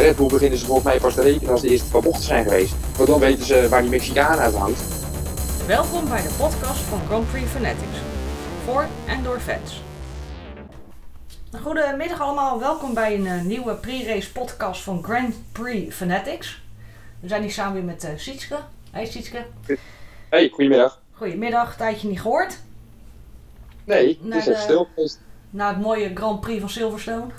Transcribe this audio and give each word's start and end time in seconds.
Bij 0.00 0.08
Red 0.08 0.18
Bull 0.18 0.28
beginnen 0.28 0.58
ze 0.58 0.64
volgens 0.66 0.86
mij 0.86 1.00
pas 1.00 1.14
te 1.14 1.22
rekenen 1.22 1.50
als 1.50 1.60
de 1.60 1.68
eerste 1.68 1.90
paar 1.90 2.02
bochten 2.02 2.22
zijn 2.22 2.44
geweest. 2.44 2.74
Want 2.96 3.08
dan 3.08 3.20
weten 3.20 3.44
ze 3.44 3.68
waar 3.68 3.80
die 3.80 3.90
Mexicaan 3.90 4.38
uithangt. 4.38 4.82
Welkom 5.66 6.08
bij 6.08 6.22
de 6.22 6.34
podcast 6.38 6.80
van 6.80 7.00
Grand 7.06 7.30
Prix 7.30 7.50
Fanatics. 7.50 7.98
Voor 8.64 8.86
en 9.06 9.22
door 9.22 9.40
fans. 9.40 9.82
Goedemiddag 11.62 12.20
allemaal, 12.20 12.60
welkom 12.60 12.94
bij 12.94 13.14
een 13.14 13.26
eh, 13.26 13.42
nieuwe 13.42 13.74
pre-race 13.74 14.32
podcast 14.32 14.82
van 14.82 15.02
Grand 15.02 15.34
Prix 15.52 15.94
Fanatics. 15.94 16.62
We 17.20 17.28
zijn 17.28 17.42
hier 17.42 17.50
samen 17.50 17.74
weer 17.74 17.84
met 17.84 18.04
uh, 18.04 18.10
Sietske. 18.16 18.56
Hey 18.90 19.06
Sietske. 19.06 19.46
Hey, 20.28 20.48
goedemiddag. 20.48 21.00
Goedemiddag, 21.12 21.76
tijdje 21.76 22.08
niet 22.08 22.20
gehoord. 22.20 22.58
Nee, 23.84 24.18
het 24.22 24.34
is 24.34 24.46
even 24.46 24.62
stil 24.62 24.88
geweest. 24.94 25.20
Na 25.50 25.68
het 25.68 25.80
mooie 25.80 26.10
Grand 26.14 26.40
Prix 26.40 26.60
van 26.60 26.70
Silverstone. 26.70 27.30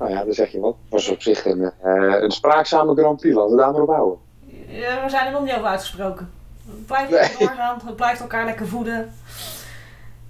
Nou 0.00 0.12
ja, 0.12 0.24
dan 0.24 0.34
zeg 0.34 0.52
je 0.52 0.60
wat. 0.60 0.76
Het 0.82 0.90
was 0.90 1.08
op 1.08 1.22
zich 1.22 1.44
een, 1.44 1.58
uh, 1.58 2.22
een 2.22 2.30
spraakzame 2.30 2.94
Grand 2.94 3.20
Prix, 3.20 3.36
laten 3.36 3.50
we 3.50 3.62
daar 3.62 3.72
maar 3.72 3.82
op 3.82 3.88
houden. 3.88 4.18
Ja, 4.66 5.02
we 5.04 5.10
zijn 5.10 5.26
er 5.26 5.32
nog 5.32 5.42
niet 5.42 5.52
over 5.52 5.66
uitgesproken. 5.66 6.30
We 6.64 6.72
blijven 6.72 7.14
nee. 7.14 7.36
doorgaan, 7.38 7.80
we 7.84 7.92
blijven 7.92 8.20
elkaar 8.20 8.44
lekker 8.44 8.68
voeden. 8.68 9.12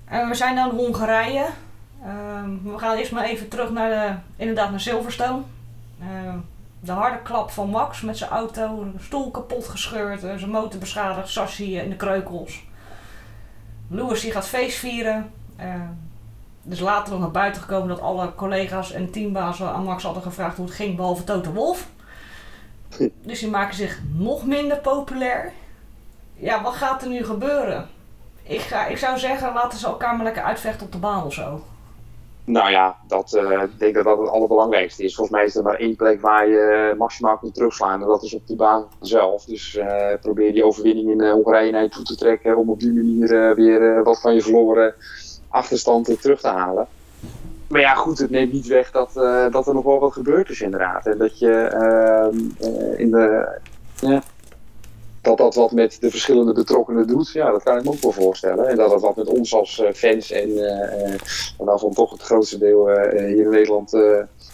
En 0.04 0.28
we 0.28 0.34
zijn 0.34 0.54
dan 0.54 0.70
Hongarije. 0.70 1.46
Uh, 2.04 2.72
we 2.72 2.78
gaan 2.78 2.96
eerst 2.96 3.12
maar 3.12 3.24
even 3.24 3.48
terug 3.48 3.70
naar 3.70 3.90
de, 3.90 4.14
inderdaad 4.42 4.70
naar 4.70 4.80
Silverstone. 4.80 5.42
Uh, 6.00 6.34
de 6.80 6.92
harde 6.92 7.18
klap 7.22 7.50
van 7.50 7.68
Max 7.68 8.00
met 8.00 8.18
zijn 8.18 8.30
auto, 8.30 8.80
een 8.80 8.98
stoel 9.00 9.30
kapot 9.30 9.68
gescheurd, 9.68 10.20
zijn 10.20 10.50
motor 10.50 10.80
beschadigd, 10.80 11.28
Sassi 11.28 11.78
in 11.78 11.90
de 11.90 11.96
kreukels. 11.96 12.64
Lewis 13.88 14.20
die 14.20 14.32
gaat 14.32 14.48
feest 14.48 14.78
vieren. 14.78 15.32
Dus 16.62 16.80
later 16.80 17.12
nog 17.12 17.20
naar 17.20 17.30
buiten 17.30 17.62
gekomen 17.62 17.88
dat 17.88 18.00
alle 18.00 18.34
collega's 18.34 18.92
en 18.92 19.10
teambazen 19.10 19.68
aan 19.68 19.84
Max 19.84 20.02
hadden 20.02 20.22
gevraagd 20.22 20.56
hoe 20.56 20.66
het 20.66 20.74
ging, 20.74 20.96
behalve 20.96 21.24
Toto 21.24 21.52
Wolf. 21.52 21.88
Dus 23.22 23.40
die 23.40 23.50
maken 23.50 23.74
zich 23.74 24.00
nog 24.12 24.46
minder 24.46 24.78
populair. 24.78 25.52
Ja, 26.34 26.62
wat 26.62 26.74
gaat 26.74 27.02
er 27.02 27.08
nu 27.08 27.24
gebeuren? 27.24 27.88
Ik, 28.42 28.60
ga, 28.60 28.86
ik 28.86 28.96
zou 28.96 29.18
zeggen, 29.18 29.52
laten 29.52 29.78
ze 29.78 29.86
elkaar 29.86 30.16
maar 30.16 30.24
lekker 30.24 30.42
uitvechten 30.42 30.86
op 30.86 30.92
de 30.92 30.98
baan 30.98 31.24
of 31.24 31.32
zo. 31.32 31.60
Nou 32.44 32.70
ja, 32.70 32.96
dat, 33.06 33.32
uh, 33.32 33.62
ik 33.62 33.78
denk 33.78 33.94
dat 33.94 34.04
dat 34.04 34.18
het 34.18 34.28
allerbelangrijkste 34.28 35.04
is. 35.04 35.14
Volgens 35.14 35.36
mij 35.36 35.46
is 35.46 35.56
er 35.56 35.62
maar 35.62 35.74
één 35.74 35.96
plek 35.96 36.20
waar 36.20 36.48
je 36.48 36.94
maximaal 36.98 37.38
kunt 37.38 37.54
terugslaan. 37.54 38.02
En 38.02 38.08
dat 38.08 38.22
is 38.22 38.34
op 38.34 38.46
die 38.46 38.56
baan 38.56 38.86
zelf. 39.00 39.44
Dus 39.44 39.74
uh, 39.74 40.12
probeer 40.20 40.52
die 40.52 40.64
overwinning 40.64 41.10
in 41.10 41.30
Hongarije 41.30 41.72
naar 41.72 41.82
je 41.82 41.88
toe 41.88 42.04
te 42.04 42.16
trekken. 42.16 42.56
Om 42.56 42.70
op 42.70 42.80
die 42.80 42.92
manier 42.92 43.54
weer 43.54 44.02
wat 44.02 44.20
van 44.20 44.34
je 44.34 44.42
verloren 44.42 44.94
achterstand 45.50 46.20
terug 46.20 46.40
te 46.40 46.48
halen. 46.48 46.86
Maar 47.68 47.80
ja, 47.80 47.94
goed, 47.94 48.18
het 48.18 48.30
neemt 48.30 48.52
niet 48.52 48.66
weg 48.66 48.90
dat, 48.90 49.10
dat 49.52 49.66
er 49.66 49.74
nog 49.74 49.84
wel 49.84 49.98
wat 49.98 50.12
gebeurd 50.12 50.48
is 50.48 50.60
inderdaad. 50.60 51.06
En 51.06 51.18
dat 51.18 51.38
je 51.38 51.52
ehm, 51.52 52.36
in 52.96 53.10
de... 53.10 53.48
Ja, 54.00 54.22
dat 55.20 55.38
dat 55.38 55.54
wat 55.54 55.72
met 55.72 55.96
de 56.00 56.10
verschillende 56.10 56.52
betrokkenen 56.52 57.06
doet, 57.06 57.30
ja, 57.30 57.50
dat 57.50 57.62
kan 57.62 57.78
ik 57.78 57.84
me 57.84 57.90
ook 57.90 58.00
wel 58.00 58.12
voorstellen. 58.12 58.68
En 58.68 58.76
dat 58.76 58.90
dat 58.90 59.00
wat 59.00 59.16
met 59.16 59.26
ons 59.26 59.54
als 59.54 59.80
eh, 59.80 59.92
fans 59.92 60.30
en 60.30 60.54
waarvan 61.58 61.94
toch 61.94 62.10
het 62.10 62.22
grootste 62.22 62.58
deel 62.58 62.88
hier 63.10 63.44
in 63.44 63.48
Nederland 63.48 63.94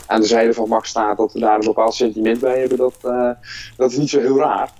aan 0.06 0.20
de 0.20 0.26
zijde 0.26 0.54
van 0.54 0.68
Max 0.68 0.88
staat, 0.88 1.16
dat 1.16 1.32
we 1.32 1.40
daar 1.40 1.58
een 1.58 1.64
bepaald 1.64 1.94
sentiment 1.94 2.40
bij 2.40 2.60
hebben, 2.60 2.78
dat, 2.78 2.94
dat 3.76 3.90
is 3.90 3.96
niet 3.96 4.10
zo 4.10 4.20
heel 4.20 4.38
raar. 4.38 4.72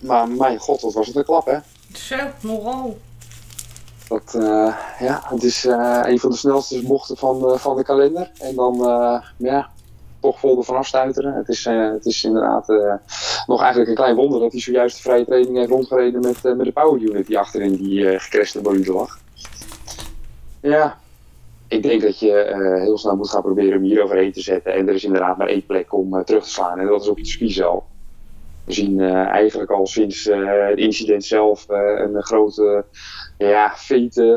Maar 0.00 0.28
mijn 0.28 0.58
god, 0.58 0.80
wat 0.80 0.92
was 0.92 1.06
het 1.06 1.16
een 1.16 1.24
klap, 1.24 1.46
hè? 1.46 1.58
Zo, 1.92 2.16
nogal. 2.40 2.98
Dat, 4.14 4.42
ja, 4.98 5.22
het 5.24 5.42
is 5.42 5.64
een 5.64 6.18
van 6.18 6.30
de 6.30 6.36
snelste 6.36 6.82
bochten 6.86 7.16
van, 7.16 7.58
van 7.58 7.76
de 7.76 7.82
kalender. 7.82 8.30
En 8.38 8.54
dan, 8.54 8.76
ja, 9.36 9.70
toch 10.20 10.38
vol 10.38 10.58
ervan 10.58 10.76
afstuiteren. 10.76 11.34
Het 11.34 11.48
is, 11.48 11.64
het 11.64 12.06
is 12.06 12.24
inderdaad 12.24 12.68
nog 13.46 13.60
eigenlijk 13.60 13.90
een 13.90 13.96
klein 13.96 14.16
wonder 14.16 14.40
dat 14.40 14.52
hij 14.52 14.60
zojuist 14.60 14.96
de 14.96 15.02
vrije 15.02 15.24
training 15.24 15.56
heeft 15.56 15.70
rondgereden 15.70 16.20
met, 16.20 16.42
met 16.42 16.64
de 16.64 16.72
power 16.72 17.00
unit 17.00 17.26
die 17.26 17.38
achterin 17.38 17.76
die 17.76 18.18
gecrashte 18.18 18.60
bolide 18.60 18.92
lag. 18.92 19.18
Ja, 20.60 20.98
ik 21.68 21.82
denk 21.82 22.02
dat 22.02 22.18
je 22.18 22.80
heel 22.82 22.98
snel 22.98 23.16
moet 23.16 23.30
gaan 23.30 23.42
proberen 23.42 23.72
hem 23.72 23.82
hier 23.82 24.02
overheen 24.02 24.32
te 24.32 24.40
zetten. 24.40 24.74
En 24.74 24.88
er 24.88 24.94
is 24.94 25.04
inderdaad 25.04 25.36
maar 25.36 25.48
één 25.48 25.66
plek 25.66 25.92
om 25.92 26.24
terug 26.24 26.44
te 26.44 26.50
slaan 26.50 26.78
en 26.78 26.86
dat 26.86 27.02
is 27.02 27.08
op 27.08 27.16
het 27.16 27.26
circuit 27.26 27.82
We 28.64 28.72
zien 28.72 29.00
eigenlijk 29.00 29.70
al 29.70 29.86
sinds 29.86 30.24
het 30.24 30.78
incident 30.78 31.24
zelf 31.24 31.64
een 31.68 32.22
grote 32.22 32.84
ja, 33.38 33.74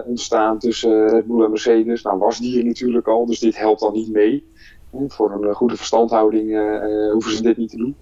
ontstaan 0.06 0.60
tussen 0.60 1.08
Red 1.08 1.26
Bull 1.26 1.44
en 1.44 1.50
Mercedes. 1.50 2.02
Nou 2.02 2.18
was 2.18 2.40
die 2.40 2.60
er 2.60 2.66
natuurlijk 2.66 3.08
al, 3.08 3.26
dus 3.26 3.40
dit 3.40 3.58
helpt 3.58 3.80
dan 3.80 3.94
niet 3.94 4.12
mee. 4.12 4.52
Voor 5.08 5.32
een 5.32 5.54
goede 5.54 5.76
verstandhouding 5.76 6.58
hoeven 7.12 7.32
ze 7.32 7.42
dit 7.42 7.58
niet 7.58 7.70
te 7.70 7.78
doen. 7.78 7.96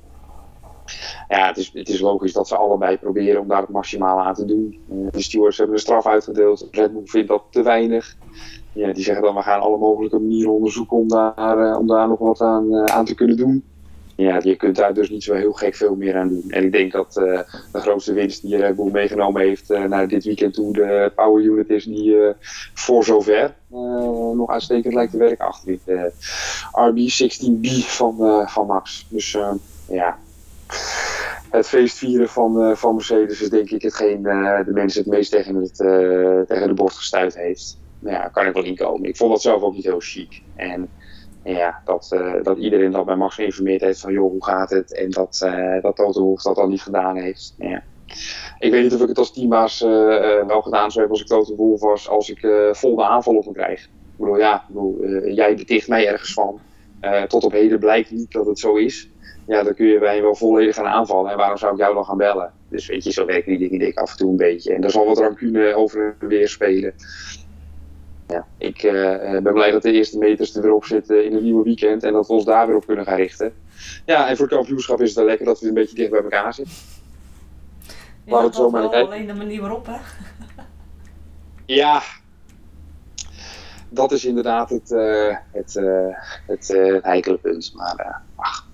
Ja, 1.28 1.48
het 1.48 1.58
is, 1.58 1.72
het 1.74 1.90
is 1.90 2.00
logisch 2.00 2.34
dat 2.34 2.48
ze 2.48 2.56
allebei 2.56 2.98
proberen 2.98 3.42
om 3.42 3.48
daar 3.48 3.62
het 3.62 3.70
maximale 3.70 4.22
aan 4.22 4.34
te 4.34 4.46
doen. 4.46 4.80
De 5.12 5.22
stewards 5.22 5.58
hebben 5.58 5.76
een 5.76 5.82
straf 5.82 6.06
uitgedeeld. 6.06 6.68
Red 6.72 6.94
Bull 6.94 7.06
vindt 7.06 7.28
dat 7.28 7.44
te 7.50 7.62
weinig. 7.62 8.16
Ja, 8.74 8.94
die 8.94 9.04
zeggen 9.04 9.24
dan 9.24 9.36
we 9.36 9.42
gaan 9.42 9.62
alle 9.62 9.78
mogelijke 9.78 10.20
manieren 10.20 10.52
onderzoeken 10.52 10.98
om 10.98 11.08
daar, 11.08 11.78
om 11.78 11.88
daar 11.88 12.08
nog 12.08 12.20
wat 12.20 12.42
aan, 12.42 12.90
aan 12.90 13.06
te 13.06 13.16
kunnen 13.16 13.38
doen 13.38 13.64
ja, 14.16 14.40
je 14.44 14.56
kunt 14.56 14.76
daar 14.76 14.94
dus 14.94 15.10
niet 15.10 15.24
zo 15.24 15.34
heel 15.34 15.52
gek 15.52 15.76
veel 15.76 15.96
meer 15.96 16.16
aan 16.16 16.30
doen. 16.30 16.46
En 16.50 16.64
ik 16.64 16.72
denk 16.72 16.92
dat 16.92 17.18
uh, 17.18 17.40
de 17.72 17.80
grootste 17.80 18.14
winst 18.14 18.42
die 18.42 18.58
Red 18.58 18.78
meegenomen 18.78 19.42
heeft 19.42 19.72
uh, 19.72 19.84
naar 19.84 20.08
dit 20.08 20.24
weekend 20.24 20.54
toe 20.54 20.74
de 20.74 21.12
power 21.16 21.44
unit 21.44 21.70
is 21.70 21.84
die 21.84 22.10
uh, 22.10 22.30
voor 22.74 23.04
zover 23.04 23.54
nog 24.36 24.50
uitstekend 24.50 24.94
lijkt 24.94 25.12
te 25.12 25.18
werken 25.18 25.46
achter 25.46 25.78
de 25.86 26.12
RB16B 26.72 27.86
van, 27.86 28.44
van 28.50 28.68
Max. 28.68 29.06
Dus 29.10 29.38
ja, 29.88 30.18
het 31.52 31.68
feestvieren 31.68 32.30
van, 32.30 32.78
van 32.78 32.96
Mercedes 32.96 33.42
is 33.42 33.50
denk 33.50 33.70
ik 33.70 33.82
hetgeen 33.82 34.22
de 34.22 34.72
mensen 34.74 35.02
het 35.02 35.12
meest 35.12 35.32
tegen, 35.32 35.56
het, 35.56 35.76
tegen 36.48 36.68
de 36.68 36.74
borst 36.74 36.98
gestuurd 36.98 37.36
heeft. 37.36 37.78
Nou 38.00 38.16
ja, 38.16 38.28
kan 38.28 38.46
ik 38.46 38.54
wel 38.54 38.64
inkomen. 38.64 39.10
Ik 39.10 39.18
vond 39.18 39.32
dat 39.32 39.42
zelf 39.42 39.62
ook 39.62 39.76
niet 39.76 39.84
heel 39.84 40.00
chic. 40.00 40.42
En 40.56 40.90
ja, 41.54 41.82
dat, 41.86 42.10
uh, 42.14 42.34
dat 42.44 42.58
iedereen 42.58 42.92
dat 42.92 43.06
bij 43.06 43.16
Max 43.16 43.36
geïnformeerd 43.36 43.82
heeft 43.82 44.00
van 44.00 44.14
joh, 44.14 44.32
hoe 44.32 44.44
gaat 44.44 44.70
het? 44.70 44.94
En 44.94 45.10
dat, 45.10 45.42
uh, 45.46 45.82
dat 45.82 45.96
Toto 45.96 46.22
Wolff 46.22 46.44
dat 46.44 46.56
dan 46.56 46.70
niet 46.70 46.82
gedaan 46.82 47.18
heeft. 47.18 47.56
Ja. 47.58 47.84
Ik 48.60 48.72
weet 48.72 48.84
niet 48.84 48.94
of 48.94 49.02
ik 49.02 49.08
het 49.08 49.18
als 49.18 49.34
teambaas 49.34 49.82
uh, 49.82 49.90
wel 50.48 50.62
gedaan 50.62 50.92
zou 50.92 51.08
hebben 51.08 51.10
als 51.10 51.22
ik 51.22 51.28
Toto 51.28 51.56
Wolff 51.56 51.82
was, 51.82 52.10
als 52.10 52.30
ik 52.30 52.48
vol 52.72 52.96
de 52.96 53.04
aanval 53.04 53.36
op 53.36 53.46
me 53.46 53.52
krijg. 53.52 53.84
Ik 53.84 53.90
bedoel, 54.18 54.38
ja, 54.38 54.56
ik 54.56 54.68
bedoel, 54.68 55.08
jij 55.28 55.56
beticht 55.56 55.88
mij 55.88 56.08
ergens 56.08 56.34
van. 56.34 56.60
tot 57.28 57.44
op 57.44 57.52
heden 57.52 57.80
blijkt 57.80 58.12
niet 58.12 58.32
dat 58.32 58.46
het 58.46 58.60
zo 58.60 58.76
is. 58.76 59.10
Ja, 59.48 59.64
dan 59.64 59.74
kun 59.74 59.86
je 59.86 60.00
bij 60.00 60.22
wel 60.22 60.36
volledig 60.36 60.76
gaan 60.76 60.86
aanvallen. 60.86 61.32
En 61.32 61.38
waarom 61.38 61.58
zou 61.58 61.74
ik 61.74 61.80
jou 61.80 61.94
dan 61.94 62.06
gaan 62.06 62.18
bellen? 62.18 62.54
Dus 62.70 62.88
weet 62.88 63.04
je, 63.04 63.12
zo 63.12 63.26
werken 63.26 63.58
die 63.58 63.70
dingen 63.70 63.94
af 63.94 64.12
en 64.12 64.18
toe 64.18 64.30
een 64.30 64.38
beetje. 64.38 64.74
En 64.74 64.82
daar 64.82 64.92
zal 64.92 65.06
wat 65.06 65.20
rancune 65.20 65.76
over 65.76 66.16
en 66.20 66.28
weer 66.28 66.50
spelen 66.50 66.94
ja, 68.28 68.48
ik 68.58 68.84
uh, 68.84 69.40
ben 69.42 69.54
blij 69.54 69.72
dat 69.72 69.82
de 69.82 69.92
eerste 69.92 70.18
meters 70.18 70.56
er 70.56 70.62
weer 70.62 70.74
op 70.74 70.86
zitten 70.86 71.26
in 71.26 71.34
het 71.34 71.44
nieuwe 71.44 71.64
weekend 71.64 72.04
en 72.04 72.14
dat 72.14 72.28
we 72.28 72.34
ons 72.34 72.46
daar 72.46 72.68
weer 72.68 72.76
op 72.76 72.86
kunnen 72.86 73.06
gaan 73.06 73.16
richten. 73.16 73.54
Ja, 74.06 74.28
en 74.28 74.38
voor 74.38 74.46
het 74.46 74.56
kampioenschap 74.56 75.02
is 75.02 75.08
het 75.08 75.18
wel 75.18 75.26
lekker 75.26 75.46
dat 75.46 75.60
we 75.60 75.68
een 75.68 75.74
beetje 75.74 75.96
dicht 75.96 76.12
bij 76.12 76.22
elkaar 76.22 76.54
zitten. 76.54 76.76
Ja, 78.26 78.42
dat 78.42 78.56
zo 78.56 78.70
maar 78.70 78.84
alleen 78.84 79.28
de 79.28 79.34
manier 79.34 79.62
waarop, 79.62 79.86
hè? 79.86 79.98
ja, 81.66 82.02
dat 83.90 84.12
is 84.12 84.26
inderdaad 84.26 84.70
het, 84.70 84.92
uh, 84.92 85.36
het, 85.52 85.76
uh, 85.76 86.08
het, 86.48 86.68
het 86.68 87.04
heikele 87.04 87.38
punt. 87.38 87.74
Maar 87.76 88.22
ach, 88.36 88.68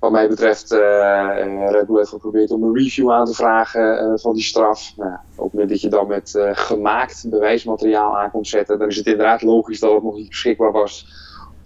wat 0.00 0.10
mij 0.10 0.28
betreft, 0.28 0.72
uh, 0.72 1.68
Red 1.70 1.86
Bull 1.86 1.96
heeft 1.96 2.08
geprobeerd 2.08 2.50
om 2.50 2.62
een 2.62 2.76
review 2.76 3.10
aan 3.10 3.26
te 3.26 3.34
vragen 3.34 4.04
uh, 4.04 4.12
van 4.14 4.34
die 4.34 4.42
straf. 4.42 4.92
Nou, 4.96 5.12
op 5.36 5.44
het 5.44 5.52
moment 5.52 5.70
dat 5.70 5.80
je 5.80 5.88
dan 5.88 6.06
met 6.06 6.34
uh, 6.36 6.50
gemaakt 6.52 7.26
bewijsmateriaal 7.30 8.18
aan 8.18 8.30
komt 8.30 8.48
zetten, 8.48 8.78
dan 8.78 8.88
is 8.88 8.96
het 8.96 9.06
inderdaad 9.06 9.42
logisch 9.42 9.80
dat 9.80 9.92
het 9.92 10.02
nog 10.02 10.14
niet 10.14 10.28
beschikbaar 10.28 10.72
was 10.72 11.06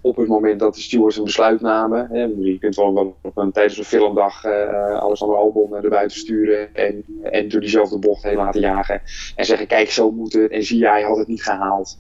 op 0.01 0.17
het 0.17 0.29
moment 0.29 0.61
dat 0.61 0.75
de 0.75 0.81
stewards 0.81 1.17
een 1.17 1.25
besluit 1.25 1.61
namen. 1.61 2.09
Je 2.41 2.59
kunt 2.59 2.75
wel 2.75 3.15
een, 3.35 3.53
tijdens 3.53 3.79
een 3.79 3.85
filmdag 3.85 4.45
Alexander 4.45 5.37
Albon 5.37 5.71
naar 5.71 5.89
buiten 5.89 6.19
sturen 6.19 6.75
en, 6.75 7.05
en 7.23 7.49
door 7.49 7.61
diezelfde 7.61 7.99
bocht 7.99 8.23
heen 8.23 8.37
laten 8.37 8.61
jagen. 8.61 9.03
En 9.37 9.45
zeggen, 9.45 9.67
kijk 9.67 9.91
zo 9.91 10.11
moet 10.11 10.33
het 10.33 10.51
en 10.51 10.63
zie 10.63 10.79
jij 10.79 11.03
had 11.03 11.17
het 11.17 11.29
niet 11.29 11.43
gehaald 11.43 11.99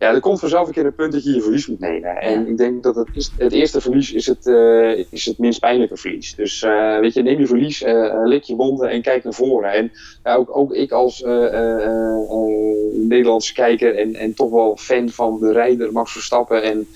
ja, 0.00 0.14
er 0.14 0.20
komt 0.20 0.40
vanzelf 0.40 0.66
een 0.66 0.72
keer 0.72 0.86
een 0.86 0.94
punt 0.94 1.12
dat 1.12 1.24
je 1.24 1.34
je 1.34 1.42
verlies 1.42 1.66
moet 1.66 1.80
nemen. 1.80 2.16
En 2.16 2.48
ik 2.48 2.56
denk 2.56 2.82
dat 2.82 2.94
het, 2.94 3.30
het 3.38 3.52
eerste 3.52 3.80
verlies 3.80 4.12
is 4.12 4.26
het, 4.26 4.46
uh, 4.46 5.04
is 5.10 5.26
het 5.26 5.38
minst 5.38 5.60
pijnlijke 5.60 5.96
verlies. 5.96 6.34
Dus 6.34 6.62
uh, 6.62 6.98
weet 6.98 7.14
je, 7.14 7.22
neem 7.22 7.38
je 7.38 7.46
verlies, 7.46 7.82
uh, 7.82 8.20
lik 8.24 8.42
je 8.42 8.54
wonden 8.54 8.90
en 8.90 9.02
kijk 9.02 9.24
naar 9.24 9.32
voren. 9.32 9.72
En 9.72 9.92
ook, 10.22 10.56
ook 10.56 10.72
ik 10.72 10.92
als 10.92 11.22
Nederlandse 12.92 13.52
kijker 13.52 13.96
en, 13.96 14.14
en 14.14 14.34
toch 14.34 14.50
wel 14.50 14.76
fan 14.76 15.08
van 15.08 15.40
de 15.40 15.52
rijder 15.52 15.92
Max 15.92 16.12
Verstappen 16.12 16.62
en 16.62 16.86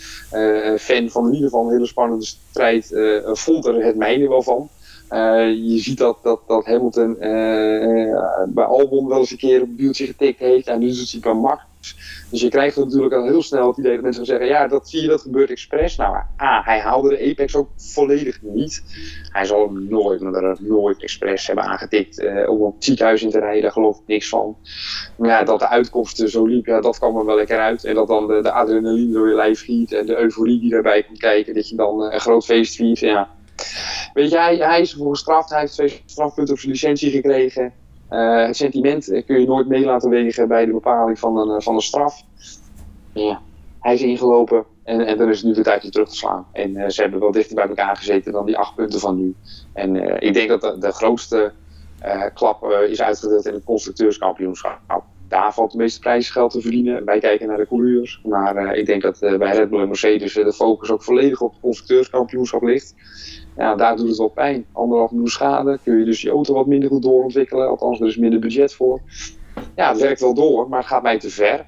fan 0.79 1.09
van 1.11 1.27
in 1.27 1.35
ieder 1.35 1.49
geval 1.49 1.65
een 1.65 1.73
hele 1.73 1.87
spannende 1.87 2.25
strijd, 2.25 3.01
vond 3.25 3.67
er 3.67 3.85
het 3.85 3.97
mijne 3.97 4.29
wel 4.29 4.43
van. 4.43 4.69
je 5.65 5.79
ziet 5.79 5.99
dat, 5.99 6.19
dat, 6.23 6.41
dat 6.47 6.65
Hamilton 6.65 7.17
bij 8.49 8.65
Albon 8.65 9.09
wel 9.09 9.19
eens 9.19 9.31
een 9.31 9.37
keer 9.37 9.61
op 9.61 9.67
het 9.67 9.77
buurtje 9.77 10.07
getikt 10.07 10.39
heeft. 10.39 10.67
En 10.67 10.79
nu 10.79 10.87
doet 10.87 11.11
hij 11.11 11.21
bij 11.21 11.35
Max 11.35 11.63
Dus 12.31 12.41
je 12.41 12.49
krijgt 12.49 12.77
natuurlijk 12.77 13.15
al 13.15 13.25
heel 13.25 13.43
snel 13.43 13.69
het 13.69 13.79
idee 13.79 13.93
dat 13.93 14.03
mensen 14.03 14.27
gaan 14.27 14.39
zeggen: 14.39 14.57
ja, 14.57 14.69
dat 14.69 14.89
zie 14.89 15.03
je, 15.03 15.09
dat 15.09 15.21
gebeurt 15.21 15.51
expres. 15.51 15.97
Nou, 15.97 16.17
A, 16.43 16.63
hij 16.65 16.81
haalde 16.81 17.09
de 17.09 17.31
Apex 17.31 17.57
ook 17.57 17.69
volledig 17.77 18.43
niet. 18.43 18.83
Hij 19.33 19.45
zal 19.45 19.71
nooit, 19.71 20.21
maar 20.21 20.57
nooit 20.61 21.03
expres 21.03 21.47
hebben 21.47 21.65
aangetikt 21.65 22.21
uh, 22.21 22.49
om 22.49 22.63
op 22.63 22.75
het 22.75 22.85
ziekenhuis 22.85 23.23
in 23.23 23.31
te 23.31 23.39
rijden, 23.39 23.63
daar 23.63 23.73
geloof 23.73 23.99
ik 23.99 24.07
niks 24.07 24.29
van. 24.29 24.57
Maar 25.17 25.29
ja, 25.29 25.43
dat 25.43 25.59
de 25.59 25.69
uitkomsten 25.69 26.31
zo 26.31 26.47
liep, 26.47 26.67
ja, 26.67 26.81
dat 26.81 26.99
kwam 26.99 27.17
er 27.17 27.27
wel 27.27 27.37
lekker 27.37 27.59
uit. 27.59 27.85
En 27.85 27.95
dat 27.95 28.09
dan 28.09 28.27
de, 28.27 28.43
de 28.43 28.53
adrenaline 28.53 29.13
door 29.13 29.29
je 29.29 29.35
lijf 29.35 29.65
giet 29.65 29.93
en 29.93 30.07
de 30.07 30.17
euforie 30.17 30.61
die 30.61 30.71
daarbij 30.71 31.03
komt 31.03 31.19
kijken, 31.19 31.55
dat 31.55 31.69
je 31.69 31.77
dan 31.77 32.03
een 32.03 32.21
groot 32.21 32.45
feest 32.45 32.75
viert. 32.75 32.99
Ja. 32.99 33.29
Weet 34.15 34.31
je, 34.31 34.39
hij, 34.39 34.81
is 34.81 34.93
ervoor 34.93 35.11
gestraft, 35.11 35.51
hij 35.51 35.61
heeft 35.61 35.73
twee 35.73 36.03
strafpunten 36.07 36.55
op 36.55 36.61
zijn 36.61 36.73
licentie 36.73 37.11
gekregen. 37.11 37.73
Uh, 38.11 38.49
sentiment 38.51 39.23
kun 39.27 39.41
je 39.41 39.47
nooit 39.47 39.69
mee 39.69 39.85
laten 39.85 40.11
wegen 40.11 40.49
bij 40.49 40.65
de 40.65 40.73
bepaling 40.73 41.19
van 41.19 41.37
een, 41.37 41.63
van 41.63 41.75
een 41.75 41.81
straf. 41.81 42.23
Ja, 43.13 43.41
hij 43.81 43.95
is 43.95 44.03
ingelopen 44.03 44.65
en, 44.83 45.07
en 45.07 45.19
dan 45.19 45.29
is 45.29 45.37
het 45.37 45.47
nu 45.47 45.53
de 45.53 45.63
tijd 45.63 45.85
om 45.85 45.91
terug 45.91 46.09
te 46.09 46.17
slaan. 46.17 46.47
En 46.53 46.71
uh, 46.71 46.89
ze 46.89 47.03
hebben 47.03 47.21
wel 47.21 47.33
dichter 47.33 47.55
bij 47.55 47.69
elkaar 47.69 47.97
gezeten 47.97 48.33
dan 48.33 48.47
die 48.47 48.59
acht 48.59 48.75
punten 48.75 49.01
van 49.01 49.17
nu. 49.17 49.35
En 49.73 50.21
ik 50.21 50.35
denk 50.35 50.49
dat 50.49 50.81
de, 50.81 50.93
grootste 50.93 51.53
klap 52.35 52.65
is 52.89 53.03
uitgedeeld 53.03 53.47
in 53.47 53.55
het 53.55 53.65
constructeurskampioenschap. 53.65 54.79
Daar 55.29 55.55
valt 55.55 55.71
de 55.71 55.79
meeste 55.79 56.01
prijsgeld 56.01 56.51
te 56.51 56.61
verdienen. 56.61 57.05
Wij 57.05 57.19
kijken 57.19 57.49
naar 57.49 57.57
de 57.57 57.67
coureurs. 57.67 58.21
Maar 58.25 58.75
ik 58.77 58.87
denk 58.87 59.03
dat 59.03 59.19
bij 59.21 59.57
Red 59.57 59.71
Bull 59.71 59.81
en 59.81 59.89
Mercedes 59.89 60.33
de 60.33 60.53
focus 60.53 60.91
ook 60.91 61.03
volledig 61.03 61.41
op 61.41 61.53
het 61.53 61.61
constructeurskampioenschap 61.61 62.63
ligt. 62.63 62.95
Ja, 63.57 63.75
daar 63.75 63.97
doet 63.97 64.09
het 64.09 64.19
wel 64.19 64.29
pijn. 64.29 64.67
Anderhalf 64.73 65.11
miljoen 65.11 65.29
schade. 65.29 65.79
Kun 65.83 65.99
je 65.99 66.05
dus 66.05 66.21
je 66.21 66.31
auto 66.31 66.55
wat 66.55 66.67
minder 66.67 66.89
goed 66.89 67.03
doorontwikkelen. 67.03 67.69
Althans, 67.69 68.01
er 68.01 68.07
is 68.07 68.17
minder 68.17 68.41
budget 68.41 68.75
voor. 68.75 69.01
Ja, 69.77 69.89
het 69.89 70.01
werkt 70.01 70.21
wel 70.21 70.35
door, 70.35 70.69
maar 70.69 70.79
het 70.79 70.89
gaat 70.89 71.03
mij 71.03 71.19
te 71.19 71.31
ver. 71.31 71.67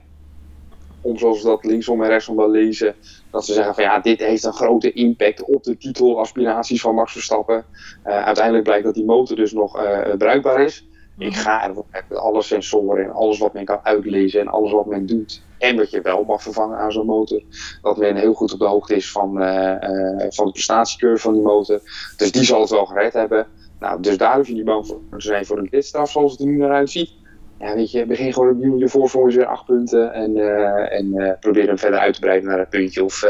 Om 1.00 1.18
zoals 1.18 1.42
we 1.42 1.48
dat 1.48 1.64
linksom 1.64 2.02
en 2.02 2.08
rechtsom 2.08 2.36
wel 2.36 2.50
lezen. 2.50 2.94
Dat 3.30 3.44
ze 3.44 3.52
zeggen 3.52 3.74
van 3.74 3.84
ja, 3.84 4.00
dit 4.00 4.18
heeft 4.20 4.44
een 4.44 4.52
grote 4.52 4.92
impact 4.92 5.42
op 5.44 5.62
de 5.62 5.76
titelaspiraties 5.76 6.80
van 6.80 6.94
Max 6.94 7.12
Verstappen. 7.12 7.64
Uh, 8.04 8.24
uiteindelijk 8.24 8.64
blijkt 8.64 8.84
dat 8.84 8.94
die 8.94 9.04
motor 9.04 9.36
dus 9.36 9.52
nog 9.52 9.82
uh, 9.82 10.14
bruikbaar 10.18 10.60
is. 10.60 10.88
Ik 11.18 11.34
ga 11.34 11.68
ervan 11.68 11.84
uit 11.90 12.04
met 12.08 12.18
alle 12.18 12.42
sensoren 12.42 13.04
en 13.04 13.12
alles 13.12 13.38
wat 13.38 13.52
men 13.52 13.64
kan 13.64 13.80
uitlezen 13.82 14.40
en 14.40 14.48
alles 14.48 14.72
wat 14.72 14.86
men 14.86 15.06
doet. 15.06 15.42
En 15.58 15.76
wat 15.76 15.90
je 15.90 16.00
wel 16.00 16.24
mag 16.24 16.42
vervangen 16.42 16.78
aan 16.78 16.92
zo'n 16.92 17.06
motor. 17.06 17.42
Dat 17.82 17.96
men 17.96 18.16
heel 18.16 18.34
goed 18.34 18.52
op 18.52 18.58
de 18.58 18.66
hoogte 18.66 18.94
is 18.94 19.10
van, 19.10 19.42
uh, 19.42 19.74
uh, 19.80 20.26
van 20.28 20.46
de 20.46 20.52
prestatiecurve 20.52 21.22
van 21.22 21.32
die 21.32 21.42
motor. 21.42 21.80
Dus 22.16 22.32
die 22.32 22.44
zal 22.44 22.60
het 22.60 22.70
wel 22.70 22.84
gered 22.84 23.12
hebben. 23.12 23.46
Nou, 23.80 24.02
dus 24.02 24.16
daar 24.16 24.36
hoef 24.36 24.46
je 24.46 24.54
niet 24.54 24.64
bang 24.64 24.86
voor 24.86 25.00
te 25.10 25.20
zijn 25.20 25.46
voor 25.46 25.58
een 25.58 25.68
pitstraf 25.68 26.10
zoals 26.10 26.32
het 26.32 26.40
er 26.40 26.46
nu 26.46 26.56
naar 26.56 26.70
uitziet. 26.70 27.10
Ja, 27.58 27.74
weet 27.74 27.90
je, 27.90 28.06
begin 28.06 28.32
gewoon 28.32 28.50
opnieuw. 28.50 28.78
Je 28.78 28.88
voorsprong 28.88 29.28
is 29.28 29.34
weer 29.34 29.46
acht 29.46 29.64
punten. 29.64 30.12
En, 30.12 30.36
uh, 30.36 30.92
en 30.92 31.36
probeer 31.40 31.66
hem 31.66 31.78
verder 31.78 31.98
uit 31.98 32.14
te 32.14 32.20
breiden 32.20 32.48
naar 32.48 32.58
een 32.58 32.68
puntje 32.68 33.04
of, 33.04 33.22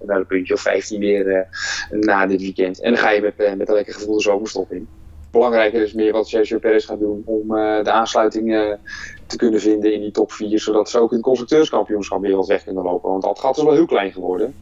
naar 0.00 0.16
een 0.16 0.26
puntje 0.26 0.54
of 0.54 0.60
15 0.60 0.98
meer 0.98 1.48
na 1.90 2.26
dit 2.26 2.40
weekend. 2.40 2.80
En 2.80 2.92
dan 2.92 3.00
ga 3.00 3.10
je 3.10 3.20
met, 3.20 3.56
met 3.56 3.68
een 3.68 3.74
lekker 3.74 3.94
gevoel 3.94 4.16
de 4.16 4.22
zomerstop 4.22 4.72
in 4.72 4.88
belangrijker 5.34 5.82
is 5.82 5.92
meer 5.92 6.12
wat 6.12 6.28
Sergio 6.28 6.58
Perez 6.58 6.86
gaat 6.86 6.98
doen 6.98 7.22
om 7.26 7.56
uh, 7.56 7.84
de 7.84 7.90
aansluiting 7.90 8.48
uh, 8.52 8.72
te 9.26 9.36
kunnen 9.36 9.60
vinden 9.60 9.92
in 9.92 10.00
die 10.00 10.10
top 10.10 10.32
4, 10.32 10.60
zodat 10.60 10.90
ze 10.90 11.00
ook 11.00 11.10
in 11.10 11.16
het 11.16 11.26
constructeurskampioenschap 11.26 12.20
weer 12.20 12.36
wat 12.36 12.46
weg 12.46 12.64
kunnen 12.64 12.84
lopen. 12.84 13.10
Want 13.10 13.22
dat 13.22 13.38
gat 13.38 13.56
is 13.56 13.62
wel 13.62 13.72
heel 13.72 13.86
klein 13.86 14.12
geworden. 14.12 14.54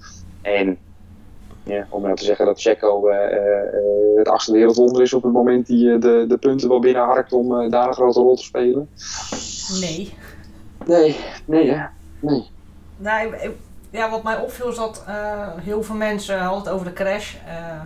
En 0.42 0.78
ja, 1.64 1.86
om 1.88 2.02
nou 2.02 2.16
te 2.16 2.24
zeggen 2.24 2.46
dat 2.46 2.60
Checo 2.60 3.08
uh, 3.08 3.14
het 4.16 4.28
achtste 4.28 4.52
wereldwonder 4.52 5.02
is 5.02 5.12
op 5.12 5.22
het 5.22 5.32
moment 5.32 5.66
die 5.66 5.98
de, 5.98 6.24
de 6.28 6.38
punten 6.38 6.68
wel 6.68 6.80
binnenharkt 6.80 7.32
om 7.32 7.70
daar 7.70 7.88
een 7.88 7.94
grote 7.94 8.20
rol 8.20 8.36
te 8.36 8.42
spelen. 8.42 8.88
Nee. 9.80 10.14
Nee, 10.86 11.16
nee 11.44 11.70
hè. 11.70 11.84
Nee. 12.20 12.50
Nee, 12.96 13.30
ja, 13.90 14.10
wat 14.10 14.22
mij 14.22 14.36
opviel 14.36 14.68
is 14.68 14.76
dat 14.76 15.04
heel 15.60 15.82
veel 15.82 15.94
mensen 15.94 16.38
hadden 16.38 16.62
het 16.62 16.72
over 16.72 16.86
de 16.86 16.92
crash. 16.92 17.34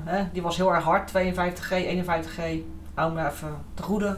Hè, 0.05 0.25
die 0.33 0.43
was 0.43 0.57
heel 0.57 0.73
erg 0.73 0.85
hard, 0.85 1.11
52G, 1.11 1.71
51G 1.71 2.43
hou 2.97 3.13
me 3.13 3.27
even 3.27 3.65
te 3.75 3.83
goede. 3.83 4.17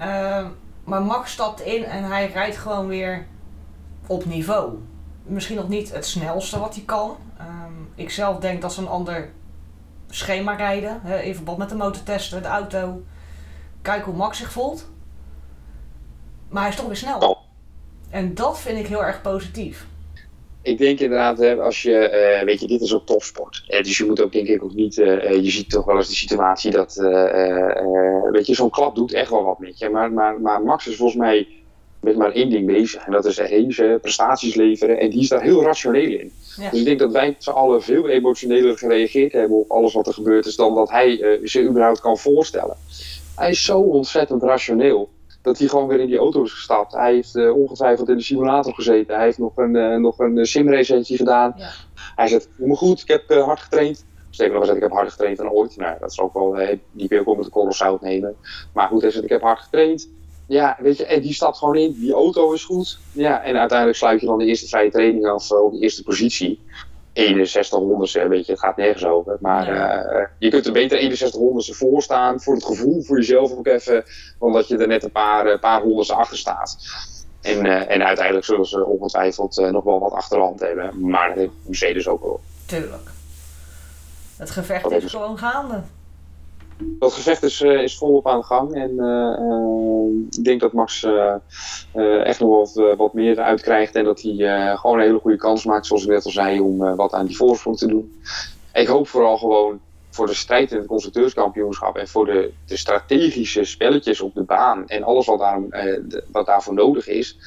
Uh, 0.00 0.46
maar 0.84 1.02
Max 1.02 1.32
stapt 1.32 1.60
in 1.60 1.84
en 1.84 2.04
hij 2.04 2.26
rijdt 2.26 2.56
gewoon 2.56 2.86
weer 2.86 3.26
op 4.06 4.24
niveau. 4.24 4.78
Misschien 5.22 5.56
nog 5.56 5.68
niet 5.68 5.92
het 5.92 6.06
snelste 6.06 6.58
wat 6.58 6.74
hij 6.74 6.84
kan. 6.84 7.16
Um, 7.40 7.90
ik 7.94 8.10
zelf 8.10 8.38
denk 8.38 8.62
dat 8.62 8.72
ze 8.72 8.80
een 8.80 8.88
ander 8.88 9.30
schema 10.08 10.54
rijden. 10.54 11.00
Hè, 11.02 11.20
in 11.20 11.34
verband 11.34 11.58
met 11.58 11.68
de 11.68 11.74
motortesten, 11.74 12.42
de 12.42 12.48
auto. 12.48 13.02
Kijken 13.82 14.04
hoe 14.04 14.16
Max 14.16 14.38
zich 14.38 14.52
voelt. 14.52 14.88
Maar 16.48 16.62
hij 16.62 16.70
is 16.70 16.76
toch 16.76 16.86
weer 16.86 16.96
snel. 16.96 17.38
En 18.10 18.34
dat 18.34 18.60
vind 18.60 18.78
ik 18.78 18.86
heel 18.86 19.04
erg 19.04 19.22
positief 19.22 19.86
ik 20.62 20.78
denk 20.78 21.00
inderdaad, 21.00 21.58
als 21.58 21.82
je, 21.82 22.36
uh, 22.40 22.44
weet 22.44 22.60
je, 22.60 22.66
dit 22.66 22.80
is 22.80 22.94
ook 22.94 23.06
topsport. 23.06 23.64
Uh, 23.68 23.82
dus 23.82 23.98
je 23.98 24.04
moet 24.04 24.20
ook 24.20 24.32
denk 24.32 24.48
ik 24.48 24.64
ook 24.64 24.74
niet, 24.74 24.96
uh, 24.96 25.32
je 25.32 25.50
ziet 25.50 25.70
toch 25.70 25.84
wel 25.84 25.96
eens 25.96 26.08
de 26.08 26.14
situatie 26.14 26.70
dat, 26.70 26.94
weet 28.30 28.46
je, 28.46 28.54
zo'n 28.54 28.70
klap 28.70 28.94
doet 28.94 29.12
echt 29.12 29.30
wel 29.30 29.44
wat 29.44 29.58
met 29.58 29.78
je. 29.78 29.88
Maar, 29.88 30.12
maar, 30.12 30.40
maar 30.40 30.62
Max 30.62 30.86
is 30.86 30.96
volgens 30.96 31.18
mij 31.18 31.48
met 32.00 32.16
maar 32.16 32.32
één 32.32 32.50
ding 32.50 32.66
bezig. 32.66 33.04
En 33.04 33.12
dat 33.12 33.24
is 33.24 33.36
deze 33.36 33.98
prestaties 34.02 34.54
leveren. 34.54 34.98
En 34.98 35.10
die 35.10 35.20
is 35.20 35.28
daar 35.28 35.42
heel 35.42 35.62
rationeel 35.62 36.10
in. 36.10 36.32
Ja. 36.56 36.70
Dus 36.70 36.78
ik 36.78 36.84
denk 36.84 36.98
dat 36.98 37.12
wij 37.12 37.26
met 37.26 37.44
z'n 37.44 37.50
allen 37.50 37.82
veel 37.82 38.08
emotioneler 38.08 38.78
gereageerd 38.78 39.32
hebben 39.32 39.58
op 39.58 39.70
alles 39.70 39.92
wat 39.92 40.06
er 40.06 40.14
gebeurd 40.14 40.46
is. 40.46 40.56
Dan 40.56 40.74
dat 40.74 40.90
hij 40.90 41.38
zich 41.42 41.66
überhaupt 41.66 42.00
kan 42.00 42.18
voorstellen. 42.18 42.76
Hij 43.36 43.50
is 43.50 43.64
zo 43.64 43.80
ontzettend 43.80 44.42
rationeel 44.42 45.08
dat 45.42 45.58
hij 45.58 45.68
gewoon 45.68 45.86
weer 45.86 46.00
in 46.00 46.06
die 46.06 46.18
auto 46.18 46.42
is 46.42 46.52
gestapt. 46.52 46.92
Hij 46.92 47.14
heeft 47.14 47.36
uh, 47.36 47.56
ongetwijfeld 47.56 48.08
in 48.08 48.16
de 48.16 48.22
simulator 48.22 48.74
gezeten. 48.74 49.14
Hij 49.14 49.24
heeft 49.24 49.38
nog 49.38 49.56
een, 49.56 49.74
uh, 49.74 49.96
nog 49.96 50.18
een 50.18 50.46
simrecensie 50.46 51.16
gedaan. 51.16 51.54
Ja. 51.56 51.70
Hij 52.16 52.28
zegt, 52.28 52.48
voel 52.56 52.66
me 52.66 52.76
goed, 52.76 53.00
ik 53.00 53.08
heb 53.08 53.30
uh, 53.30 53.44
hard 53.44 53.60
getraind. 53.60 54.04
Sterker 54.30 54.54
nog, 54.54 54.64
zegt, 54.64 54.76
ik 54.76 54.82
heb 54.82 54.92
harder 54.92 55.10
getraind 55.10 55.36
dan 55.36 55.50
ooit. 55.50 55.76
Nou, 55.76 55.96
dat 56.00 56.10
is 56.10 56.20
ook 56.20 56.32
wel, 56.32 56.56
die 56.92 57.08
kun 57.08 57.18
je 57.18 57.26
ook 57.26 57.36
met 57.36 57.44
de 57.44 57.50
korrel 57.50 57.72
zout 57.72 58.00
nemen. 58.00 58.36
Maar 58.72 58.88
goed, 58.88 59.02
hij 59.02 59.10
zegt, 59.10 59.24
ik 59.24 59.30
heb 59.30 59.42
hard 59.42 59.60
getraind. 59.60 60.08
Ja, 60.46 60.76
weet 60.80 60.96
je, 60.96 61.06
en 61.06 61.20
die 61.20 61.32
stapt 61.32 61.58
gewoon 61.58 61.76
in. 61.76 61.92
Die 61.92 62.12
auto 62.12 62.52
is 62.52 62.64
goed. 62.64 62.98
Ja, 63.12 63.42
en 63.42 63.56
uiteindelijk 63.56 63.98
sluit 63.98 64.20
je 64.20 64.26
dan 64.26 64.38
de 64.38 64.44
eerste 64.44 64.68
vrije 64.68 64.90
training 64.90 65.26
af 65.26 65.50
op 65.50 65.72
de 65.72 65.78
eerste 65.78 66.02
positie. 66.02 66.60
6100 67.12 68.28
weet 68.28 68.46
je, 68.46 68.52
het 68.52 68.60
gaat 68.60 68.76
nergens 68.76 69.04
over. 69.04 69.36
Maar 69.40 69.74
ja. 69.74 70.12
uh, 70.12 70.26
je 70.38 70.50
kunt 70.50 70.66
er 70.66 70.72
beter 70.72 70.98
6100 70.98 71.76
voor 71.76 72.02
staan, 72.02 72.40
voor 72.40 72.54
het 72.54 72.64
gevoel, 72.64 73.02
voor 73.02 73.16
jezelf 73.16 73.52
ook 73.52 73.66
even, 73.66 74.04
dan 74.38 74.52
dat 74.52 74.68
je 74.68 74.78
er 74.78 74.86
net 74.86 75.02
een 75.02 75.12
paar, 75.12 75.46
uh, 75.46 75.58
paar 75.58 75.80
honderdste 75.80 76.14
achter 76.14 76.38
staat. 76.38 76.78
En, 77.40 77.64
uh, 77.64 77.90
en 77.90 78.04
uiteindelijk 78.06 78.44
zullen 78.46 78.66
ze 78.66 78.84
ongetwijfeld 78.84 79.68
nog 79.70 79.84
wel 79.84 80.00
wat 80.00 80.12
achterhand 80.12 80.60
hebben, 80.60 81.08
maar 81.08 81.28
dat 81.28 81.36
heeft 81.36 81.52
Mercedes 81.62 82.08
ook 82.08 82.20
wel. 82.20 82.40
Tuurlijk. 82.66 83.10
Het 84.36 84.50
gevecht 84.50 84.90
is 84.90 85.10
gewoon 85.10 85.38
gaande 85.38 85.82
dat 86.78 87.12
gevecht 87.12 87.42
is, 87.42 87.60
uh, 87.60 87.82
is 87.82 87.98
volop 87.98 88.26
aan 88.28 88.38
de 88.38 88.44
gang. 88.44 88.74
En 88.74 88.90
uh, 88.90 90.38
ik 90.38 90.44
denk 90.44 90.60
dat 90.60 90.72
Max 90.72 91.06
echt 92.24 92.40
nog 92.40 92.74
wat, 92.74 92.96
wat 92.96 93.12
meer 93.12 93.40
uitkrijgt. 93.40 93.94
En 93.94 94.04
dat 94.04 94.22
hij 94.22 94.76
gewoon 94.76 94.98
een 94.98 95.04
hele 95.04 95.18
goede 95.18 95.36
kans 95.36 95.64
maakt, 95.64 95.86
zoals 95.86 96.02
ik 96.02 96.08
net 96.08 96.24
al 96.24 96.30
zei, 96.30 96.60
om 96.60 96.96
wat 96.96 97.12
aan 97.12 97.26
die 97.26 97.36
voorsprong 97.36 97.78
te 97.78 97.86
doen. 97.86 98.22
Ik 98.72 98.86
hoop 98.86 99.08
vooral 99.08 99.36
gewoon 99.36 99.80
voor 100.10 100.26
de 100.26 100.34
strijd 100.34 100.72
in 100.72 100.78
het 100.78 100.86
constructeurskampioenschap 100.86 101.96
en 101.96 102.08
voor 102.08 102.26
de, 102.26 102.52
de 102.66 102.76
strategische 102.76 103.64
spelletjes 103.64 104.20
op 104.20 104.34
de 104.34 104.42
baan 104.42 104.88
en 104.88 105.02
alles 105.02 105.26
wat, 105.26 105.38
daarom, 105.38 105.68
wat 106.32 106.46
daarvoor 106.46 106.74
nodig 106.74 107.06
is, 107.08 107.38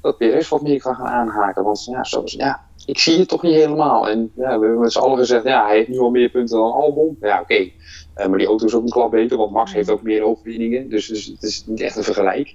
dat 0.00 0.18
PRS 0.18 0.48
wat 0.48 0.62
meer 0.62 0.80
kan 0.80 0.94
gaan 0.94 1.06
aanhaken. 1.06 1.64
Want 1.64 1.84
ja, 1.84 2.04
zoals, 2.04 2.32
ja, 2.32 2.66
ik 2.86 2.98
zie 2.98 3.18
het 3.18 3.28
toch 3.28 3.42
niet 3.42 3.54
helemaal. 3.54 4.08
En 4.08 4.32
ja, 4.36 4.58
we 4.58 4.66
hebben 4.66 4.78
met 4.78 4.92
z'n 4.92 4.98
allen 4.98 5.18
gezegd, 5.18 5.44
ja, 5.44 5.66
hij 5.66 5.76
heeft 5.76 5.88
nu 5.88 5.98
al 5.98 6.10
meer 6.10 6.28
punten 6.28 6.58
dan 6.58 6.72
Albon. 6.72 7.16
Ja, 7.20 7.40
oké. 7.40 7.70
Uh, 8.18 8.26
maar 8.26 8.38
die 8.38 8.46
auto 8.46 8.66
is 8.66 8.74
ook 8.74 8.82
een 8.82 8.90
klap 8.90 9.10
beter, 9.10 9.36
want 9.36 9.50
Max 9.50 9.72
heeft 9.72 9.90
ook 9.90 10.02
meer 10.02 10.22
overwinningen. 10.22 10.90
Dus, 10.90 11.06
dus 11.06 11.26
het 11.26 11.42
is 11.42 11.66
niet 11.66 11.80
echt 11.80 11.96
een 11.96 12.04
vergelijk. 12.04 12.54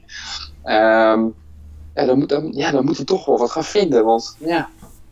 Um, 0.66 1.36
ja, 1.96 2.06
dan 2.06 2.18
moet, 2.18 2.30
dan, 2.30 2.52
ja, 2.52 2.72
dan 2.72 2.86
moet 2.86 2.98
hij 2.98 3.06
toch 3.06 3.26
wel 3.26 3.38
wat 3.38 3.52
gaan 3.52 3.64
vinden. 3.64 4.06
Want 4.06 4.38
ja, 4.40 4.70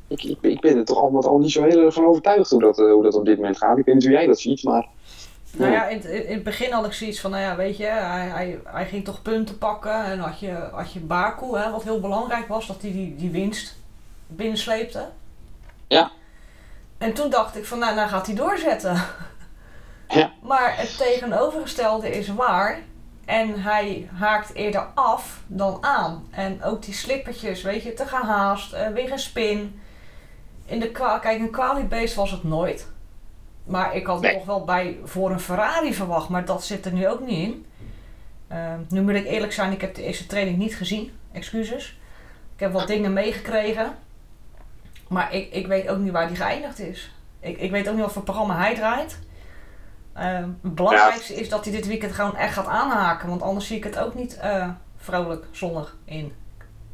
ik, 0.07 0.23
ik, 0.23 0.37
ik 0.41 0.59
ben 0.59 0.77
er 0.77 0.85
toch 0.85 0.97
al, 0.97 1.21
al 1.23 1.39
niet 1.39 1.51
zo 1.51 1.63
heel 1.63 1.85
erg 1.85 1.93
van 1.93 2.05
overtuigd 2.05 2.49
hoe 2.49 2.61
dat, 2.61 2.79
uh, 2.79 2.91
hoe 2.91 3.03
dat 3.03 3.13
op 3.13 3.25
dit 3.25 3.35
moment 3.35 3.57
gaat. 3.57 3.77
Ik 3.77 3.85
weet 3.85 3.95
niet 3.95 4.03
hoe 4.03 4.13
jij 4.13 4.27
dat 4.27 4.39
ziet, 4.39 4.63
maar... 4.63 4.87
Nou 5.57 5.71
ja, 5.71 5.87
in, 5.87 6.27
in 6.27 6.33
het 6.33 6.43
begin 6.43 6.71
had 6.71 6.85
ik 6.85 6.93
zoiets 6.93 7.19
van, 7.19 7.31
nou 7.31 7.43
ja, 7.43 7.55
weet 7.55 7.77
je, 7.77 7.85
hij, 7.85 8.27
hij, 8.27 8.59
hij 8.63 8.85
ging 8.85 9.05
toch 9.05 9.21
punten 9.21 9.57
pakken. 9.57 10.05
En 10.05 10.19
had 10.19 10.39
je, 10.39 10.51
had 10.71 10.93
je 10.93 10.99
Baku, 10.99 11.57
hè, 11.57 11.71
wat 11.71 11.83
heel 11.83 11.99
belangrijk 11.99 12.47
was, 12.47 12.67
dat 12.67 12.81
hij 12.81 12.91
die, 12.91 13.15
die 13.15 13.29
winst 13.29 13.75
binnensleepte. 14.27 15.05
Ja. 15.87 16.11
En 16.97 17.13
toen 17.13 17.29
dacht 17.29 17.57
ik 17.57 17.65
van, 17.65 17.79
nou, 17.79 17.95
nou 17.95 18.09
gaat 18.09 18.25
hij 18.25 18.35
doorzetten. 18.35 19.01
Ja. 20.11 20.31
Maar 20.41 20.77
het 20.77 20.97
tegenovergestelde 20.97 22.09
is 22.09 22.27
waar. 22.27 22.79
En 23.25 23.61
hij 23.61 24.09
haakt 24.13 24.53
eerder 24.53 24.87
af 24.95 25.41
dan 25.47 25.77
aan. 25.81 26.27
En 26.29 26.63
ook 26.63 26.83
die 26.83 26.93
slippertjes, 26.93 27.61
weet 27.61 27.83
je, 27.83 27.93
te 27.93 28.05
gehaast, 28.05 28.73
uh, 28.73 28.87
weer 28.87 29.11
een 29.11 29.19
spin. 29.19 29.81
In 30.65 30.79
de 30.79 30.91
Kijk, 30.91 31.39
een 31.39 31.51
quali 31.51 32.11
was 32.15 32.31
het 32.31 32.43
nooit. 32.43 32.87
Maar 33.63 33.95
ik 33.95 34.05
had 34.05 34.21
nee. 34.21 34.33
nog 34.33 34.45
wel 34.45 34.63
bij 34.63 34.99
voor 35.03 35.31
een 35.31 35.39
Ferrari 35.39 35.93
verwacht, 35.93 36.29
maar 36.29 36.45
dat 36.45 36.63
zit 36.63 36.85
er 36.85 36.93
nu 36.93 37.07
ook 37.07 37.19
niet 37.19 37.47
in. 37.47 37.65
Uh, 38.51 38.73
nu 38.89 39.01
moet 39.01 39.13
ik 39.13 39.25
eerlijk 39.25 39.53
zijn, 39.53 39.71
ik 39.71 39.81
heb 39.81 39.95
de 39.95 40.03
eerste 40.03 40.25
training 40.25 40.57
niet 40.57 40.75
gezien. 40.75 41.11
Excuses. 41.31 41.99
Ik 42.55 42.59
heb 42.59 42.71
wat 42.71 42.87
dingen 42.87 43.13
meegekregen. 43.13 43.95
Maar 45.07 45.33
ik, 45.33 45.53
ik 45.53 45.67
weet 45.67 45.87
ook 45.87 45.97
niet 45.97 46.11
waar 46.11 46.27
die 46.27 46.37
geëindigd 46.37 46.79
is. 46.79 47.11
Ik, 47.39 47.57
ik 47.57 47.71
weet 47.71 47.87
ook 47.87 47.93
niet 47.93 48.03
wat 48.03 48.13
voor 48.13 48.23
programma 48.23 48.57
hij 48.57 48.75
draait. 48.75 49.19
Ehm, 50.13 50.49
het 50.61 50.75
belangrijkste 50.75 51.35
is 51.35 51.49
dat 51.49 51.65
hij 51.65 51.73
dit 51.73 51.87
weekend 51.87 52.13
gewoon 52.13 52.35
echt 52.35 52.53
gaat 52.53 52.67
aanhaken. 52.67 53.29
Want 53.29 53.41
anders 53.41 53.67
zie 53.67 53.77
ik 53.77 53.83
het 53.83 53.97
ook 53.97 54.13
niet 54.15 54.37
eh, 54.37 54.69
vrolijk 54.97 55.45
zonnig 55.51 55.95
in. 56.05 56.33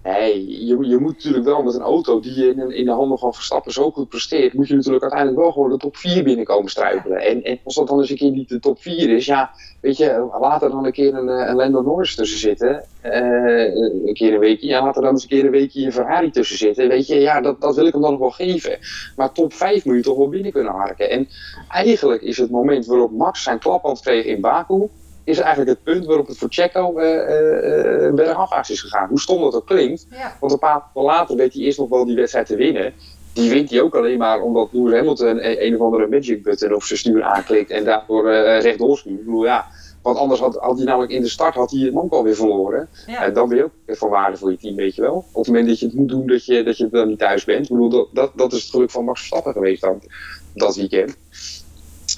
Nee, 0.04 0.66
je, 0.66 0.78
je 0.88 0.98
moet 0.98 1.14
natuurlijk 1.14 1.46
wel 1.46 1.64
met 1.64 1.74
een 1.74 1.82
auto 1.82 2.20
die 2.20 2.40
je 2.40 2.50
in, 2.50 2.72
in 2.72 2.86
de 2.86 2.92
handen 2.92 3.18
van 3.18 3.34
Verstappen 3.34 3.72
zo 3.72 3.92
goed 3.92 4.10
presteert, 4.10 4.54
moet 4.54 4.68
je 4.68 4.76
natuurlijk 4.76 5.02
uiteindelijk 5.02 5.42
wel 5.42 5.52
gewoon 5.52 5.70
de 5.70 5.78
top 5.78 5.98
4 5.98 6.24
binnenkomen 6.24 6.70
struikelen. 6.70 7.18
En, 7.18 7.44
en 7.44 7.60
als 7.64 7.76
dat 7.76 7.88
dan 7.88 8.00
eens 8.00 8.10
een 8.10 8.18
keer 8.18 8.32
niet 8.32 8.50
de 8.50 8.60
top 8.60 8.82
4 8.82 9.10
is, 9.10 9.26
ja, 9.26 9.52
weet 9.82 9.98
je, 9.98 10.30
laat 10.40 10.64
er 10.64 10.70
dan 10.70 10.86
een 10.86 10.92
keer 10.92 11.14
een, 11.14 11.28
een 11.28 11.56
Lando 11.56 11.82
Norris 11.82 12.16
tussen 12.16 12.40
zitten. 12.40 12.84
Uh, 13.06 13.76
een 14.06 14.14
keer 14.14 14.34
een 14.34 14.40
weekje. 14.40 14.68
Ja, 14.68 14.84
laat 14.84 14.96
er 14.96 15.02
dan 15.02 15.12
eens 15.12 15.24
een 15.24 15.30
keer 15.30 15.46
een 15.46 15.52
weekje 15.52 15.86
een 15.86 15.92
Ferrari 15.92 16.32
tussen 16.32 16.58
zitten. 16.58 16.88
Weet 16.88 17.08
je, 17.08 17.16
ja, 17.16 17.42
dat, 17.42 17.62
dat 17.62 17.76
wil 17.76 17.86
ik 17.86 17.94
hem 17.94 18.02
dan 18.02 18.12
nog 18.12 18.20
wel 18.20 18.30
geven. 18.30 18.78
Maar 19.16 19.32
top 19.32 19.54
5 19.54 19.86
moet 19.86 19.96
je 19.96 20.02
toch 20.02 20.18
wel 20.18 20.30
binnen 20.30 20.52
kunnen 20.52 20.74
harken. 20.74 21.10
En 21.10 21.28
eigenlijk 21.70 22.22
is 22.22 22.38
het 22.38 22.52
moment 22.52 22.86
waarop 22.86 23.12
Max 23.12 23.44
zijn 23.44 23.60
klaphand 23.60 24.02
kreeg 24.02 24.26
in 24.26 24.42
Baku, 24.42 24.88
is 25.28 25.40
eigenlijk 25.40 25.70
het 25.70 25.84
punt 25.84 26.06
waarop 26.06 26.28
het 26.28 26.38
voor 26.38 26.48
Checo 26.52 27.00
uh, 27.00 27.06
uh, 27.06 28.14
bergafwaarts 28.14 28.70
is 28.70 28.82
gegaan. 28.82 29.08
Hoe 29.10 29.20
stom 29.20 29.42
dat 29.42 29.56
ook 29.56 29.66
klinkt. 29.66 30.08
Ja. 30.10 30.38
Want 30.40 30.52
een 30.52 30.60
paar 30.60 30.82
maanden 30.94 31.14
later 31.14 31.36
weet 31.36 31.54
hij 31.54 31.62
eerst 31.62 31.78
nog 31.78 31.90
wel 31.90 32.06
die 32.06 32.16
wedstrijd 32.16 32.48
te 32.48 32.56
winnen. 32.56 32.94
Die 33.34 33.50
wint 33.50 33.70
hij 33.70 33.82
ook 33.82 33.96
alleen 33.96 34.18
maar 34.18 34.42
omdat 34.42 34.70
Lewis 34.72 34.94
Hamilton 34.94 35.28
een, 35.28 35.66
een 35.66 35.76
of 35.76 35.82
andere 35.82 36.08
magic 36.08 36.44
button 36.44 36.74
op 36.74 36.84
zijn 36.84 37.00
stuur 37.00 37.24
aanklikt 37.24 37.70
en 37.70 37.84
daardoor 37.84 38.32
rechtdoor 38.32 38.98
stuurt. 38.98 39.20
Ik 39.20 39.26
bedoel, 39.26 39.44
ja, 39.46 39.66
want 40.02 40.18
anders 40.18 40.40
had, 40.40 40.56
had 40.56 40.78
hij 40.78 40.86
namelijk 40.86 41.12
in 41.12 41.22
de 41.22 41.30
start 41.30 41.56
had 41.56 41.72
hij 41.72 41.80
hem 41.80 42.00
ook 42.00 42.12
alweer 42.12 42.36
verloren. 42.36 42.90
Ja. 43.08 43.24
En 43.24 43.34
dan 43.34 43.50
ben 43.50 43.58
je 43.58 43.64
ook 43.64 43.98
van 43.98 44.10
waarde 44.10 44.38
voor 44.38 44.52
je 44.52 44.58
team, 44.58 44.76
weet 44.76 44.96
je 44.96 45.02
wel. 45.02 45.16
Op 45.16 45.36
het 45.36 45.48
moment 45.48 45.68
dat 45.68 45.80
je 45.80 45.86
het 45.86 45.96
moet 45.96 46.10
doen, 46.10 46.28
dat 46.28 46.46
je, 46.46 46.64
dat 46.64 46.78
je 46.78 46.90
dan 46.90 47.08
niet 47.08 47.20
thuis 47.20 47.44
bent. 47.46 47.64
Ik 47.64 47.70
bedoel, 47.70 47.90
dat, 47.90 48.08
dat, 48.14 48.32
dat 48.36 48.54
is 48.54 48.62
het 48.62 48.72
geluk 48.72 48.92
van 48.92 49.06
Max 49.06 49.20
Verstappen 49.20 49.54
geweest 49.54 49.82
dan, 49.82 50.02
dat 50.54 50.76
weekend. 50.76 51.18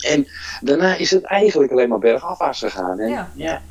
En 0.01 0.27
daarna 0.62 0.96
is 0.96 1.12
het 1.12 1.24
eigenlijk 1.24 1.72
alleen 1.72 1.89
maar 1.89 2.00
bergafwaarts 2.00 2.60
gegaan. 2.60 3.00
En 3.00 3.10
Ja. 3.10 3.32
ja, 3.36 3.62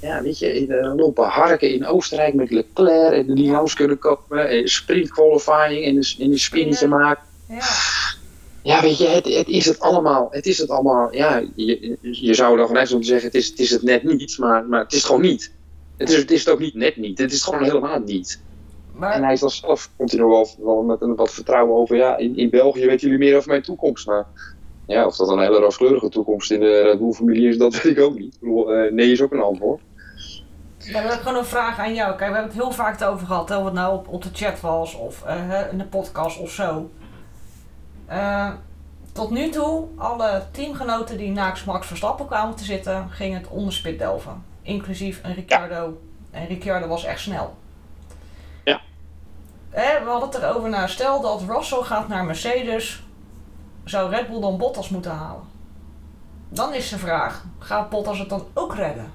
ja, 0.00 0.22
weet 0.22 0.38
je, 0.38 0.54
in, 0.54 0.70
uh, 0.70 0.94
lopen 0.94 1.26
harken 1.26 1.72
in 1.72 1.86
Oostenrijk 1.86 2.34
met 2.34 2.50
Leclerc 2.50 3.12
en 3.12 3.34
die 3.34 3.50
langs 3.50 3.74
kunnen 3.74 3.98
komen. 3.98 4.48
En 4.48 4.68
sprint 4.68 5.10
qualifying 5.10 5.84
en 5.84 5.96
een, 5.96 6.04
en 6.18 6.30
een 6.30 6.38
spinnetje 6.38 6.88
maken. 6.88 7.24
Ja. 7.48 7.66
Ja, 8.62 8.80
weet 8.82 8.98
je, 8.98 9.08
het, 9.08 9.24
het 9.24 9.48
is 9.48 9.64
het 9.64 9.80
allemaal. 9.80 10.28
Het 10.30 10.46
is 10.46 10.58
het 10.58 10.70
allemaal. 10.70 11.14
Ja, 11.14 11.42
je, 11.54 11.96
je 12.00 12.34
zou 12.34 12.56
dan 12.56 12.66
vanuit 12.66 12.92
om 12.92 13.00
te 13.00 13.06
zeggen: 13.06 13.26
het 13.26 13.36
is, 13.36 13.48
het 13.48 13.58
is 13.58 13.70
het 13.70 13.82
net 13.82 14.02
niet, 14.02 14.38
maar, 14.38 14.64
maar 14.64 14.80
het 14.80 14.92
is 14.92 14.98
het 14.98 15.06
gewoon 15.06 15.20
niet. 15.20 15.52
Het 15.96 16.10
is, 16.10 16.16
het 16.16 16.30
is 16.30 16.44
het 16.44 16.54
ook 16.54 16.58
niet 16.58 16.74
net 16.74 16.96
niet. 16.96 17.18
Het 17.18 17.32
is 17.32 17.36
het 17.36 17.44
gewoon 17.44 17.64
helemaal 17.64 17.98
niet. 17.98 18.40
En 18.92 18.98
Maar 18.98 19.22
hij 19.22 19.32
is 19.32 19.40
dan 19.40 19.50
zelf, 19.50 19.90
komt 19.96 20.10
hij 20.10 20.20
nog 20.20 20.30
wel, 20.30 20.48
wel 20.66 20.82
met 20.82 21.00
een 21.00 21.14
wat 21.14 21.32
vertrouwen 21.32 21.76
over. 21.76 21.96
Ja, 21.96 22.16
in, 22.16 22.36
in 22.36 22.50
België 22.50 22.86
weten 22.86 23.08
jullie 23.08 23.24
meer 23.24 23.36
over 23.36 23.48
mijn 23.48 23.62
toekomst. 23.62 24.06
Maar 24.06 24.26
ja, 24.88 25.06
of 25.06 25.16
dat 25.16 25.28
een 25.28 25.38
hele 25.38 25.58
rooskleurige 25.58 26.08
toekomst 26.08 26.50
in 26.50 26.60
de 26.60 26.82
Red 26.82 26.98
Bull-familie 26.98 27.48
is, 27.48 27.58
dat 27.58 27.72
weet 27.82 27.96
ik 27.96 28.00
ook 28.00 28.18
niet. 28.18 28.34
Ik 28.34 28.40
bedoel, 28.40 28.72
eh, 28.72 28.92
nee 28.92 29.12
is 29.12 29.22
ook 29.22 29.32
een 29.32 29.40
antwoord. 29.40 29.80
dan 30.92 31.02
heb 31.02 31.12
ik 31.12 31.18
gewoon 31.18 31.38
een 31.38 31.44
vraag 31.44 31.78
aan 31.78 31.94
jou. 31.94 32.08
Kijk, 32.08 32.30
we 32.30 32.36
hebben 32.36 32.42
het 32.54 32.62
heel 32.62 32.72
vaak 32.72 33.02
over 33.02 33.26
gehad. 33.26 33.48
Hè, 33.48 33.56
of 33.56 33.64
het 33.64 33.74
nou 33.74 33.94
op, 33.94 34.08
op 34.08 34.22
de 34.22 34.28
chat 34.32 34.60
was 34.60 34.94
of 34.94 35.24
eh, 35.24 35.72
in 35.72 35.78
de 35.78 35.84
podcast 35.84 36.40
of 36.40 36.50
zo. 36.50 36.90
Eh, 38.06 38.52
tot 39.12 39.30
nu 39.30 39.48
toe, 39.48 39.86
alle 39.96 40.42
teamgenoten 40.50 41.18
die 41.18 41.30
naast 41.30 41.66
Max 41.66 41.86
Verstappen 41.86 42.26
kwamen 42.26 42.54
te 42.54 42.64
zitten, 42.64 43.10
gingen 43.10 43.38
het 43.38 43.48
onderspit 43.48 43.98
delven. 43.98 44.44
Inclusief 44.62 45.20
een 45.22 45.34
Ricciardo. 45.34 46.00
En 46.30 46.46
Ricciardo 46.46 46.86
was 46.86 47.04
echt 47.04 47.20
snel. 47.20 47.56
Ja. 48.64 48.80
Hè, 49.70 50.04
we 50.04 50.10
hadden 50.10 50.28
het 50.28 50.38
erover, 50.38 50.68
nou, 50.68 50.88
stel 50.88 51.20
dat 51.20 51.42
Russell 51.48 51.82
gaat 51.82 52.08
naar 52.08 52.24
Mercedes, 52.24 53.02
zou 53.88 54.10
Red 54.10 54.28
Bull 54.28 54.40
dan 54.40 54.58
Bottas 54.58 54.88
moeten 54.88 55.10
halen? 55.10 55.42
Dan 56.48 56.74
is 56.74 56.88
de 56.88 56.98
vraag, 56.98 57.44
gaat 57.58 57.90
Bottas 57.90 58.18
het 58.18 58.28
dan 58.28 58.46
ook 58.54 58.74
redden? 58.74 59.10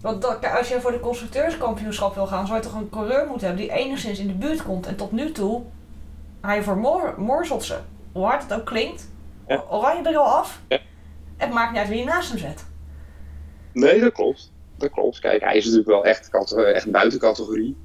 Want 0.00 0.22
dat, 0.22 0.38
als 0.58 0.68
je 0.68 0.80
voor 0.80 0.90
de 0.92 1.00
constructeurskampioenschap 1.00 2.14
wil 2.14 2.26
gaan, 2.26 2.46
zou 2.46 2.58
je 2.58 2.64
toch 2.64 2.74
een 2.74 2.90
coureur 2.90 3.26
moeten 3.26 3.46
hebben 3.46 3.66
die 3.66 3.74
enigszins 3.76 4.18
in 4.18 4.26
de 4.26 4.32
buurt 4.34 4.62
komt. 4.62 4.86
En 4.86 4.96
tot 4.96 5.12
nu 5.12 5.32
toe, 5.32 5.62
hij 6.40 6.62
vermorzelt 6.62 7.64
ze. 7.64 7.78
Hoe 8.12 8.24
hard 8.24 8.42
het 8.42 8.52
ook 8.52 8.66
klinkt. 8.66 9.10
Ja. 9.48 9.64
Oranje 9.70 10.18
al 10.18 10.24
af. 10.26 10.60
Ja. 10.68 10.78
Het 11.36 11.50
maakt 11.52 11.70
niet 11.70 11.80
uit 11.80 11.88
wie 11.88 11.98
je 11.98 12.04
naast 12.04 12.28
hem 12.28 12.38
zet. 12.38 12.64
Nee, 13.72 14.00
dat 14.00 14.12
klopt. 14.12 14.52
Dat 14.76 14.90
klopt. 14.90 15.18
Kijk, 15.18 15.42
hij 15.42 15.56
is 15.56 15.64
natuurlijk 15.64 15.88
wel 15.90 16.04
echt, 16.04 16.28
cate- 16.28 16.62
echt 16.64 16.90
buiten 16.90 17.18
categorie. 17.18 17.76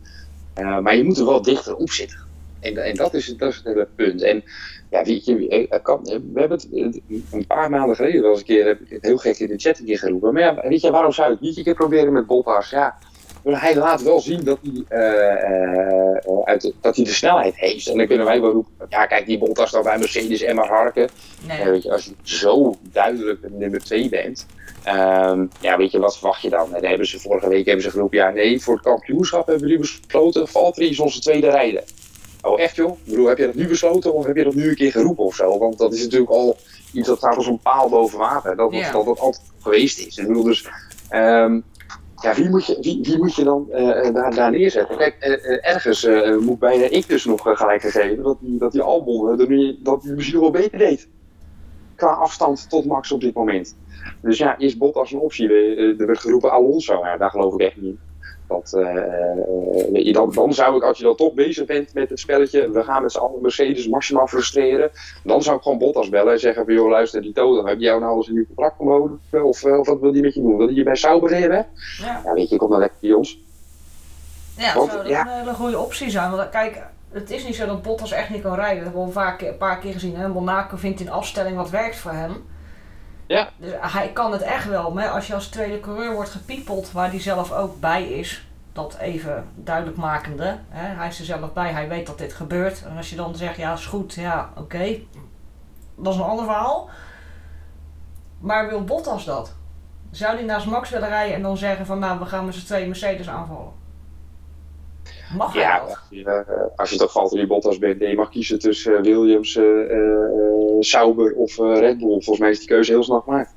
Eh, 0.53 0.79
maar 0.79 0.95
je 0.95 1.03
moet 1.03 1.17
er 1.17 1.25
wel 1.25 1.41
dichter 1.41 1.75
op 1.75 1.89
zitten. 1.89 2.19
En, 2.59 2.77
en 2.85 2.95
dat, 2.95 3.13
is, 3.13 3.27
het- 3.27 3.39
dat 3.39 3.49
is 3.49 3.55
het 3.55 3.65
hele 3.65 3.87
punt. 3.95 4.21
En 4.21 4.43
ja, 4.89 5.03
weet 5.03 5.25
je, 5.25 5.67
eh, 5.69 5.83
kan, 5.83 5.99
we 6.03 6.39
hebben 6.39 6.57
het 6.57 6.69
eh, 6.73 7.01
een 7.31 7.47
paar 7.47 7.69
maanden 7.69 7.95
geleden 7.95 8.21
wel 8.21 8.31
eens 8.31 8.39
een 8.39 8.45
keer 8.45 8.65
heb 8.65 8.79
ik 8.79 8.97
heel 9.01 9.17
gek 9.17 9.37
in 9.37 9.47
de 9.47 9.57
chat 9.57 9.79
een 9.79 9.85
keer 9.85 9.99
geroepen. 9.99 10.33
Maar 10.33 10.41
ja, 10.41 10.67
weet 10.67 10.81
je, 10.81 10.91
waarom 10.91 11.11
zou 11.11 11.27
je 11.27 11.33
het 11.33 11.43
niet 11.43 11.57
een 11.57 11.63
keer 11.63 11.73
proberen 11.73 12.13
met 12.13 12.25
Bottas? 12.25 12.69
Ja, 12.69 12.97
hij 13.43 13.75
laat 13.75 14.01
wel 14.01 14.19
zien 14.19 14.43
dat 14.43 14.59
hij, 14.61 14.83
eh, 14.87 16.43
uit 16.43 16.61
de, 16.61 16.73
dat 16.81 16.95
hij 16.95 17.05
de 17.05 17.13
snelheid 17.13 17.55
heeft. 17.55 17.87
En 17.87 17.97
dan 17.97 18.07
kunnen 18.07 18.25
wij 18.25 18.41
wel 18.41 18.51
roepen, 18.51 18.85
ja 18.89 19.05
kijk, 19.05 19.25
die 19.25 19.37
Bottas 19.37 19.71
dan 19.71 19.83
bij 19.83 19.97
Mercedes 19.97 20.41
en 20.41 20.55
maar 20.55 20.67
harken. 20.67 21.09
Nee. 21.47 21.59
Ja, 21.59 21.69
weet 21.69 21.83
je, 21.83 21.91
als 21.91 22.05
je 22.05 22.13
zo 22.21 22.75
duidelijk 22.91 23.39
nummer 23.51 23.83
2 23.83 24.09
bent, 24.09 24.45
ehm, 24.83 25.45
ja, 25.61 25.77
weet 25.77 25.91
je, 25.91 25.99
wat 25.99 26.17
verwacht 26.17 26.41
je 26.41 26.49
dan? 26.49 26.65
En 26.75 26.81
dan 26.81 26.89
hebben 26.89 27.07
ze 27.07 27.19
vorige 27.19 27.49
week 27.49 27.65
hebben 27.65 27.83
ze 27.83 27.91
geroepen, 27.91 28.17
ja 28.17 28.29
nee, 28.29 28.61
voor 28.61 28.73
het 28.73 28.83
kampioenschap 28.83 29.47
hebben 29.47 29.67
we 29.67 29.73
nu 29.73 29.79
besloten, 29.79 30.47
Valtteri 30.47 30.89
is 30.89 30.99
onze 30.99 31.19
tweede 31.19 31.49
rijder. 31.49 31.83
Oh 32.41 32.59
echt 32.61 32.75
joh? 32.75 32.91
Ik 33.03 33.09
bedoel, 33.09 33.27
heb 33.27 33.37
je 33.37 33.45
dat 33.45 33.55
nu 33.55 33.67
besloten 33.67 34.13
of 34.13 34.25
heb 34.25 34.35
je 34.35 34.43
dat 34.43 34.55
nu 34.55 34.69
een 34.69 34.75
keer 34.75 34.91
geroepen 34.91 35.23
of 35.23 35.35
zo? 35.35 35.57
Want 35.57 35.77
dat 35.77 35.93
is 35.93 36.03
natuurlijk 36.03 36.31
al 36.31 36.57
iets 36.93 37.07
dat 37.07 37.17
staat 37.17 37.35
als 37.35 37.47
een 37.47 37.59
paal 37.59 37.89
boven 37.89 38.19
water, 38.19 38.55
dat 38.55 38.71
dat, 38.71 38.91
dat, 38.91 39.05
dat 39.05 39.19
altijd 39.19 39.51
geweest 39.61 39.99
is. 40.07 40.17
Ik 40.17 40.27
bedoel 40.27 40.43
dus, 40.43 40.67
ehm, 41.09 41.59
ja, 42.21 42.33
wie 42.35 42.49
moet 42.49 42.65
je, 42.65 42.77
wie, 42.81 42.99
wie 43.01 43.17
moet 43.17 43.35
je 43.35 43.43
dan 43.43 43.71
eh, 43.71 44.13
daar, 44.13 44.35
daar 44.35 44.51
neerzetten? 44.51 44.97
Kijk, 44.97 45.15
eh, 45.19 45.33
eh, 45.33 45.73
ergens 45.73 46.03
eh, 46.03 46.37
moet 46.37 46.59
bijna 46.59 46.85
ik 46.89 47.07
dus 47.07 47.25
nog 47.25 47.47
eh, 47.47 47.55
gelijk 47.57 47.81
gegeven 47.81 48.23
dat 48.23 48.37
die, 48.41 48.57
dat 48.57 48.71
die 48.71 48.81
Albon 48.81 49.31
eh, 49.31 49.37
dat 49.83 50.01
die 50.01 50.11
misschien 50.11 50.39
wel 50.39 50.51
beter 50.51 50.77
deed 50.77 51.07
qua 51.95 52.07
afstand 52.07 52.69
tot 52.69 52.85
Max 52.85 53.11
op 53.11 53.21
dit 53.21 53.33
moment. 53.33 53.75
Dus 54.21 54.37
ja, 54.37 54.57
is 54.57 54.77
Bottas 54.77 55.11
een 55.11 55.19
optie? 55.19 55.47
Eh, 55.49 55.99
Er 55.99 56.05
werd 56.07 56.19
geroepen 56.19 56.51
Alonso. 56.51 56.99
Ja, 57.03 57.17
daar 57.17 57.29
geloof 57.29 57.53
ik 57.53 57.59
echt 57.59 57.81
niet. 57.81 57.97
In. 58.49 58.85
Eh, 58.85 58.97
eh, 58.97 60.05
je, 60.05 60.13
dan, 60.13 60.31
dan 60.33 60.53
zou 60.53 60.75
ik, 60.75 60.83
als 60.83 60.97
je 60.97 61.03
dan 61.03 61.15
toch 61.15 61.33
bezig 61.33 61.65
bent 61.65 61.93
met 61.93 62.09
het 62.09 62.19
spelletje, 62.19 62.71
we 62.71 62.83
gaan 62.83 63.01
met 63.01 63.11
z'n 63.11 63.19
allen 63.19 63.41
Mercedes 63.41 63.87
maximaal 63.87 64.27
frustreren, 64.27 64.91
dan 65.23 65.43
zou 65.43 65.57
ik 65.57 65.63
gewoon 65.63 65.77
Bottas 65.77 66.09
bellen 66.09 66.33
en 66.33 66.39
zeggen 66.39 66.65
van, 66.65 66.73
joh, 66.73 66.89
luister, 66.89 67.21
die 67.21 67.33
Toto, 67.33 67.65
heb 67.65 67.79
je 67.79 67.85
jou 67.85 67.99
nou 67.99 68.15
eens 68.15 68.27
een 68.27 68.33
nieuw 68.33 68.45
contract 68.45 68.75
geboden? 68.75 69.19
Of, 69.31 69.63
eh, 69.63 69.79
of 69.79 69.87
wat 69.87 69.99
wil 69.99 70.11
die 70.11 70.21
met 70.21 70.33
je 70.33 70.41
doen? 70.41 70.57
Wil 70.57 70.67
die 70.67 70.75
je 70.75 70.83
bij 70.83 70.95
Sauber 70.95 71.37
hebben? 71.37 71.67
Ja, 71.97 72.21
Ja, 72.23 72.33
weet 72.33 72.49
je, 72.49 72.57
kom 72.57 72.69
dan 72.69 72.79
lekker 72.79 72.97
bij 73.01 73.13
ons. 73.13 73.39
ja 74.57 74.71
zou 74.73 74.91
dat 74.91 75.07
ja. 75.07 75.21
een 75.21 75.39
hele 75.39 75.53
goede 75.53 75.79
optie 75.79 76.09
zijn. 76.09 76.31
Want 76.31 76.49
kijk, 76.49 76.81
het 77.11 77.31
is 77.31 77.45
niet 77.45 77.55
zo 77.55 77.65
dat 77.65 77.81
Bottas 77.81 78.11
echt 78.11 78.29
niet 78.29 78.41
kan 78.41 78.55
rijden. 78.55 78.75
Dat 78.75 78.83
hebben 78.83 79.01
we 79.01 79.07
al 79.07 79.23
vaak, 79.23 79.41
een 79.41 79.57
paar 79.57 79.79
keer 79.79 79.93
gezien. 79.93 80.15
Hè? 80.15 80.27
Monaco 80.27 80.77
vindt 80.77 80.99
in 80.99 81.09
afstelling 81.09 81.55
wat 81.55 81.69
werkt 81.69 81.95
voor 81.95 82.11
hem. 82.11 82.31
Ja. 83.27 83.49
Dus 83.57 83.71
hij 83.79 84.11
kan 84.11 84.31
het 84.31 84.41
echt 84.41 84.65
wel. 84.65 84.91
Maar 84.91 85.09
als 85.09 85.27
je 85.27 85.33
als 85.33 85.47
tweede 85.47 85.79
coureur 85.79 86.13
wordt 86.13 86.29
gepiepeld, 86.29 86.91
waar 86.91 87.09
hij 87.09 87.21
zelf 87.21 87.51
ook 87.51 87.79
bij 87.79 88.03
is, 88.03 88.47
dat 88.73 88.97
even 88.97 89.49
duidelijk 89.55 89.97
makende. 89.97 90.57
Hè? 90.69 90.95
Hij 90.95 91.07
is 91.07 91.19
er 91.19 91.25
zelf 91.25 91.53
bij, 91.53 91.71
hij 91.71 91.87
weet 91.87 92.07
dat 92.07 92.17
dit 92.17 92.33
gebeurt. 92.33 92.83
En 92.85 92.97
als 92.97 93.09
je 93.09 93.15
dan 93.15 93.35
zegt, 93.35 93.57
ja, 93.57 93.73
is 93.73 93.85
goed, 93.85 94.13
ja, 94.13 94.49
oké. 94.55 94.95
Dat 95.95 96.13
is 96.13 96.19
een 96.19 96.25
ander 96.25 96.45
verhaal. 96.45 96.89
Maar 98.39 98.67
wil 98.67 98.83
Bottas 98.83 99.25
dat? 99.25 99.55
Zou 100.11 100.35
hij 100.35 100.45
naast 100.45 100.65
Max 100.65 100.89
willen 100.89 101.09
rijden 101.09 101.35
en 101.35 101.41
dan 101.41 101.57
zeggen 101.57 101.85
van, 101.85 101.99
nou, 101.99 102.19
we 102.19 102.25
gaan 102.25 102.45
met 102.45 102.55
z'n 102.55 102.65
twee 102.65 102.87
Mercedes 102.87 103.29
aanvallen? 103.29 103.71
Mag 105.35 105.53
hij 105.53 105.61
Ja, 105.61 105.79
dat? 105.79 105.89
als 105.89 105.99
je, 106.09 106.23
eh, 106.23 106.55
als 106.75 106.89
je 106.89 106.97
toch 106.97 107.11
Valtteri 107.11 107.47
Bottas 107.47 107.77
bent 107.77 108.01
en 108.01 108.09
je 108.09 108.15
mag 108.15 108.29
kiezen 108.29 108.59
tussen 108.59 108.95
eh, 108.97 109.01
Williams, 109.03 109.55
eh, 109.55 109.63
eh, 109.91 110.23
eh, 110.23 110.75
Sauber 110.79 111.33
of 111.35 111.59
eh, 111.59 111.79
Red 111.79 111.97
Bull, 111.97 112.09
volgens 112.09 112.39
mij 112.39 112.49
is 112.49 112.59
die 112.59 112.67
keuze 112.67 112.91
heel 112.91 113.03
snel 113.03 113.21
gemaakt. 113.21 113.55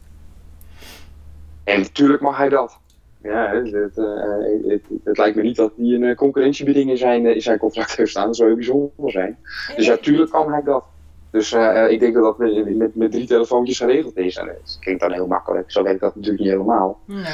En 1.65 1.81
natuurlijk 1.81 2.23
mag 2.23 2.37
hij 2.37 2.49
dat. 2.49 2.79
Ja, 3.23 3.51
het, 3.55 3.73
het, 3.73 3.99
eh, 3.99 4.69
het, 4.69 4.83
het 5.05 5.19
lijkt 5.19 5.37
me 5.37 5.43
niet 5.43 5.57
dat 5.57 5.73
hij 5.77 5.87
een 5.87 6.05
eh, 6.05 6.17
concurrentiebeding 6.17 6.91
in 6.91 6.97
zijn, 6.97 7.27
eh, 7.27 7.35
in 7.35 7.43
zijn 7.43 7.59
contract 7.59 7.97
heeft 7.97 8.11
staan. 8.11 8.27
Dat 8.27 8.37
zou 8.37 8.49
heel 8.49 8.57
bijzonder 8.57 9.11
zijn. 9.11 9.39
Dus 9.77 9.87
ja, 9.87 9.97
tuurlijk 9.97 10.31
kan 10.31 10.53
hij 10.53 10.63
dat. 10.63 10.85
Dus 11.31 11.53
eh, 11.53 11.85
eh, 11.85 11.91
ik 11.91 12.01
denk 12.01 12.15
dat 12.15 12.23
dat 12.23 12.39
met, 12.39 12.77
met, 12.77 12.95
met 12.95 13.11
drie 13.13 13.27
telefoontjes 13.27 13.79
geregeld 13.79 14.17
is. 14.17 14.37
En 14.37 14.47
dat 14.47 14.77
klinkt 14.81 15.01
dan 15.01 15.13
heel 15.13 15.27
makkelijk. 15.27 15.71
Zo 15.71 15.83
werkt 15.83 16.01
dat 16.01 16.15
natuurlijk 16.15 16.43
niet 16.43 16.53
helemaal. 16.53 16.99
Nee. 17.07 17.25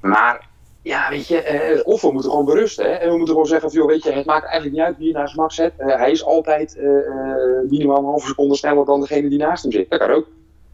Maar 0.00 0.48
ja, 0.82 1.10
weet 1.10 1.28
je, 1.28 1.42
eh, 1.42 1.80
of 1.86 2.00
we 2.00 2.12
moeten 2.12 2.30
gewoon 2.30 2.44
berusten. 2.44 2.84
Hè? 2.84 2.90
En 2.92 3.08
we 3.08 3.16
moeten 3.16 3.34
gewoon 3.34 3.46
zeggen 3.48 3.70
van, 3.70 3.78
joh, 3.78 3.88
weet 3.88 4.02
je, 4.02 4.12
het 4.12 4.26
maakt 4.26 4.44
eigenlijk 4.44 4.74
niet 4.74 4.84
uit 4.84 4.96
wie 4.98 5.06
je 5.06 5.12
naast 5.12 5.36
Max 5.36 5.54
zet. 5.54 5.72
Eh, 5.76 5.96
hij 5.96 6.10
is 6.10 6.24
altijd 6.24 6.76
eh, 6.76 6.84
minimaal 7.68 7.98
een 7.98 8.04
halve 8.04 8.26
seconde 8.26 8.56
sneller 8.56 8.84
dan 8.84 9.00
degene 9.00 9.28
die 9.28 9.38
naast 9.38 9.62
hem 9.62 9.72
zit. 9.72 9.90
Dat 9.90 9.98
kan 9.98 10.10
ook. 10.10 10.26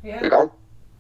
Dat 0.03 0.21
Ja. 0.21 0.29
kan. 0.29 0.51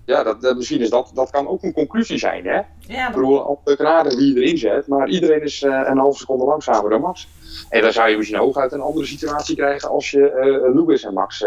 ja, 0.05 0.23
dat, 0.23 0.41
dat, 0.43 0.57
misschien 0.57 0.81
is 0.81 0.91
dat, 0.91 1.11
dat 1.15 1.31
kan 1.31 1.49
ook 1.49 1.63
een 1.63 1.73
conclusie 1.73 2.19
zijn, 2.19 2.47
hè? 2.47 2.61
Ja, 2.79 3.09
Ik 3.09 3.15
bedoel, 3.15 3.43
al 3.43 3.61
de 3.65 4.15
wie 4.17 4.35
je 4.35 4.41
erin 4.41 4.59
zet, 4.59 4.87
maar 4.87 5.09
iedereen 5.09 5.43
is 5.43 5.63
een 5.63 5.99
halve 5.99 6.19
seconde 6.19 6.45
langzamer 6.45 6.91
dan 6.91 7.01
Max. 7.01 7.29
En 7.69 7.83
dan 7.83 7.93
zou 7.93 8.09
je 8.11 8.17
misschien 8.17 8.39
hooguit 8.39 8.73
een 8.73 8.81
andere 8.81 9.07
situatie 9.07 9.57
krijgen 9.57 9.89
als 9.89 10.11
je 10.11 10.71
Lewis 10.75 11.05
en 11.05 11.15
Max 11.15 11.45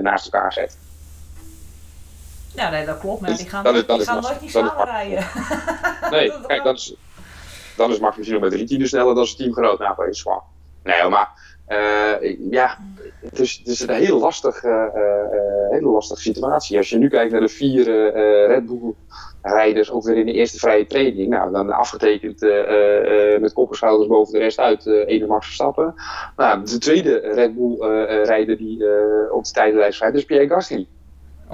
naast 0.00 0.24
elkaar 0.32 0.52
zet. 0.52 0.76
Ja, 2.54 2.70
nee, 2.70 2.86
dat 2.86 2.98
klopt. 2.98 3.20
Maar 3.20 3.36
die 3.36 3.48
gaan, 3.48 3.64
dat 3.64 3.74
is, 3.74 3.86
dat 3.86 3.96
die 3.98 4.06
gaan 4.06 4.22
nooit 4.22 4.40
niet 4.40 4.50
samen 4.50 4.84
rijden. 4.84 5.26
Nee, 6.10 6.32
kijk, 6.46 6.64
dan 6.64 6.74
is, 6.74 6.96
dan 7.82 7.90
is 7.90 8.00
Max 8.00 8.16
misschien 8.16 8.40
nog 8.40 8.48
met 8.48 8.58
drie 8.58 8.68
tienden 8.68 8.88
sneller 8.88 9.14
dan 9.14 9.26
zijn 9.26 9.38
teamgenoot. 9.38 9.78
Nou, 9.78 9.94
dat 9.96 10.08
is 10.08 10.18
zwak. 10.18 10.42
Nee, 10.82 11.08
maar 11.08 11.28
uh, 11.68 12.50
ja, 12.50 12.78
het 13.20 13.38
is, 13.38 13.58
het 13.58 13.68
is 13.68 13.80
een 13.80 13.94
hele 13.94 14.18
lastige, 14.18 14.90
uh, 14.94 15.70
hele 15.70 15.88
lastige 15.88 16.20
situatie. 16.20 16.76
Als 16.76 16.90
je 16.90 16.98
nu 16.98 17.08
kijkt 17.08 17.32
naar 17.32 17.40
de 17.40 17.48
vier 17.48 17.84
Red 18.46 18.66
Bull 18.66 18.94
rijders, 19.42 19.90
ook 19.90 20.04
weer 20.04 20.16
in 20.16 20.26
de 20.26 20.32
eerste 20.32 20.58
vrije 20.58 20.86
training. 20.86 21.28
Nou, 21.28 21.52
dan 21.52 21.70
afgetekend 21.70 22.40
met 23.40 23.52
kopperschouders 23.52 24.08
boven 24.08 24.32
de 24.32 24.38
rest 24.38 24.58
uit, 24.58 24.86
ene 24.86 25.26
Max 25.26 25.46
Verstappen. 25.46 25.94
Nou, 26.36 26.64
de 26.64 26.78
tweede 26.78 27.18
Red 27.18 27.54
Bull 27.54 27.76
rijder 28.24 28.56
die 28.56 28.84
op 29.32 29.44
de 29.44 29.50
tijdlijst 29.50 30.00
rijdt, 30.00 30.16
is 30.16 30.24
Pierre 30.24 30.48
Gasly. 30.48 30.86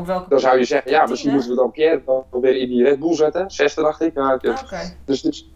Welke 0.05 0.29
dan 0.29 0.41
zou 0.41 0.59
je 0.59 0.65
zeggen, 0.65 0.91
ja, 0.91 1.07
misschien 1.07 1.33
moeten 1.33 1.51
we 1.51 1.57
dan 1.57 1.71
Pierre 1.71 2.03
dan 2.05 2.41
weer 2.41 2.57
in 2.57 2.69
die 2.69 2.85
Red 2.85 2.99
Bull 2.99 3.15
zetten. 3.15 3.51
Zesde 3.51 3.83
dacht 3.83 4.01
ik. 4.01 4.15
Nou, 4.15 4.35
okay. 4.35 4.97
dus, 5.05 5.23
dus, 5.23 5.51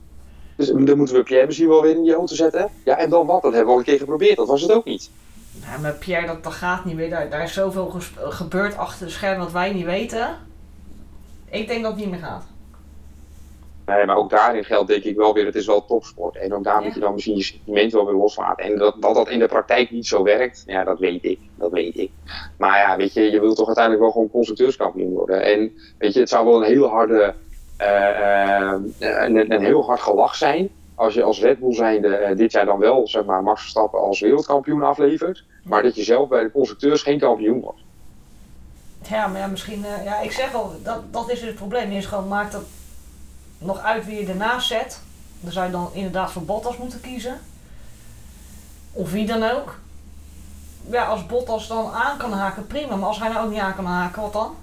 dus 0.56 0.66
dan 0.66 0.97
moeten 0.97 1.16
we 1.16 1.23
Pierre 1.23 1.47
misschien 1.47 1.68
wel 1.68 1.82
weer 1.82 1.97
in 1.97 2.02
die 2.02 2.14
auto 2.14 2.35
zetten. 2.35 2.71
Ja, 2.85 2.97
en 2.99 3.11
dan 3.11 3.26
wat? 3.26 3.42
Dat 3.42 3.52
hebben 3.52 3.68
we 3.68 3.73
al 3.73 3.78
een 3.78 3.85
keer 3.85 3.99
geprobeerd. 3.99 4.37
Dat 4.37 4.49
was 4.49 4.62
het 4.62 4.73
ook 4.73 4.85
niet. 4.85 5.11
Ja, 5.61 5.78
met 5.78 5.99
Pierre, 5.99 6.26
dat, 6.26 6.44
dat 6.44 6.52
gaat 6.52 6.85
niet 6.85 6.97
meer. 6.97 7.11
Daar, 7.11 7.30
daar 7.30 7.42
is 7.42 7.52
zoveel 7.52 7.92
gebeurd 8.16 8.76
achter 8.76 9.06
de 9.06 9.12
schermen 9.12 9.44
wat 9.44 9.52
wij 9.52 9.73
niet 9.73 9.85
weten. 9.85 10.37
Ik 11.50 11.68
denk 11.68 11.82
dat 11.82 11.92
het 11.92 12.00
niet 12.00 12.11
meer 12.11 12.21
gaat. 12.21 12.44
Nee, 13.87 14.06
maar 14.06 14.16
ook 14.16 14.30
daarin 14.30 14.64
geldt 14.64 14.88
denk 14.88 15.02
ik 15.02 15.16
wel 15.16 15.35
weer, 15.35 15.47
het 15.47 15.54
is 15.54 15.66
wel 15.66 15.85
topsport. 15.85 16.37
En 16.37 16.54
ook 16.54 16.64
daar 16.64 16.78
ja. 16.78 16.85
moet 16.85 16.94
je 16.94 17.00
dan 17.00 17.14
misschien 17.14 17.37
je 17.37 17.42
sentiment 17.42 17.92
wel 17.92 18.06
weer 18.06 18.14
loslaten. 18.14 18.64
En 18.64 18.78
dat, 18.78 19.02
dat 19.02 19.14
dat 19.14 19.28
in 19.28 19.38
de 19.38 19.47
praktijk 19.47 19.90
niet 19.90 20.06
zo 20.06 20.23
werkt, 20.23 20.62
ja, 20.66 20.85
dat 20.85 20.99
weet 20.99 21.25
ik. 21.25 21.38
Dat 21.54 21.71
weet 21.71 21.99
ik. 21.99 22.11
Maar 22.59 22.78
ja, 22.78 22.97
weet 22.97 23.12
je, 23.12 23.30
je 23.30 23.40
wilt 23.40 23.56
toch 23.56 23.66
uiteindelijk 23.66 24.04
wel 24.04 24.12
gewoon 24.12 24.30
constructeurskampioen 24.30 25.12
worden. 25.12 25.42
En 25.42 25.73
weet 25.99 26.12
je, 26.12 26.21
het 26.21 26.28
zou 26.28 26.47
wel 26.47 26.56
een 26.56 26.68
hele 26.68 26.87
harde, 26.87 27.35
een, 28.99 29.53
een 29.53 29.65
heel 29.65 29.85
hard 29.85 30.01
gelach 30.01 30.35
zijn. 30.35 30.71
Als 30.95 31.15
je 31.15 31.23
als 31.23 31.41
Red 31.41 31.59
Bull 31.59 31.75
zijnde 31.75 32.29
uh, 32.31 32.37
dit 32.37 32.53
jaar 32.53 32.65
dan 32.65 32.79
wel, 32.79 33.09
zeg 33.09 33.25
maar, 33.25 33.43
Max 33.43 33.61
Verstappen 33.61 34.01
als 34.01 34.21
wereldkampioen 34.21 34.83
aflevert. 34.83 35.45
Maar 35.65 35.83
dat 35.83 35.95
je 35.97 36.03
zelf 36.03 36.29
bij 36.29 36.43
de 36.43 36.51
constructeurs 36.51 37.03
geen 37.03 37.19
kampioen 37.19 37.61
wordt. 37.61 37.81
Ja, 39.09 39.27
maar 39.27 39.41
ja, 39.41 39.47
misschien, 39.47 39.85
ja, 40.05 40.21
ik 40.21 40.33
zeg 40.33 40.55
al, 40.55 40.73
dat, 40.83 41.12
dat 41.12 41.31
is 41.31 41.43
het 41.43 41.55
probleem. 41.55 41.91
Je 41.91 41.97
is 41.97 42.07
gewoon, 42.07 42.29
maakt 42.29 42.53
dat 42.53 42.65
nog 43.59 43.79
uit 43.79 44.07
wie 44.07 44.21
je 44.21 44.27
ernaast 44.27 44.67
zet. 44.67 45.01
Dan 45.41 45.53
zou 45.53 45.67
je 45.67 45.73
dan 45.73 45.91
inderdaad 45.93 46.33
voor 46.33 46.43
Bottas 46.43 46.77
moeten 46.77 47.01
kiezen. 47.01 47.41
Of 48.93 49.12
wie 49.12 49.27
dan 49.27 49.43
ook. 49.43 49.79
Ja, 50.91 51.05
als 51.05 51.27
Bottas 51.27 51.69
dan 51.69 51.91
aan 51.91 52.19
kan 52.19 52.33
haken, 52.33 52.67
prima. 52.67 52.97
Maar 52.97 53.09
als 53.09 53.19
hij 53.19 53.29
nou 53.29 53.45
ook 53.45 53.51
niet 53.51 53.61
aan 53.61 53.75
kan 53.75 53.85
haken, 53.85 54.23
wat 54.23 54.33
dan? 54.33 54.55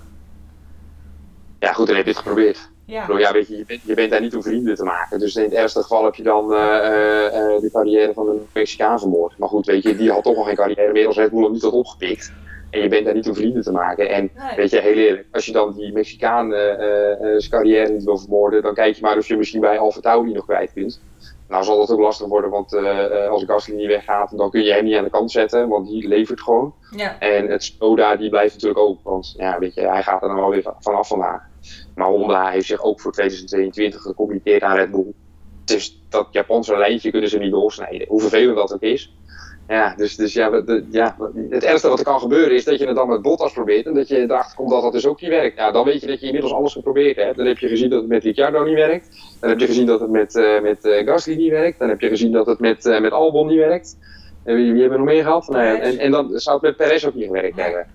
Ja, 1.59 1.73
goed, 1.73 1.87
dan 1.87 1.95
heb 1.95 2.05
je 2.05 2.11
het 2.11 2.19
geprobeerd. 2.19 2.69
Ja. 2.89 3.05
Bedoel, 3.05 3.21
ja, 3.21 3.31
weet 3.31 3.47
je, 3.47 3.57
je 3.57 3.65
bent, 3.65 3.81
je 3.83 3.93
bent 3.93 4.11
daar 4.11 4.21
niet 4.21 4.35
om 4.35 4.43
vrienden 4.43 4.75
te 4.75 4.83
maken. 4.83 5.19
Dus 5.19 5.35
in 5.35 5.43
het 5.43 5.53
ergste 5.53 5.81
geval 5.81 6.03
heb 6.03 6.15
je 6.15 6.23
dan 6.23 6.51
uh, 6.51 6.57
uh, 6.57 7.59
de 7.59 7.69
carrière 7.73 8.13
van 8.13 8.29
een 8.29 8.47
Mexicaan 8.53 8.99
vermoord. 8.99 9.37
Maar 9.37 9.49
goed, 9.49 9.65
weet 9.65 9.83
je, 9.83 9.95
die 9.95 10.11
had 10.11 10.23
toch 10.23 10.35
nog 10.35 10.45
geen 10.45 10.55
carrière 10.55 10.91
meer 10.91 11.07
als 11.07 11.17
Red 11.17 11.31
Bull 11.31 11.43
hem 11.43 11.51
niet 11.51 11.61
had 11.61 11.71
opgepikt. 11.71 12.33
En 12.69 12.81
je 12.81 12.87
bent 12.87 13.05
daar 13.05 13.13
niet 13.13 13.27
om 13.27 13.35
vrienden 13.35 13.63
te 13.63 13.71
maken. 13.71 14.09
En 14.09 14.31
nee. 14.35 14.55
weet 14.55 14.69
je, 14.69 14.79
heel 14.79 14.93
eerlijk, 14.93 15.27
als 15.31 15.45
je 15.45 15.51
dan 15.51 15.73
die 15.73 15.93
Mexicaan 15.93 16.51
zijn 16.51 17.49
carrière 17.49 17.91
niet 17.91 18.03
wil 18.03 18.17
vermoorden, 18.17 18.61
dan 18.61 18.73
kijk 18.73 18.95
je 18.95 19.01
maar 19.01 19.17
of 19.17 19.27
je 19.27 19.37
misschien 19.37 19.61
bij 19.61 19.79
Alfa 19.79 19.99
Tauri 19.99 20.33
nog 20.33 20.45
kwijt 20.45 20.73
kunt. 20.73 21.01
Nou 21.47 21.63
zal 21.63 21.77
dat 21.77 21.91
ook 21.91 21.99
lastig 21.99 22.27
worden, 22.27 22.49
want 22.49 22.73
uh, 22.73 23.27
als 23.29 23.43
Gasly 23.43 23.75
niet 23.75 23.87
weggaat, 23.87 24.37
dan 24.37 24.49
kun 24.49 24.63
je 24.63 24.73
hem 24.73 24.83
niet 24.83 24.95
aan 24.95 25.03
de 25.03 25.09
kant 25.09 25.31
zetten, 25.31 25.67
want 25.67 25.87
die 25.87 26.07
levert 26.07 26.41
gewoon. 26.41 26.73
Ja. 26.95 27.19
En 27.19 27.47
het 27.49 27.63
Skoda, 27.63 28.15
die 28.15 28.29
blijft 28.29 28.53
natuurlijk 28.53 28.79
ook, 28.79 28.99
want 29.03 29.33
ja, 29.37 29.59
weet 29.59 29.73
je, 29.73 29.81
hij 29.81 30.03
gaat 30.03 30.21
er 30.21 30.27
dan 30.27 30.37
wel 30.37 30.49
weer 30.49 30.73
vanaf 30.79 31.07
vandaag. 31.07 31.48
Maar 31.95 32.07
Honda 32.07 32.49
heeft 32.49 32.67
zich 32.67 32.83
ook 32.83 33.01
voor 33.01 33.11
2022 33.11 34.01
gecommuniceerd 34.01 34.61
aan 34.61 34.75
Red 34.75 34.91
Bull. 34.91 35.13
Dus 35.65 36.01
dat 36.09 36.27
Japanse 36.31 36.77
lijntje 36.77 37.11
kunnen 37.11 37.29
ze 37.29 37.37
niet 37.37 37.51
doorsnijden. 37.51 38.07
Hoe 38.07 38.21
vervelend 38.21 38.57
dat 38.57 38.73
ook 38.73 38.81
is. 38.81 39.13
Ja, 39.69 39.93
dus, 39.97 40.15
dus 40.15 40.33
ja, 40.33 40.49
de, 40.61 40.85
ja, 40.89 41.15
het 41.49 41.63
ergste 41.63 41.87
wat 41.87 41.99
er 41.99 42.05
kan 42.05 42.19
gebeuren 42.19 42.55
is 42.55 42.63
dat 42.63 42.79
je 42.79 42.85
het 42.85 42.95
dan 42.95 43.07
met 43.07 43.21
Bottas 43.21 43.53
probeert 43.53 43.85
en 43.85 43.93
dat 43.93 44.07
je 44.07 44.17
erachter 44.17 44.55
komt 44.55 44.69
dat 44.69 44.81
dat 44.81 44.91
dus 44.91 45.07
ook 45.07 45.21
niet 45.21 45.29
werkt. 45.29 45.57
Ja, 45.57 45.71
dan 45.71 45.85
weet 45.85 46.01
je 46.01 46.07
dat 46.07 46.19
je 46.19 46.25
inmiddels 46.25 46.53
alles 46.53 46.73
geprobeerd 46.73 47.15
hebt. 47.15 47.37
Dan 47.37 47.45
heb 47.45 47.57
je 47.57 47.67
gezien 47.67 47.89
dat 47.89 47.99
het 47.99 48.09
met 48.09 48.23
Ricciardo 48.23 48.63
niet 48.63 48.75
werkt. 48.75 49.09
Dan 49.39 49.49
heb 49.49 49.59
je 49.59 49.65
gezien 49.65 49.85
dat 49.85 49.99
het 49.99 50.09
met, 50.09 50.35
uh, 50.35 50.61
met 50.61 50.85
uh, 50.85 51.07
Gasly 51.07 51.35
niet 51.35 51.49
werkt. 51.49 51.79
Dan 51.79 51.89
heb 51.89 52.01
je 52.01 52.07
gezien 52.07 52.31
dat 52.31 52.45
het 52.45 52.59
met, 52.59 52.85
uh, 52.85 52.99
met 52.99 53.11
Albon 53.11 53.47
niet 53.47 53.57
werkt. 53.57 53.97
En 54.43 54.55
wie, 54.55 54.71
wie 54.71 54.81
hebben 54.81 54.99
we 54.99 55.05
nog 55.05 55.13
meer 55.13 55.23
gehad? 55.23 55.47
Nou, 55.47 55.79
en, 55.79 55.97
en 55.97 56.11
dan 56.11 56.39
zou 56.39 56.55
het 56.55 56.65
met 56.65 56.87
Perez 56.87 57.05
ook 57.05 57.15
niet 57.15 57.25
gewerkt 57.25 57.55
hebben. 57.55 57.87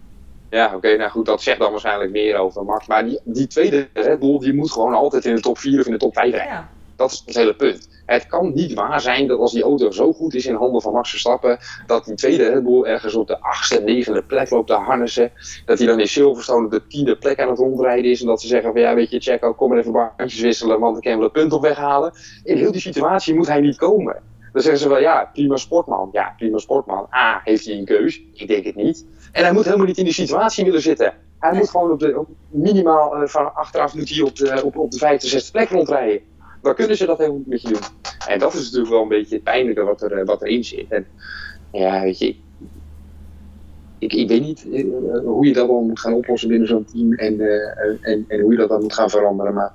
Ja, 0.55 0.73
oké, 0.75 0.97
nou 0.97 1.11
goed, 1.11 1.27
dat 1.27 1.43
zegt 1.43 1.59
dan 1.59 1.71
waarschijnlijk 1.71 2.11
meer 2.11 2.37
over 2.37 2.65
Max. 2.65 2.87
Maar 2.87 3.05
die, 3.05 3.21
die 3.25 3.47
tweede 3.47 3.89
Red 3.93 4.19
Bull, 4.19 4.39
die 4.39 4.55
moet 4.55 4.73
gewoon 4.73 4.95
altijd 4.95 5.25
in 5.25 5.35
de 5.35 5.41
top 5.41 5.59
4 5.59 5.81
of 5.81 5.87
in 5.87 5.93
de 5.93 5.99
top 5.99 6.15
5 6.15 6.33
rijden. 6.33 6.53
Ja. 6.53 6.69
Dat 6.97 7.11
is 7.11 7.23
het 7.27 7.37
hele 7.37 7.55
punt. 7.55 7.89
Het 8.07 8.27
kan 8.27 8.53
niet 8.55 8.75
waar 8.75 9.01
zijn 9.01 9.27
dat 9.27 9.39
als 9.39 9.53
die 9.53 9.63
auto 9.63 9.91
zo 9.91 10.13
goed 10.13 10.35
is 10.35 10.47
in 10.47 10.55
handen 10.55 10.83
van 10.83 10.93
Max 10.93 11.11
Verstappen, 11.11 11.59
dat 11.87 12.05
die 12.05 12.15
tweede 12.15 12.49
Red 12.49 12.63
Bull 12.63 12.83
ergens 12.83 13.15
op 13.15 13.27
de 13.27 13.41
achtste, 13.41 13.81
negende 13.81 14.23
plek 14.23 14.51
loopt 14.51 14.67
te 14.67 14.75
harnessen. 14.75 15.33
Dat 15.65 15.79
hij 15.79 15.87
dan 15.87 16.01
in 16.01 16.09
Silverstone 16.09 16.65
op 16.65 16.71
de 16.71 16.87
tiende 16.87 17.17
plek 17.17 17.41
aan 17.41 17.49
het 17.49 17.59
rondrijden 17.59 18.11
is. 18.11 18.21
En 18.21 18.27
dat 18.27 18.41
ze 18.41 18.47
zeggen 18.47 18.73
van 18.73 18.81
ja, 18.81 18.95
weet 18.95 19.11
je, 19.11 19.21
Checo, 19.21 19.55
kom 19.55 19.69
maar 19.69 19.79
even 19.79 19.93
bandjes 19.93 20.41
wisselen, 20.41 20.81
want 20.81 20.97
ik 20.97 21.03
kan 21.03 21.13
wel 21.13 21.23
het 21.23 21.33
punt 21.33 21.53
op 21.53 21.63
weghalen. 21.63 22.13
In 22.45 22.57
heel 22.57 22.73
die 22.73 22.81
situatie 22.81 23.35
moet 23.35 23.49
hij 23.49 23.61
niet 23.61 23.77
komen. 23.77 24.23
Dan 24.55 24.63
zeggen 24.63 24.83
ze 24.83 24.89
wel 24.89 25.01
ja, 25.01 25.31
prima 25.33 25.57
sportman. 25.57 26.09
Ja, 26.13 26.35
prima 26.37 26.59
sportman. 26.59 27.07
A, 27.15 27.41
heeft 27.45 27.65
hij 27.65 27.79
een 27.79 27.85
keus? 27.85 28.23
Ik 28.33 28.49
denk 28.49 28.65
het 28.65 28.75
niet. 28.75 29.07
En 29.33 29.43
hij 29.43 29.53
moet 29.53 29.65
helemaal 29.65 29.87
niet 29.87 29.99
in 29.99 30.05
die 30.05 30.13
situatie 30.13 30.65
willen 30.65 30.83
zitten. 30.83 31.15
Hij 31.39 31.53
moet 31.53 31.71
gewoon 31.71 31.91
op 31.91 32.01
de, 32.01 32.19
op, 32.19 32.29
minimaal 32.49 33.23
uh, 33.23 33.29
van 33.29 33.55
achteraf 33.55 33.95
moet 33.95 34.09
hij 34.09 34.23
op 34.23 34.37
de, 34.37 34.65
op, 34.65 34.77
op 34.77 34.91
de 34.91 34.99
vijfde, 34.99 35.29
zesde 35.29 35.53
plek 35.53 35.69
rondrijden 35.69 36.21
dan 36.65 36.75
kunnen 36.75 36.97
ze 36.97 37.07
dat 37.07 37.19
helemaal 37.19 37.39
niet 37.39 37.47
met 37.47 37.63
je 37.63 37.69
doen. 37.69 37.83
En 38.29 38.39
dat 38.39 38.55
is 38.55 38.65
natuurlijk 38.65 38.91
wel 38.91 39.03
een 39.03 39.09
beetje 39.09 39.35
het 39.35 39.45
pijnlijke 39.45 39.83
wat, 39.83 40.03
er, 40.03 40.25
wat 40.25 40.43
erin 40.43 40.65
zit. 40.65 40.91
En 40.91 41.07
ja, 41.73 42.03
weet 42.03 42.19
je, 42.19 42.37
ik, 43.99 44.13
ik 44.13 44.29
weet 44.29 44.41
niet 44.41 44.65
uh, 44.67 45.19
hoe 45.25 45.47
je 45.47 45.53
dat 45.53 45.69
dan 45.69 45.87
moet 45.87 46.01
gaan 46.01 46.13
oplossen 46.13 46.49
binnen 46.49 46.69
zo'n 46.69 46.85
team 46.85 47.13
en, 47.13 47.35
uh, 47.35 47.79
en, 48.01 48.25
en 48.29 48.41
hoe 48.41 48.53
je 48.53 48.59
dat 48.59 48.69
dan 48.69 48.81
moet 48.83 48.95
gaan 48.95 49.11
veranderen. 49.11 49.55
Maar 49.55 49.73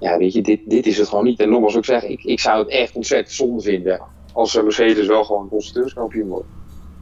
ja, 0.00 0.18
weet 0.18 0.32
je, 0.32 0.42
dit, 0.42 0.60
dit 0.64 0.86
is 0.86 0.98
het 0.98 1.08
gewoon 1.08 1.24
niet. 1.24 1.40
En 1.40 1.48
nogmaals, 1.48 1.74
ik 1.74 1.84
zeg, 1.84 2.04
ik, 2.04 2.24
ik 2.24 2.40
zou 2.40 2.58
het 2.58 2.68
echt 2.68 2.94
ontzettend 2.94 3.36
zonde 3.36 3.62
vinden 3.62 4.00
als 4.32 4.62
Mercedes 4.62 5.06
wel 5.06 5.24
gewoon 5.24 5.48
constructeurskampioen 5.48 6.28
wordt. 6.28 6.48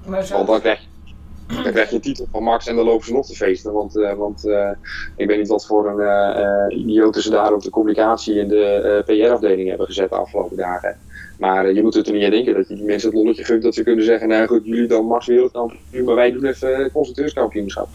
Maar 0.06 0.24
zo, 0.24 0.34
Want 0.34 0.46
dan 0.46 0.60
krijg, 0.60 0.80
je, 0.80 1.62
dan 1.62 1.72
krijg 1.72 1.90
je 1.90 2.00
titel 2.00 2.26
van 2.30 2.42
Max 2.42 2.66
en 2.66 2.76
dan 2.76 2.84
lopen 2.84 3.06
ze 3.06 3.12
nog 3.12 3.26
te 3.26 3.34
feesten. 3.34 3.72
Want, 3.72 3.96
uh, 3.96 4.12
want 4.12 4.46
uh, 4.46 4.70
ik 5.16 5.26
weet 5.26 5.38
niet 5.38 5.48
wat 5.48 5.66
voor 5.66 5.88
een 5.88 6.70
uh, 6.70 6.78
idioten 6.78 7.22
ze 7.22 7.30
daar 7.30 7.52
op 7.52 7.62
de 7.62 7.70
communicatie 7.70 8.34
in 8.34 8.48
de 8.48 9.02
PR-afdeling 9.06 9.68
hebben 9.68 9.86
gezet 9.86 10.08
de 10.08 10.16
afgelopen 10.16 10.56
dagen. 10.56 10.98
Maar 11.38 11.72
je 11.72 11.82
moet 11.82 11.94
er 11.94 12.12
niet 12.12 12.24
aan 12.24 12.30
denken 12.30 12.54
dat 12.54 12.68
je 12.68 12.74
die 12.74 12.84
mensen 12.84 13.08
het 13.08 13.18
lolletje 13.18 13.44
gunt 13.44 13.62
dat 13.62 13.74
ze 13.74 13.82
kunnen 13.82 14.04
zeggen: 14.04 14.28
Nou 14.28 14.46
goed, 14.46 14.64
jullie 14.64 14.88
dan 14.88 15.04
Max 15.04 15.26
wereldkampioen, 15.26 16.04
maar 16.04 16.14
wij 16.14 16.32
doen 16.32 16.44
even 16.44 16.90
constructeurskampioenschap. 16.92 17.88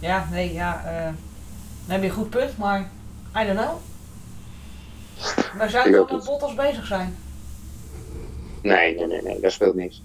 Ja, 0.00 0.28
nee, 0.32 0.52
ja. 0.52 0.82
dan 1.86 1.94
heb 1.94 2.02
je 2.02 2.08
een 2.08 2.14
goed 2.14 2.30
punt, 2.30 2.58
maar 2.58 2.90
I 3.36 3.44
don't 3.46 3.58
know. 3.58 3.76
Waar 5.58 5.70
zou 5.70 5.88
Ik 5.88 5.94
je 5.94 6.04
met. 6.14 6.24
Bottas 6.24 6.54
bezig 6.54 6.86
zijn? 6.86 7.16
Nee, 8.62 8.94
nee, 8.94 9.06
nee, 9.06 9.22
nee, 9.22 9.40
daar 9.40 9.50
speelt 9.50 9.74
niks. 9.74 10.02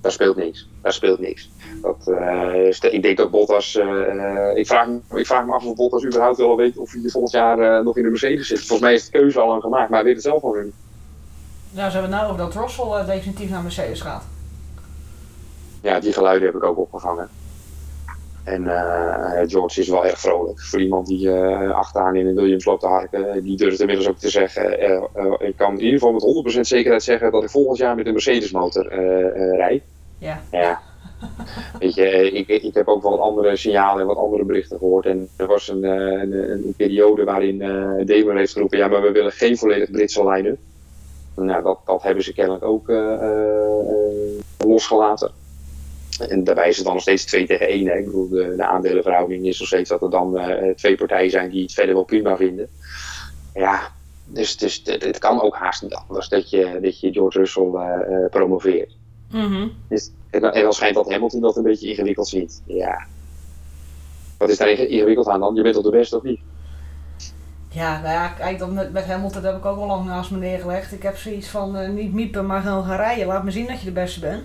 Daar 0.00 0.12
speelt 0.12 0.36
niks. 0.36 0.68
Daar 0.82 0.92
speelt 0.92 1.18
niks. 1.20 1.50
Dat, 1.82 2.04
uh, 2.06 2.70
st- 2.70 2.84
ik 2.84 3.02
denk 3.02 3.16
dat 3.16 3.30
Bottas. 3.30 3.74
Uh, 3.74 4.56
ik, 4.56 4.66
vraag, 4.66 4.86
me- 4.88 5.18
ik 5.20 5.26
vraag 5.26 5.46
me 5.46 5.52
af 5.52 5.64
of 5.64 5.76
Bottas 5.76 6.04
überhaupt 6.04 6.36
wel 6.36 6.56
weet 6.56 6.76
of 6.76 6.92
hij 6.92 7.00
volgend 7.10 7.32
jaar 7.32 7.58
uh, 7.58 7.84
nog 7.84 7.96
in 7.96 8.02
de 8.02 8.08
Mercedes 8.08 8.46
zit. 8.46 8.58
Volgens 8.58 8.80
mij 8.80 8.94
is 8.94 9.04
de 9.04 9.10
keuze 9.10 9.40
al 9.40 9.48
lang 9.48 9.62
gemaakt, 9.62 9.88
maar 9.90 9.98
hij 9.98 10.06
weet 10.06 10.14
het 10.14 10.24
zelf 10.24 10.42
al 10.42 10.52
niet. 10.64 10.72
Ja, 11.70 11.86
ze 11.90 11.92
hebben 11.98 12.10
nou 12.16 12.24
over 12.32 12.38
dat 12.38 12.54
Russell 12.54 12.84
eh, 12.84 13.06
definitief 13.06 13.50
naar 13.50 13.62
Mercedes 13.62 14.00
gaat. 14.00 14.24
Ja, 15.82 16.00
die 16.00 16.12
geluiden 16.12 16.46
heb 16.46 16.56
ik 16.56 16.62
ook 16.64 16.78
opgevangen. 16.78 17.28
En 18.50 18.62
uh, 18.64 19.40
George 19.46 19.80
is 19.80 19.88
wel 19.88 20.06
erg 20.06 20.20
vrolijk. 20.20 20.60
Voor 20.60 20.80
iemand 20.80 21.06
die 21.06 21.26
uh, 21.26 21.70
achteraan 21.70 22.16
in 22.16 22.26
de 22.26 22.40
Williams 22.40 22.64
loopt 22.64 22.80
te 22.80 22.86
harken, 22.86 23.42
die 23.42 23.56
durft 23.56 23.80
inmiddels 23.80 24.08
ook 24.08 24.18
te 24.18 24.30
zeggen: 24.30 24.90
uh, 24.90 25.02
Ik 25.38 25.56
kan 25.56 25.72
in 25.72 25.84
ieder 25.84 25.98
geval 25.98 26.12
met 26.12 26.56
100% 26.56 26.60
zekerheid 26.60 27.02
zeggen 27.02 27.32
dat 27.32 27.42
ik 27.42 27.50
volgend 27.50 27.78
jaar 27.78 27.96
met 27.96 28.06
een 28.06 28.12
Mercedes 28.12 28.50
motor 28.50 28.88
rijd. 29.56 29.82
Ja. 30.18 30.40
Ja. 30.50 30.80
Weet 31.78 31.94
je, 31.94 32.30
ik, 32.32 32.48
ik 32.48 32.74
heb 32.74 32.88
ook 32.88 33.02
wel 33.02 33.10
wat 33.10 33.20
andere 33.20 33.56
signalen 33.56 34.00
en 34.00 34.06
wat 34.06 34.16
andere 34.16 34.44
berichten 34.44 34.78
gehoord. 34.78 35.06
En 35.06 35.28
er 35.36 35.46
was 35.46 35.68
een, 35.68 35.82
een, 35.82 36.32
een 36.50 36.74
periode 36.76 37.24
waarin 37.24 37.60
uh, 37.60 38.06
Damon 38.06 38.36
heeft 38.36 38.52
geroepen: 38.52 38.78
ja, 38.78 38.88
maar 38.88 39.02
we 39.02 39.10
willen 39.10 39.32
geen 39.32 39.56
volledig 39.56 39.90
Britse 39.90 40.28
line-up. 40.28 40.58
Nou, 41.36 41.62
dat, 41.62 41.78
dat 41.86 42.02
hebben 42.02 42.24
ze 42.24 42.32
kennelijk 42.32 42.64
ook 42.64 42.92
losgelaten. 44.58 45.30
En 46.28 46.44
daarbij 46.44 46.68
is 46.68 46.76
het 46.76 46.84
dan 46.84 46.94
nog 46.94 47.02
steeds 47.02 47.24
2 47.24 47.46
tegen 47.46 47.68
1. 47.68 47.86
Hè. 47.86 47.98
Ik 47.98 48.04
bedoel, 48.04 48.28
de, 48.28 48.54
de 48.56 48.64
aandelenverhouding 48.66 49.46
is 49.46 49.58
nog 49.58 49.68
steeds 49.68 49.88
dat 49.88 50.02
er 50.02 50.10
dan 50.10 50.38
uh, 50.38 50.74
twee 50.74 50.96
partijen 50.96 51.30
zijn 51.30 51.50
die 51.50 51.62
het 51.62 51.72
verder 51.72 51.94
wel 51.94 52.04
prima 52.04 52.36
vinden. 52.36 52.68
Ja, 53.54 53.92
dus, 54.24 54.56
dus 54.56 54.82
het, 54.84 55.04
het 55.04 55.18
kan 55.18 55.40
ook 55.40 55.54
haast 55.54 55.82
niet 55.82 55.94
anders 55.94 56.28
dat 56.28 56.50
je, 56.50 56.78
dat 56.82 57.00
je 57.00 57.12
George 57.12 57.38
Russell 57.38 57.70
uh, 57.72 58.28
promoveert. 58.30 58.96
Mm 59.30 59.72
dus, 59.88 60.10
en, 60.30 60.52
en 60.52 60.62
dan 60.62 60.72
schijnt 60.72 60.94
dat 60.94 61.10
Hamilton 61.10 61.40
dat 61.40 61.56
een 61.56 61.62
beetje 61.62 61.88
ingewikkeld 61.88 62.28
ziet. 62.28 62.62
Ja. 62.66 63.06
Wat 64.38 64.48
is 64.48 64.56
daar 64.56 64.68
ingewikkeld 64.68 65.28
aan 65.28 65.40
dan? 65.40 65.54
Je 65.54 65.62
bent 65.62 65.74
toch 65.74 65.84
de 65.84 65.90
beste 65.90 66.16
of 66.16 66.22
niet? 66.22 66.40
Ja, 67.68 68.00
nou 68.00 68.12
ja, 68.12 68.28
kijk, 68.28 68.58
dan 68.58 68.72
met, 68.74 68.92
met 68.92 69.04
Hamilton 69.04 69.44
heb 69.44 69.56
ik 69.56 69.64
ook 69.64 69.76
wel 69.76 69.86
lang 69.86 70.04
naast 70.04 70.30
me 70.30 70.38
neergelegd. 70.38 70.92
Ik 70.92 71.02
heb 71.02 71.16
zoiets 71.16 71.48
van, 71.48 71.76
uh, 71.76 71.88
niet 71.88 72.12
miepen, 72.12 72.46
maar 72.46 72.62
gewoon 72.62 72.84
gaan 72.84 72.96
rijden. 72.96 73.26
Laat 73.26 73.44
me 73.44 73.50
zien 73.50 73.66
dat 73.66 73.78
je 73.78 73.84
de 73.84 73.92
beste 73.92 74.20
bent. 74.20 74.42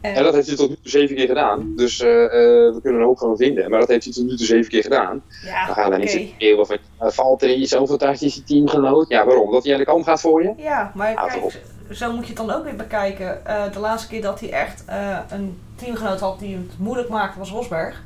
En, 0.00 0.22
dat 0.24 0.34
heeft 0.34 0.46
hij 0.46 0.56
tot 0.56 0.68
nu 0.68 0.74
toe 0.74 0.90
zeven 0.90 1.16
keer 1.16 1.26
gedaan. 1.26 1.72
Dus 1.76 2.00
uh, 2.00 2.10
uh, 2.10 2.28
we 2.28 2.78
kunnen 2.82 3.00
een 3.00 3.06
hoop 3.06 3.18
van 3.18 3.36
vinden. 3.36 3.70
Maar 3.70 3.80
dat 3.80 3.88
heeft 3.88 4.04
hij 4.04 4.12
tot 4.12 4.24
nu 4.24 4.36
toe 4.36 4.46
zeven 4.46 4.70
keer 4.70 4.82
gedaan. 4.82 5.22
Ja, 5.44 5.66
Dan 5.66 5.74
gaan 5.74 5.90
we 5.90 5.96
niet 5.96 6.10
zitten 6.10 6.34
eeuwen 6.38 6.66
van, 6.66 6.78
valt 6.98 7.42
er 7.42 7.66
zo'n 7.66 7.88
fantastische 7.88 8.42
teamgenoot? 8.42 9.08
Ja, 9.08 9.26
waarom? 9.26 9.52
Dat 9.52 9.64
hij 9.64 9.72
aan 9.72 9.78
de 9.78 9.84
kant 9.84 10.04
gaat 10.04 10.20
voor 10.20 10.42
je? 10.42 10.52
Ja, 10.56 10.92
maar 10.94 11.14
kijk, 11.14 11.60
zo 11.90 12.12
moet 12.12 12.26
je 12.26 12.32
het 12.32 12.46
dan 12.46 12.56
ook 12.56 12.64
weer 12.64 12.76
bekijken. 12.76 13.40
Uh, 13.46 13.72
de 13.72 13.78
laatste 13.78 14.08
keer 14.08 14.22
dat 14.22 14.40
hij 14.40 14.52
echt 14.52 14.84
uh, 14.88 15.18
een 15.30 15.58
teamgenoot 15.74 16.20
had 16.20 16.38
die 16.38 16.56
het 16.56 16.78
moeilijk 16.78 17.08
maakte 17.08 17.38
was 17.38 17.50
Rosberg. 17.50 18.02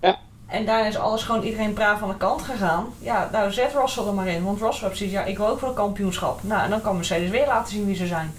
Ja. 0.00 0.18
En 0.46 0.66
daar 0.66 0.86
is 0.86 0.98
alles 0.98 1.22
gewoon 1.22 1.42
iedereen 1.42 1.72
braaf 1.72 2.02
aan 2.02 2.08
de 2.08 2.16
kant 2.16 2.42
gegaan. 2.42 2.86
Ja, 2.98 3.28
nou 3.32 3.52
zet 3.52 3.72
Russell 3.74 4.06
er 4.06 4.14
maar 4.14 4.28
in. 4.28 4.44
Want 4.44 4.60
Russell 4.60 4.94
zoiets, 4.94 5.14
ja, 5.14 5.24
ik 5.24 5.36
wil 5.36 5.48
ook 5.48 5.58
voor 5.58 5.68
een 5.68 5.74
kampioenschap. 5.74 6.42
Nou, 6.42 6.62
en 6.62 6.70
dan 6.70 6.80
kan 6.80 6.94
Mercedes 6.94 7.30
weer 7.30 7.46
laten 7.46 7.72
zien 7.72 7.86
wie 7.86 7.96
ze 7.96 8.06
zijn. 8.06 8.34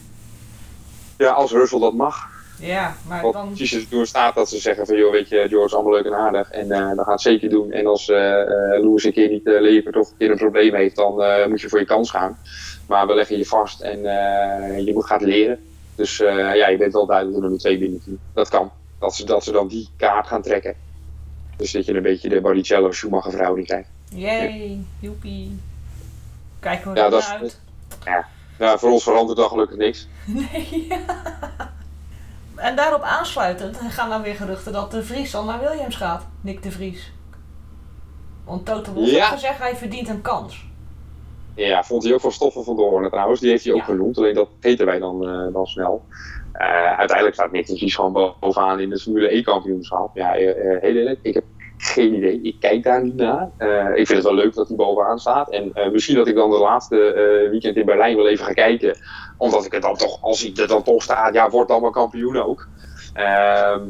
Ja, 1.17 1.31
als 1.31 1.51
Russell 1.51 1.79
dat 1.79 1.93
mag. 1.93 2.36
Ja, 2.59 2.95
maar 3.07 3.21
Want 3.21 3.33
dan... 3.33 3.99
er 3.99 4.07
staat 4.07 4.35
dat 4.35 4.49
ze 4.49 4.57
zeggen 4.57 4.85
van, 4.85 4.95
joh, 4.97 5.11
weet 5.11 5.29
je, 5.29 5.45
George 5.49 5.65
is 5.65 5.73
allemaal 5.73 5.93
leuk 5.93 6.05
en 6.05 6.15
aardig. 6.15 6.49
En 6.51 6.65
uh, 6.67 6.77
dan 6.77 6.97
gaat 6.97 7.07
het 7.07 7.21
zeker 7.21 7.49
doen. 7.49 7.71
En 7.71 7.85
als 7.87 8.07
uh, 8.07 8.17
Lewis 8.81 9.03
een 9.03 9.13
keer 9.13 9.29
niet 9.29 9.41
levert 9.43 9.95
of 9.95 10.09
een 10.11 10.17
keer 10.17 10.31
een 10.31 10.37
probleem 10.37 10.73
heeft, 10.75 10.95
dan 10.95 11.13
moet 11.49 11.61
je 11.61 11.69
voor 11.69 11.79
je 11.79 11.85
kans 11.85 12.09
gaan. 12.09 12.37
Maar 12.87 13.07
we 13.07 13.13
leggen 13.15 13.37
je 13.37 13.45
vast 13.45 13.81
en 13.81 14.01
je 14.85 14.91
moet 14.93 15.05
gaan 15.05 15.23
leren. 15.23 15.59
Dus 15.95 16.17
ja, 16.17 16.67
je 16.67 16.77
bent 16.77 16.93
wel 16.93 17.05
duidelijk 17.05 17.35
de 17.35 17.41
nummer 17.41 17.59
2 17.59 17.77
binnen. 17.77 18.19
Dat 18.33 18.49
kan. 18.49 18.71
Dat 18.99 19.15
ze, 19.15 19.25
dat 19.25 19.43
ze 19.43 19.51
dan 19.51 19.67
die 19.67 19.89
kaart 19.97 20.27
gaan 20.27 20.41
trekken. 20.41 20.75
Dus 21.57 21.71
dat 21.71 21.85
je 21.85 21.93
een 21.93 22.01
beetje 22.01 22.29
de 22.29 22.41
Barrichello-Schumacher 22.41 23.31
verhouding 23.31 23.67
krijgt. 23.67 23.89
Yay, 24.09 24.77
joepie. 24.99 25.59
Kijken 26.59 26.87
hoe 26.87 26.95
Ja, 26.97 27.09
dat 27.09 27.19
is- 27.21 27.29
uit. 27.29 27.59
Ja, 28.59 28.77
voor 28.77 28.91
ons 28.91 29.03
verandert 29.03 29.37
dan 29.37 29.49
gelukkig 29.49 29.77
niks. 29.77 30.07
Nee. 30.25 30.87
En 32.57 32.75
daarop 32.75 33.01
aansluitend 33.01 33.77
gaan 33.89 34.09
dan 34.09 34.21
weer 34.21 34.35
geruchten 34.35 34.73
dat 34.73 34.91
de 34.91 35.03
Vries 35.03 35.35
al 35.35 35.43
naar 35.43 35.59
Williams 35.59 35.95
gaat. 35.95 36.27
Nick 36.41 36.63
de 36.63 36.71
Vries. 36.71 37.13
Want 38.45 38.65
Toto 38.65 38.91
Wolff 38.93 39.09
Ja. 39.11 39.15
heeft 39.17 39.27
gezegd 39.31 39.57
hij 39.57 39.75
verdient 39.75 40.09
een 40.09 40.21
kans. 40.21 40.65
Ja, 41.55 41.83
vond 41.83 42.03
hij 42.03 42.13
ook 42.13 42.21
van 42.21 42.31
Stoffen 42.31 42.63
van 42.63 42.75
Doorn 42.75 43.09
trouwens. 43.09 43.39
Die 43.39 43.49
heeft 43.49 43.63
hij 43.63 43.73
ook 43.73 43.79
Ja. 43.79 43.85
genoemd, 43.85 44.17
alleen 44.17 44.33
dat 44.33 44.49
weten 44.59 44.85
wij 44.85 44.99
dan, 44.99 45.27
eh, 45.27 45.53
dan 45.53 45.65
snel. 45.65 46.05
Eh, 46.51 46.97
uiteindelijk 46.97 47.33
staat 47.37 47.51
Nick 47.51 47.67
de 47.67 47.77
Vries 47.77 47.95
gewoon 47.95 48.35
bovenaan 48.39 48.79
in 48.79 48.91
het 48.91 49.01
Formule 49.01 49.35
E-kampioenschap. 49.35 50.15
Ja, 50.15 50.35
eh, 50.35 50.81
heel 50.81 50.95
eerlijk, 50.95 51.19
ik 51.21 51.33
heb 51.33 51.43
geen 51.77 52.13
idee. 52.13 52.41
Ik 52.41 52.59
kijk 52.59 52.83
daar 52.83 53.03
niet 53.03 53.15
naar. 53.15 53.51
Ik 53.95 54.05
vind 54.07 54.09
het 54.09 54.23
wel 54.23 54.33
leuk 54.33 54.53
dat 54.53 54.67
hij 54.67 54.77
bovenaan 54.77 55.19
staat. 55.19 55.49
En 55.51 55.71
misschien 55.91 56.15
dat 56.15 56.27
ik 56.27 56.35
dan 56.35 56.49
de 56.49 56.57
laatste 56.57 56.95
weekend 57.51 57.75
in 57.75 57.85
Berlijn 57.85 58.15
wel 58.15 58.27
even 58.27 58.45
ga 58.45 58.53
kijken. 58.53 58.97
Omdat 59.37 59.65
ik 59.65 59.71
het 59.71 59.81
dan 59.81 59.95
toch, 59.95 60.21
als 60.21 60.41
hij 60.41 60.53
er 60.55 60.67
dan 60.67 60.83
toch 60.83 61.03
staat, 61.03 61.33
ja, 61.33 61.49
wordt 61.49 61.69
dan 61.69 61.81
maar 61.81 61.91
kampioen 61.91 62.37
ook. 62.37 62.69
Ehm, 63.13 63.89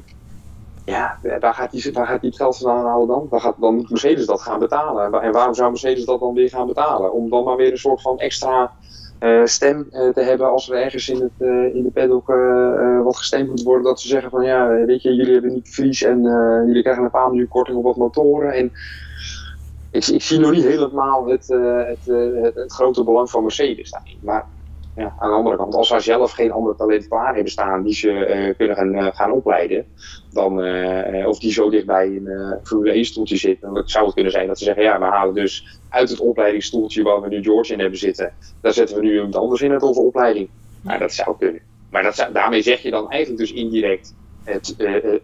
ja, 0.83 1.19
waar 1.39 1.53
gaat, 1.53 1.71
hij, 1.71 1.91
waar 1.91 2.07
gaat 2.07 2.19
hij 2.21 2.29
het 2.29 2.35
geld 2.35 2.57
vandaan 2.57 2.85
halen 2.85 3.07
dan? 3.07 3.27
Gaat 3.29 3.55
dan 3.59 3.75
moet 3.75 3.89
Mercedes 3.89 4.25
dat 4.25 4.41
gaan 4.41 4.59
betalen? 4.59 5.05
En 5.05 5.11
wa- 5.11 5.21
En 5.21 5.31
waarom 5.31 5.53
zou 5.53 5.69
Mercedes 5.69 6.05
dat 6.05 6.19
dan 6.19 6.33
weer 6.33 6.49
gaan 6.49 6.67
betalen? 6.67 7.13
Om 7.13 7.29
dan 7.29 7.43
maar 7.43 7.55
weer 7.55 7.71
een 7.71 7.77
soort 7.77 8.01
van 8.01 8.19
extra 8.19 8.73
eh, 9.19 9.45
stem 9.45 9.87
eh, 9.89 10.09
te 10.09 10.21
hebben 10.21 10.49
als 10.51 10.69
er 10.69 10.81
ergens 10.81 11.09
in, 11.09 11.21
het, 11.21 11.33
eh, 11.37 11.75
in 11.75 11.83
de 11.83 11.91
paddock 11.91 12.27
wat 13.03 13.17
gestemd 13.17 13.47
moet 13.49 13.63
worden. 13.63 13.83
Dat 13.83 13.99
ze 13.99 14.07
zeggen 14.07 14.29
van 14.29 14.43
ja, 14.45 14.67
weet 14.67 15.01
je, 15.01 15.13
jullie 15.15 15.33
hebben 15.33 15.53
niet 15.53 15.69
Vries 15.69 16.01
en 16.01 16.21
jullie 16.65 16.81
krijgen 16.81 17.03
een 17.03 17.09
paar 17.09 17.29
miljoen 17.29 17.47
korting 17.47 17.77
op 17.77 17.83
wat 17.83 17.95
motoren. 17.95 18.53
En 18.53 18.71
ik, 19.91 20.05
ik 20.07 20.21
zie 20.21 20.39
nog 20.39 20.51
niet 20.51 20.63
helemaal 20.63 21.27
het, 21.27 21.47
het, 21.47 22.05
het, 22.05 22.55
het 22.55 22.71
grote 22.73 23.03
belang 23.03 23.29
van 23.29 23.41
Mercedes 23.41 23.89
daarin. 23.91 24.19
Maar 24.21 24.56
ja, 24.97 25.15
aan 25.19 25.29
de 25.29 25.35
andere 25.35 25.57
kant, 25.57 25.75
als 25.75 25.87
zij 25.87 25.99
zelf 25.99 26.31
geen 26.31 26.51
andere 26.51 26.75
talent 26.75 27.07
klaar 27.07 27.33
hebben 27.33 27.51
staan 27.51 27.83
die 27.83 27.93
ze 27.93 28.25
eh, 28.25 28.55
kunnen 28.57 28.75
gaan, 28.75 28.93
eh, 28.95 29.07
gaan 29.15 29.31
opleiden, 29.31 29.85
dan, 30.31 30.63
eh, 30.63 31.27
of 31.27 31.39
die 31.39 31.51
zo 31.51 31.69
dichtbij 31.69 32.05
een 32.05 32.59
Formule 32.63 32.95
1 32.95 33.05
stoeltje 33.05 33.37
zitten, 33.37 33.73
dan 33.73 33.89
zou 33.89 34.05
het 34.05 34.13
kunnen 34.13 34.31
zijn 34.31 34.47
dat 34.47 34.57
ze 34.57 34.63
zeggen, 34.63 34.83
ja, 34.83 34.99
we 34.99 35.05
halen 35.05 35.33
dus 35.33 35.79
uit 35.89 36.09
het 36.09 36.19
opleidingsstoeltje 36.19 37.03
waar 37.03 37.21
we 37.21 37.27
nu 37.27 37.43
George 37.43 37.73
in 37.73 37.79
hebben 37.79 37.99
zitten, 37.99 38.33
daar 38.61 38.73
zetten 38.73 38.95
we 38.95 39.01
nu 39.01 39.13
iemand 39.13 39.35
anders 39.35 39.61
in 39.61 39.71
uit 39.71 39.83
onze 39.83 40.01
opleiding. 40.01 40.49
Nou, 40.81 40.99
dat 40.99 41.13
zou 41.13 41.37
kunnen. 41.37 41.61
Maar 41.89 42.03
dat 42.03 42.29
daarmee 42.33 42.61
zeg 42.61 42.81
je 42.81 42.91
dan 42.91 43.09
eigenlijk 43.11 43.41
dus 43.41 43.53
indirect, 43.53 44.15
het, 44.43 44.75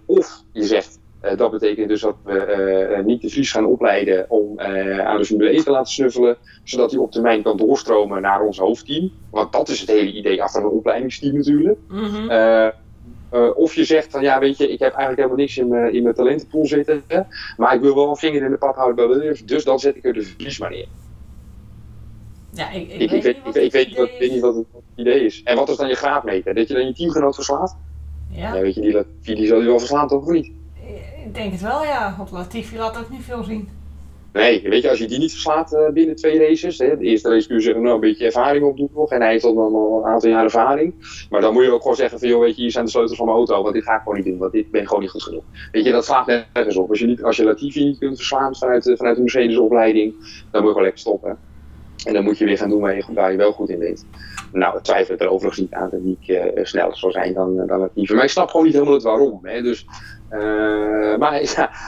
of 0.06 0.44
je 0.52 0.64
zegt, 0.64 1.00
dat 1.38 1.52
betekent 1.52 1.88
dus 1.88 2.02
dat 2.02 2.16
we 2.24 2.40
eh, 2.40 2.98
eh, 2.98 3.06
niet 3.06 3.22
de 3.22 3.30
Vries 3.30 3.52
gaan 3.52 3.66
opleiden 3.66 4.26
om 4.30 4.60
eh, 4.60 5.00
aan 5.00 5.18
de 5.18 5.26
Formule 5.26 5.50
1 5.50 5.64
te 5.64 5.72
laten 5.72 5.94
snuffelen, 5.94 6.38
zodat 6.64 6.92
hij 6.92 7.00
op 7.00 7.12
termijn 7.12 7.42
kan 7.42 7.58
doorstromen 7.58 8.22
naar 8.22 8.42
ons 8.42 8.58
hoofdteam. 8.58 9.12
Want 9.30 9.52
dat 9.52 9.70
is 9.70 9.80
het 9.80 9.90
hele 9.90 10.12
idee 10.12 10.44
achter 10.44 10.62
een 10.62 10.70
opleidingsteam 10.70 11.36
natuurlijk. 11.36 11.80
Mhm. 11.88 12.30
Eh, 12.30 12.66
eh, 12.66 12.72
of 13.56 13.76
je 13.76 13.84
zegt 13.84 14.12
van 14.12 14.22
ja, 14.22 14.40
weet 14.40 14.58
je, 14.58 14.64
ik 14.64 14.80
heb 14.80 14.92
eigenlijk 14.92 15.18
helemaal 15.18 15.38
niks 15.38 15.58
in 15.58 15.68
mijn, 15.68 15.94
in 15.94 16.04
mijn 16.04 16.16
talentenpool 16.16 16.66
zitten. 16.66 17.04
hè, 17.08 17.22
maar 17.58 17.76
ik 17.76 17.82
wil 17.82 17.96
wel 17.96 18.10
een 18.10 18.16
vinger 18.16 18.44
in 18.44 18.52
de 18.52 18.58
pap 18.58 18.76
houden 18.76 18.96
bij 18.96 19.16
Williams. 19.16 19.46
Dus 19.46 19.64
dan 19.64 19.80
zet 19.80 19.96
ik 19.96 20.06
er 20.06 20.14
de 20.14 20.24
Vries 20.24 20.60
maar 20.60 20.70
neer. 20.70 20.88
Ja, 22.50 22.72
ik, 22.72 22.90
ik, 22.90 23.10
weet, 23.10 23.46
niet 23.46 23.56
ik, 23.56 23.72
weet, 23.72 23.88
niet 23.88 23.98
wat, 23.98 24.08
idee 24.08 24.20
weet 24.20 24.30
niet 24.30 24.38
is. 24.38 24.42
wat 24.42 24.56
het 24.56 24.66
idee 24.96 25.26
is. 25.26 25.42
En 25.44 25.56
wat 25.56 25.70
is 25.70 25.78
dan 25.78 25.88
je 25.88 25.96
graadmeter? 25.96 26.54
Dat 26.54 26.68
je 26.68 26.74
dan 26.74 26.86
je 26.86 26.94
teamgenoot 26.94 27.36
verslaat? 27.36 27.78
Ja, 28.32 28.56
Ja, 28.56 28.62
weet 28.62 28.76
je, 28.76 29.06
die, 29.22 29.36
die 29.36 29.48
zal 29.48 29.60
je 29.60 29.68
wel 29.68 29.80
verslaan 29.80 30.08
toch 30.08 30.26
of 30.26 30.32
niet? 30.32 30.52
Ik 31.34 31.40
denk 31.40 31.52
het 31.52 31.62
wel 31.62 31.84
ja. 31.84 32.16
Want 32.18 32.32
Latifi 32.32 32.78
laat 32.78 32.98
ook 32.98 33.10
niet 33.10 33.24
veel 33.24 33.44
zien. 33.44 33.70
Nee, 34.34 34.62
weet 34.70 34.82
je, 34.82 34.90
als 34.90 34.98
je 35.00 35.08
die 35.08 35.20
niet 35.20 35.32
verslaat 35.32 35.74
eh, 35.74 35.90
binnen 35.90 36.16
twee 36.16 36.40
races. 36.48 36.78
Hè, 36.78 36.98
de 36.98 37.06
eerste 37.06 37.30
race 37.30 37.48
kun 37.48 37.56
je 37.56 37.62
zeggen, 37.62 37.82
nou 37.82 37.96
een 37.96 38.02
beetje 38.02 38.26
ervaring 38.26 38.66
opdoen 38.66 38.90
nog. 38.94 39.12
En 39.12 39.22
hij 39.22 39.32
heeft 39.32 39.44
al 39.44 39.98
een 40.04 40.06
aantal 40.12 40.30
jaar 40.30 40.44
ervaring. 40.44 40.94
Maar 41.30 41.42
dan 41.42 41.54
moet 41.54 41.64
je 41.64 41.72
ook 41.72 41.82
gewoon 41.82 41.96
zeggen 41.98 42.20
van, 42.20 42.28
joh, 42.28 42.40
weet 42.40 42.56
je, 42.56 42.62
hier 42.62 42.72
zijn 42.72 42.86
de 42.86 42.92
sleutels 42.92 43.18
van 43.18 43.26
mijn 43.26 43.38
auto. 43.38 43.62
Want 43.62 43.74
dit 43.74 43.84
ga 43.84 43.96
ik 43.96 44.02
gewoon 44.02 44.16
niet 44.18 44.26
doen, 44.26 44.38
want 44.38 44.52
dit 44.52 44.72
ben 44.72 44.82
ik 44.82 44.88
gewoon 44.88 45.02
niet 45.02 45.12
goed 45.12 45.24
genoeg. 45.24 45.44
Weet 45.72 45.86
je, 45.86 45.92
dat 45.92 46.06
slaat 46.06 46.28
nergens 46.28 46.78
op. 46.78 46.90
Als 46.90 47.00
je, 47.00 47.06
niet, 47.06 47.24
als 47.24 47.36
je 47.38 47.44
Latifi 47.44 47.84
niet 47.84 47.98
kunt 47.98 48.18
verslaan 48.18 48.56
vanuit, 48.56 48.84
de- 48.84 48.98
vanuit 48.98 49.16
de 49.16 49.22
Mercedes-opleiding, 49.22 50.12
dan 50.14 50.24
moet 50.52 50.52
je 50.52 50.68
gewoon 50.68 50.82
lekker 50.82 51.00
stoppen. 51.00 51.38
En 52.06 52.14
dan 52.14 52.24
moet 52.24 52.38
je 52.38 52.46
weer 52.46 52.58
gaan 52.58 52.70
doen 52.70 52.82
waar 52.82 52.96
je, 52.96 53.04
waar 53.14 53.32
je 53.32 53.38
wel 53.38 53.52
goed 53.52 53.70
in 53.70 53.80
bent. 53.80 54.06
Nou, 54.52 54.78
ik 54.78 54.84
twijfel 54.84 55.18
er 55.18 55.28
overigens 55.30 55.62
niet 55.62 55.74
aan 55.74 55.90
dat 55.90 56.00
ik 56.20 56.28
eh, 56.36 56.64
sneller 56.66 56.98
zal 56.98 57.12
zijn 57.12 57.34
dan, 57.34 57.68
dan 57.68 57.80
Latifi. 57.80 58.14
Maar 58.14 58.24
ik 58.24 58.30
snap 58.30 58.50
gewoon 58.50 58.66
niet 58.66 58.74
helemaal 58.76 58.94
het 58.94 59.04
waarom. 59.04 59.40
Hè. 59.42 59.62
Dus, 59.62 59.86
eh, 60.34 61.18
maar 61.18 61.42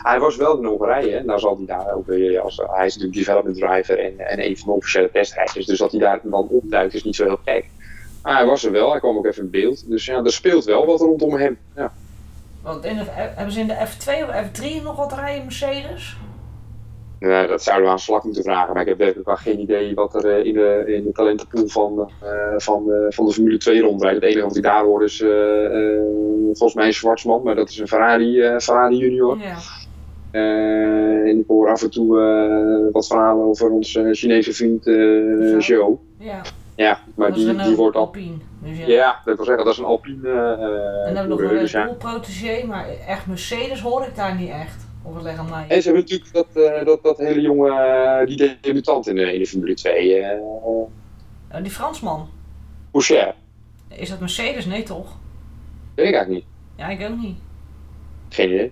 hij 0.04 0.20
was 0.26 0.36
wel 0.36 0.58
in 0.58 0.66
Hongarije. 0.66 1.12
Hè. 1.12 1.24
Nou 1.24 1.40
zal 1.40 1.58
hij 1.58 1.66
daar 1.66 1.94
ook 1.94 2.08
weer, 2.08 2.40
als, 2.40 2.62
hij 2.72 2.86
is 2.86 2.94
natuurlijk 2.94 3.26
development 3.26 3.58
driver 3.58 4.00
en, 4.00 4.20
en 4.20 4.46
een 4.46 4.58
van 4.58 4.68
de 4.68 4.74
officiële 4.74 5.12
testrijders. 5.12 5.66
Dus 5.66 5.78
dat 5.78 5.92
hij 5.92 6.00
daar 6.00 6.20
dan 6.24 6.48
opduikt 6.50 6.94
is 6.94 7.04
niet 7.04 7.16
zo 7.16 7.24
heel 7.24 7.40
gek. 7.46 7.66
Maar 8.24 8.36
hij 8.36 8.46
was 8.46 8.64
er 8.64 8.72
wel, 8.72 8.92
hij 8.92 9.00
kwam 9.00 9.18
ook 9.18 9.26
even 9.26 9.44
in 9.44 9.50
beeld. 9.50 9.90
Dus 9.90 10.06
ja, 10.06 10.24
er 10.24 10.32
speelt 10.32 10.66
wel 10.66 10.86
wat 10.86 11.00
rondom 11.00 11.34
hem. 11.34 11.58
Ja. 11.76 11.94
Want 12.62 12.86
in 12.86 12.98
hebben 13.16 13.52
ze 13.54 13.60
in 13.60 13.68
de 13.68 13.88
F2 13.88 14.30
of 14.30 14.36
F3 14.36 14.84
nog 14.84 14.96
wat 14.96 15.14
rijden 15.14 15.44
Mercedes? 15.44 16.18
Nou, 17.20 17.48
dat 17.48 17.64
zouden 17.64 17.86
we 17.86 17.92
aan 17.92 18.00
Slak 18.00 18.24
moeten 18.24 18.44
vragen, 18.44 18.74
maar 18.74 18.82
ik 18.82 18.88
heb 18.88 18.98
werkelijk 18.98 19.28
wel 19.28 19.36
geen 19.36 19.60
idee 19.60 19.94
wat 19.94 20.16
er 20.16 20.30
eh, 20.40 20.46
in, 20.46 20.54
de, 20.54 20.84
in 20.88 21.04
de 21.04 21.12
talentenpool 21.12 21.68
van, 21.68 22.12
eh, 22.22 22.30
van, 22.58 22.92
eh, 22.92 23.06
van 23.10 23.26
de 23.26 23.32
Formule 23.32 23.58
2 23.58 23.82
rondrijdt. 23.82 24.16
Het 24.22 24.30
enige 24.32 24.46
wat 24.48 24.56
ik 24.56 24.64
daar 24.64 24.84
hoor 24.84 25.04
is 25.04 25.22
eh, 25.22 25.66
eh, 25.66 26.02
volgens 26.46 26.74
mij 26.74 26.86
een 26.88 26.94
Zwartsman, 26.94 27.44
maar 27.44 27.56
dat 27.56 27.70
is 27.70 27.78
een 27.80 27.88
Ferrari, 27.88 28.42
eh, 28.42 28.58
Ferrari 28.60 28.98
junior. 28.98 29.38
Ja. 29.38 29.56
Eh, 30.32 31.30
en 31.30 31.40
ik 31.40 31.44
hoor 31.48 31.70
af 31.70 31.84
en 31.84 31.90
toe 31.92 32.20
eh, 32.22 32.94
wat 32.94 33.08
verhalen 33.08 33.46
over 33.46 33.70
onze 33.70 34.14
Chinese 34.14 34.54
vriend 34.54 34.88
eh. 34.88 35.60
Joe. 35.60 35.98
ja. 36.20 36.42
Ja, 36.76 37.00
maar 37.16 37.28
dat 37.28 37.38
is 37.38 37.44
die, 37.46 37.54
een 37.58 37.64
die 37.66 37.76
wordt 37.76 37.96
al. 37.96 38.02
Alpine. 38.06 38.36
Dus 38.64 38.78
ja. 38.78 38.86
Ja, 38.88 39.20
dat 39.26 39.36
wil 39.36 39.46
zeggen, 39.46 39.64
dat 39.66 39.74
is 39.74 39.80
een 39.80 39.86
Alpine. 39.86 40.30
eh 40.30 41.08
En 41.08 41.14
dan 41.14 41.16
hebben 41.16 41.38
we 41.38 41.44
nog 41.44 41.52
een 41.52 41.60
dus 41.60 41.72
Bull 41.72 41.94
protégé, 41.98 42.66
maar 42.66 42.86
echt 43.08 43.28
Mercedes 43.28 43.82
hoor 43.82 44.04
ik 44.04 44.16
daar 44.16 44.36
niet 44.36 44.50
echt. 44.50 44.85
Of 45.06 45.14
het 45.14 45.24
leg 45.24 45.38
aan 45.38 45.50
mij. 45.50 45.66
En 45.68 45.82
ze 45.82 45.90
hebben 45.90 46.02
natuurlijk 46.02 46.34
dat, 46.34 46.64
eh, 46.64 46.86
dat, 46.86 47.04
dat 47.04 47.18
hele 47.18 47.42
jonge, 47.42 47.70
eh, 47.70 48.28
die 48.28 48.58
debutant 48.62 49.08
in 49.08 49.16
de, 49.16 49.34
in 49.34 49.40
de 49.40 49.46
Formule 49.48 49.74
2, 49.74 50.16
eh 50.20 51.62
die 51.62 51.72
Fransman. 51.72 52.30
Boucher. 52.92 53.36
Is 53.88 54.10
dat 54.10 54.20
Mercedes? 54.20 54.66
Nee 54.66 54.84
toch? 54.84 55.18
Weet 55.96 56.08
ik 56.08 56.14
eigenlijk 56.14 56.30
niet. 56.30 56.54
Ja, 56.76 56.88
ik 56.88 57.12
ook 57.12 57.18
niet. 57.18 57.38
Geen 58.30 58.50
idee. 58.50 58.72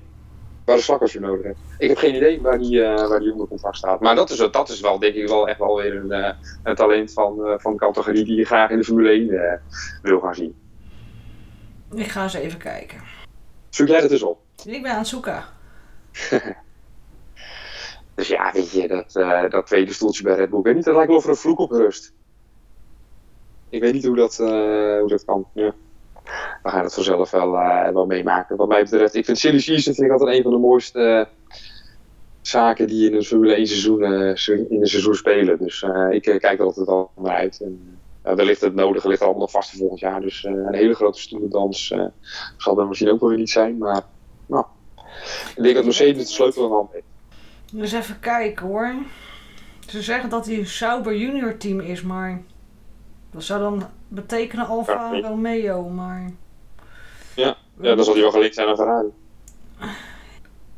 Waar 0.66 0.76
de 0.76 0.82
slak 0.82 1.02
als 1.02 1.14
je 1.14 1.20
nodig 1.20 1.46
hebt. 1.46 1.58
Ik 1.78 1.90
heb 1.90 1.98
geen 1.98 2.16
idee 2.16 2.42
waar 2.42 2.60
die, 2.60 2.82
waar 2.82 3.20
die 3.20 3.32
onder 3.32 3.48
contract 3.48 3.78
staat. 3.78 4.00
Maar 4.00 4.16
dat 4.16 4.30
is, 4.30 4.38
dat 4.38 4.70
is 4.70 4.80
wel, 4.82 5.00
denk 5.00 5.16
ik, 5.16 5.28
wel 5.28 5.48
echt 5.48 5.60
wel 5.60 5.76
weer 5.76 5.96
een, 5.96 6.36
een 6.64 6.76
talent 6.76 7.14
van, 7.14 7.46
eh, 7.46 7.54
van 7.58 7.78
categorie 7.78 8.24
die 8.24 8.36
je 8.36 8.46
graag 8.46 8.70
in 8.70 8.78
de 8.78 8.84
Formule 8.84 9.10
1 9.10 9.30
eh, 9.30 9.58
wil 10.02 10.20
gaan 10.20 10.36
zien. 10.36 10.56
Ik 11.94 12.08
ga 12.08 12.24
eens 12.24 12.34
even 12.34 12.60
kijken. 12.60 13.02
Zoek 13.70 13.88
jij 13.88 14.02
het 14.02 14.12
eens 14.12 14.24
op. 14.24 14.40
Ik 14.66 14.82
ben 14.82 14.92
aan 14.92 14.98
het 14.98 15.08
zoeken. 15.08 15.44
Dus 18.16 18.28
ja, 18.28 18.52
weet 18.54 18.72
je, 18.72 18.88
dat, 18.88 19.16
uh, 19.16 19.50
dat 19.50 19.68
tweede 19.68 19.94
stoeltje 19.94 20.24
bij 20.24 20.36
Red 20.36 20.50
Bull. 20.50 20.60
Ik 20.60 20.66
weet 20.66 20.76
niet, 20.76 20.86
dat 20.86 20.96
lijkt 20.96 21.10
wel 21.10 21.22
er 21.22 21.30
een 21.30 21.36
vloek 21.36 21.60
op 21.60 21.72
rust. 21.72 22.14
Ik 23.70 23.82
weet 23.82 23.94
niet 23.94 24.06
hoe 24.06 24.16
dat, 24.16 24.38
uh, 24.42 25.00
hoe 25.00 25.08
dat 25.08 25.26
kan. 25.26 25.48
We 25.54 25.74
gaan 26.64 26.84
het 26.84 26.94
vanzelf 26.94 27.32
wel, 27.32 27.54
uh, 27.54 27.90
wel 27.90 28.06
meemaken. 28.06 28.56
Wat 28.56 28.68
mij 28.68 28.84
betreft, 28.84 29.16
ik 29.16 29.26
vind 29.26 29.38
silly 29.38 29.60
season 29.60 29.94
vind 29.94 30.08
ik 30.08 30.14
altijd 30.14 30.38
een 30.38 30.44
van 30.44 30.52
de 30.52 30.58
mooiste 30.58 31.28
zaken 32.42 32.88
die 32.88 33.10
in 33.10 33.16
een 33.16 33.24
Formule 33.24 33.56
1 33.56 33.68
seizoen, 33.68 34.04
in 34.70 34.82
een 34.82 34.88
seizoen 34.88 35.16
spelen. 35.16 35.58
Dus 35.58 35.86
ik 36.10 36.22
kijk 36.22 36.60
er 36.60 36.66
altijd 36.66 36.88
wel 36.88 37.12
naar 37.16 37.36
uit. 37.36 37.60
En, 37.60 38.00
uh, 38.26 38.34
wellicht 38.34 38.62
het 38.62 38.76
nodige 38.76 39.08
ligt 39.08 39.22
allemaal 39.22 39.48
vast 39.48 39.70
voor 39.70 39.80
volgend 39.80 40.00
jaar. 40.00 40.22
Dus 40.22 40.44
een 40.44 40.74
hele 40.74 40.94
grote 40.94 41.20
stoelendans 41.20 41.94
zal 42.58 42.80
er 42.80 42.88
misschien 42.88 43.10
ook 43.10 43.20
wel 43.20 43.30
weer 43.30 43.38
niet 43.38 43.50
zijn. 43.50 43.78
Maar 43.78 44.04
ik 45.56 45.64
denk 45.64 45.76
dat 45.76 45.84
Mercedes 45.84 46.28
de 46.28 46.34
sleutel 46.34 46.80
in 46.80 46.88
heeft. 46.92 47.06
Dus 47.72 47.92
even 47.92 48.20
kijken 48.20 48.68
hoor. 48.68 48.96
Ze 49.88 50.02
zeggen 50.02 50.30
dat 50.30 50.46
hij 50.46 50.58
een 50.58 50.68
Sauber 50.68 51.18
junior 51.18 51.58
team 51.58 51.80
is, 51.80 52.02
maar 52.02 52.42
dat 53.32 53.44
zou 53.44 53.60
dan 53.60 53.84
betekenen 54.08 54.68
Alfa 54.68 55.14
ja, 55.14 55.28
Romeo, 55.28 55.90
maar... 55.90 56.32
Ja. 57.36 57.58
ja, 57.80 57.96
dan 57.96 58.04
zal 58.04 58.14
hij 58.14 58.22
wel 58.22 58.32
gelinkt 58.32 58.56
zijn 58.56 58.68
aan 58.68 58.76
Ferrari. 58.76 59.12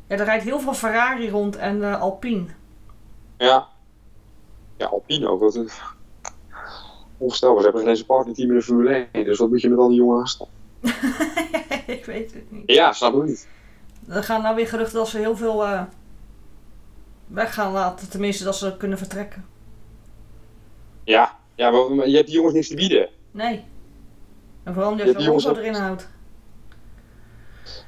Ja, 0.08 0.16
er 0.16 0.24
rijdt 0.24 0.44
heel 0.44 0.60
veel 0.60 0.74
Ferrari 0.74 1.30
rond 1.30 1.56
en 1.56 1.76
uh, 1.76 2.00
Alpine. 2.00 2.44
Ja. 3.38 3.68
Ja, 4.76 4.86
Alpine 4.86 5.28
ook. 5.28 5.40
Wat 5.40 5.56
Onvoorstelbaar, 7.18 7.58
ze 7.58 7.64
hebben 7.64 7.80
geen 7.80 7.90
eens 7.90 8.04
partnerteam 8.04 8.50
in 8.50 8.56
de 8.56 8.62
Formule 8.62 9.08
1, 9.12 9.24
dus 9.24 9.38
wat 9.38 9.48
moet 9.48 9.60
je 9.60 9.68
met 9.68 9.78
al 9.78 9.88
die 9.88 9.96
jongen 9.96 10.18
aanstaan? 10.18 10.48
ik 11.96 12.04
weet 12.04 12.34
het 12.34 12.50
niet. 12.50 12.62
Ja, 12.66 12.92
snap 12.92 13.14
ik 13.14 13.22
niet. 13.22 13.48
Er 14.08 14.22
gaan 14.22 14.42
nou 14.42 14.56
weer 14.56 14.68
geruchten 14.68 14.98
dat 14.98 15.08
ze 15.08 15.18
heel 15.18 15.36
veel... 15.36 15.64
Uh, 15.64 15.82
weg 17.26 17.54
gaan 17.54 17.72
laten. 17.72 18.10
Tenminste, 18.10 18.44
dat 18.44 18.56
ze 18.56 18.76
kunnen 18.76 18.98
vertrekken. 18.98 19.44
Ja, 21.04 21.36
ja 21.54 21.70
maar 21.70 22.08
je 22.08 22.14
hebt 22.14 22.26
die 22.26 22.36
jongens 22.36 22.54
niks 22.54 22.68
te 22.68 22.74
bieden. 22.74 23.08
Nee. 23.30 23.64
En 24.62 24.72
vooral 24.72 24.90
omdat 24.90 25.06
je, 25.06 25.12
je 25.12 25.28
Alonso 25.28 25.54
erin 25.54 25.74
houdt. 25.74 26.08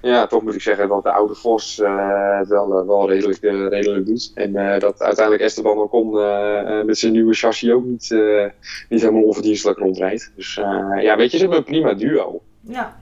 Ja, 0.02 0.26
toch 0.26 0.42
moet 0.42 0.54
ik 0.54 0.60
zeggen 0.60 0.88
dat 0.88 1.02
de 1.02 1.12
oude 1.12 1.34
Vos 1.34 1.78
uh, 1.78 2.38
het 2.38 2.48
wel, 2.48 2.86
wel 2.86 3.08
redelijk, 3.08 3.42
uh, 3.42 3.68
redelijk 3.68 4.06
doet. 4.06 4.32
En 4.34 4.50
uh, 4.50 4.78
dat 4.78 5.02
uiteindelijk 5.02 5.44
Esteban 5.44 5.78
Ocon 5.78 6.10
met 6.86 6.98
zijn 6.98 7.12
nieuwe 7.12 7.34
chassis 7.34 7.70
ook 7.70 7.84
niet, 7.84 8.10
niet 8.88 9.00
helemaal 9.00 9.22
onverdienstelijk 9.22 9.78
rondrijdt. 9.78 10.32
Dus 10.36 10.54
ja, 11.00 11.16
weet 11.16 11.30
je, 11.30 11.36
ze 11.36 11.42
hebben 11.42 11.58
een 11.58 11.64
prima 11.64 11.94
duo. 11.94 12.42
Ja. 12.60 12.96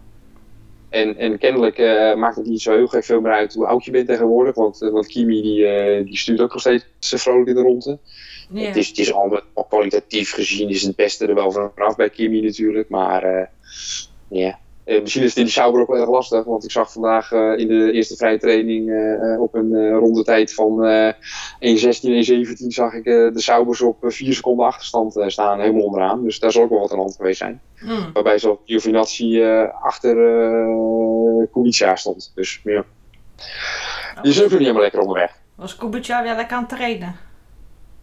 En, 0.89 1.17
en 1.17 1.39
kennelijk 1.39 1.79
uh, 1.79 2.15
maakt 2.15 2.37
het 2.37 2.47
niet 2.47 2.63
zo 2.63 2.73
heel 2.73 2.87
gek 2.87 3.05
veel 3.05 3.21
meer 3.21 3.33
uit 3.33 3.55
hoe 3.55 3.67
oud 3.67 3.85
je 3.85 3.91
bent 3.91 4.07
tegenwoordig. 4.07 4.55
Want, 4.55 4.83
uh, 4.83 4.91
want 4.91 5.07
Kimi 5.07 5.43
die, 5.43 5.59
uh, 5.61 6.05
die 6.05 6.17
stuurt 6.17 6.41
ook 6.41 6.53
nog 6.53 6.61
steeds 6.61 6.85
vrolijk 7.01 7.49
in 7.49 7.55
de 7.55 7.61
ronde. 7.61 7.99
Yeah. 8.51 8.67
Het, 8.67 8.77
is, 8.77 8.89
het 8.89 8.99
is 8.99 9.13
allemaal 9.13 9.43
kwalitatief 9.69 10.33
gezien 10.33 10.69
is 10.69 10.83
het 10.83 10.97
beste 10.97 11.27
er 11.27 11.35
wel 11.35 11.53
vanaf 11.53 11.97
bij 11.97 12.11
Kimi 12.11 12.41
natuurlijk. 12.41 12.89
Maar 12.89 13.51
ja, 14.29 14.59
uh, 14.87 15.01
misschien 15.01 15.23
is 15.23 15.29
het 15.29 15.39
in 15.39 15.45
die 15.45 15.53
Sauber 15.53 15.81
ook 15.81 15.89
wel 15.89 16.01
erg 16.01 16.09
lastig. 16.09 16.45
Want 16.45 16.65
ik 16.65 16.71
zag 16.71 16.93
vandaag 16.93 17.31
uh, 17.31 17.59
in 17.59 17.69
de 17.69 17.93
eerste 17.93 18.17
vrije 18.17 18.39
training 18.39 18.89
uh, 18.89 19.41
op 19.41 19.55
een 19.55 19.91
rondetijd 19.91 20.55
van 20.55 20.79
1.16, 20.79 21.15
1.17 21.61 22.67
zag 22.69 22.93
ik 22.93 23.05
de 23.05 23.33
Saubers 23.35 23.81
op 23.81 23.97
4 24.01 24.35
seconden 24.35 24.67
achterstand 24.67 25.23
staan, 25.27 25.61
helemaal 25.61 25.85
onderaan. 25.85 26.23
Dus 26.23 26.39
daar 26.39 26.53
zal 26.53 26.63
ook 26.63 26.71
wel 26.71 26.79
wat 26.79 26.91
aan 26.91 26.97
de 26.97 27.03
hand 27.03 27.17
geweest 27.17 27.39
zijn. 27.39 27.61
Mm. 27.81 28.11
Waarbij 28.13 28.39
zo 28.39 28.61
Giovinazzi 28.65 29.43
achter 29.83 30.15
Kubica 31.53 31.97
stond. 31.97 32.33
Dus 32.35 32.61
ja. 32.65 32.85
Die 34.23 34.33
is 34.33 34.43
ook 34.43 34.51
niet 34.51 34.59
helemaal 34.59 34.83
lekker 34.83 35.01
onderweg. 35.01 35.33
Was 35.55 35.77
Kubica 35.77 36.23
weer 36.23 36.35
lekker 36.35 36.57
aan 36.57 36.65
het 36.69 36.77
trainen? 36.77 37.17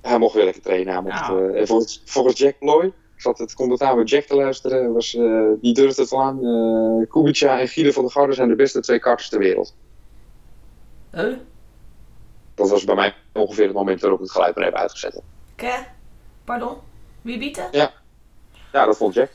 Hij 0.01 0.17
mocht 0.17 0.33
weer 0.33 0.45
lekker 0.45 0.61
trainen. 0.61 0.93
Hij 0.93 1.01
mocht, 1.01 1.29
oh. 1.29 1.65
volgens, 1.65 2.01
volgens 2.05 2.37
Jack 2.39 2.59
Ploy 2.59 2.93
zat 3.23 3.37
het 3.37 3.53
commentaar 3.53 3.95
met 3.95 4.09
Jack 4.09 4.23
te 4.23 4.35
luisteren. 4.35 4.93
Was, 4.93 5.13
uh, 5.13 5.51
die 5.61 5.73
durfde 5.73 6.01
het 6.01 6.11
wel 6.11 6.23
aan. 6.23 6.45
Uh, 6.45 7.09
Kubica 7.09 7.59
en 7.59 7.67
Guido 7.67 7.91
van 7.91 8.03
der 8.03 8.11
Garde 8.11 8.33
zijn 8.33 8.49
de 8.49 8.55
beste 8.55 8.79
twee 8.79 8.99
karters 8.99 9.29
ter 9.29 9.39
wereld. 9.39 9.75
Huh? 11.11 11.33
Dat 12.55 12.69
was 12.69 12.83
bij 12.83 12.95
mij 12.95 13.13
ongeveer 13.33 13.65
het 13.65 13.73
moment 13.73 14.01
waarop 14.01 14.19
ik 14.19 14.25
het 14.25 14.33
geluid 14.33 14.55
maar 14.55 14.65
heb 14.65 14.73
uitgezet. 14.73 15.21
Oké. 15.51 15.71
Pardon? 16.43 16.77
Wie 17.21 17.37
biedt 17.37 17.57
het? 17.57 17.67
Ja. 17.71 17.91
Ja, 18.71 18.85
dat 18.85 18.97
vond 18.97 19.13
Jack. 19.13 19.29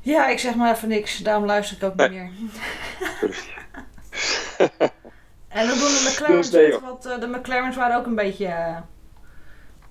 Ja, 0.00 0.28
ik 0.28 0.38
zeg 0.38 0.54
maar 0.54 0.74
even 0.74 0.88
niks. 0.88 1.18
Daarom 1.18 1.44
luister 1.44 1.76
ik 1.76 1.82
ook 1.82 1.94
niet 1.96 2.10
meer. 2.10 2.30
en 5.48 5.66
dan 5.66 5.78
doen 5.78 5.88
de 5.88 6.12
McLaren's. 6.12 6.50
Dus 6.50 6.80
wat, 6.80 7.06
uh, 7.06 7.20
de 7.20 7.26
McLaren's 7.26 7.76
waren 7.76 7.96
ook 7.96 8.06
een 8.06 8.14
beetje... 8.14 8.82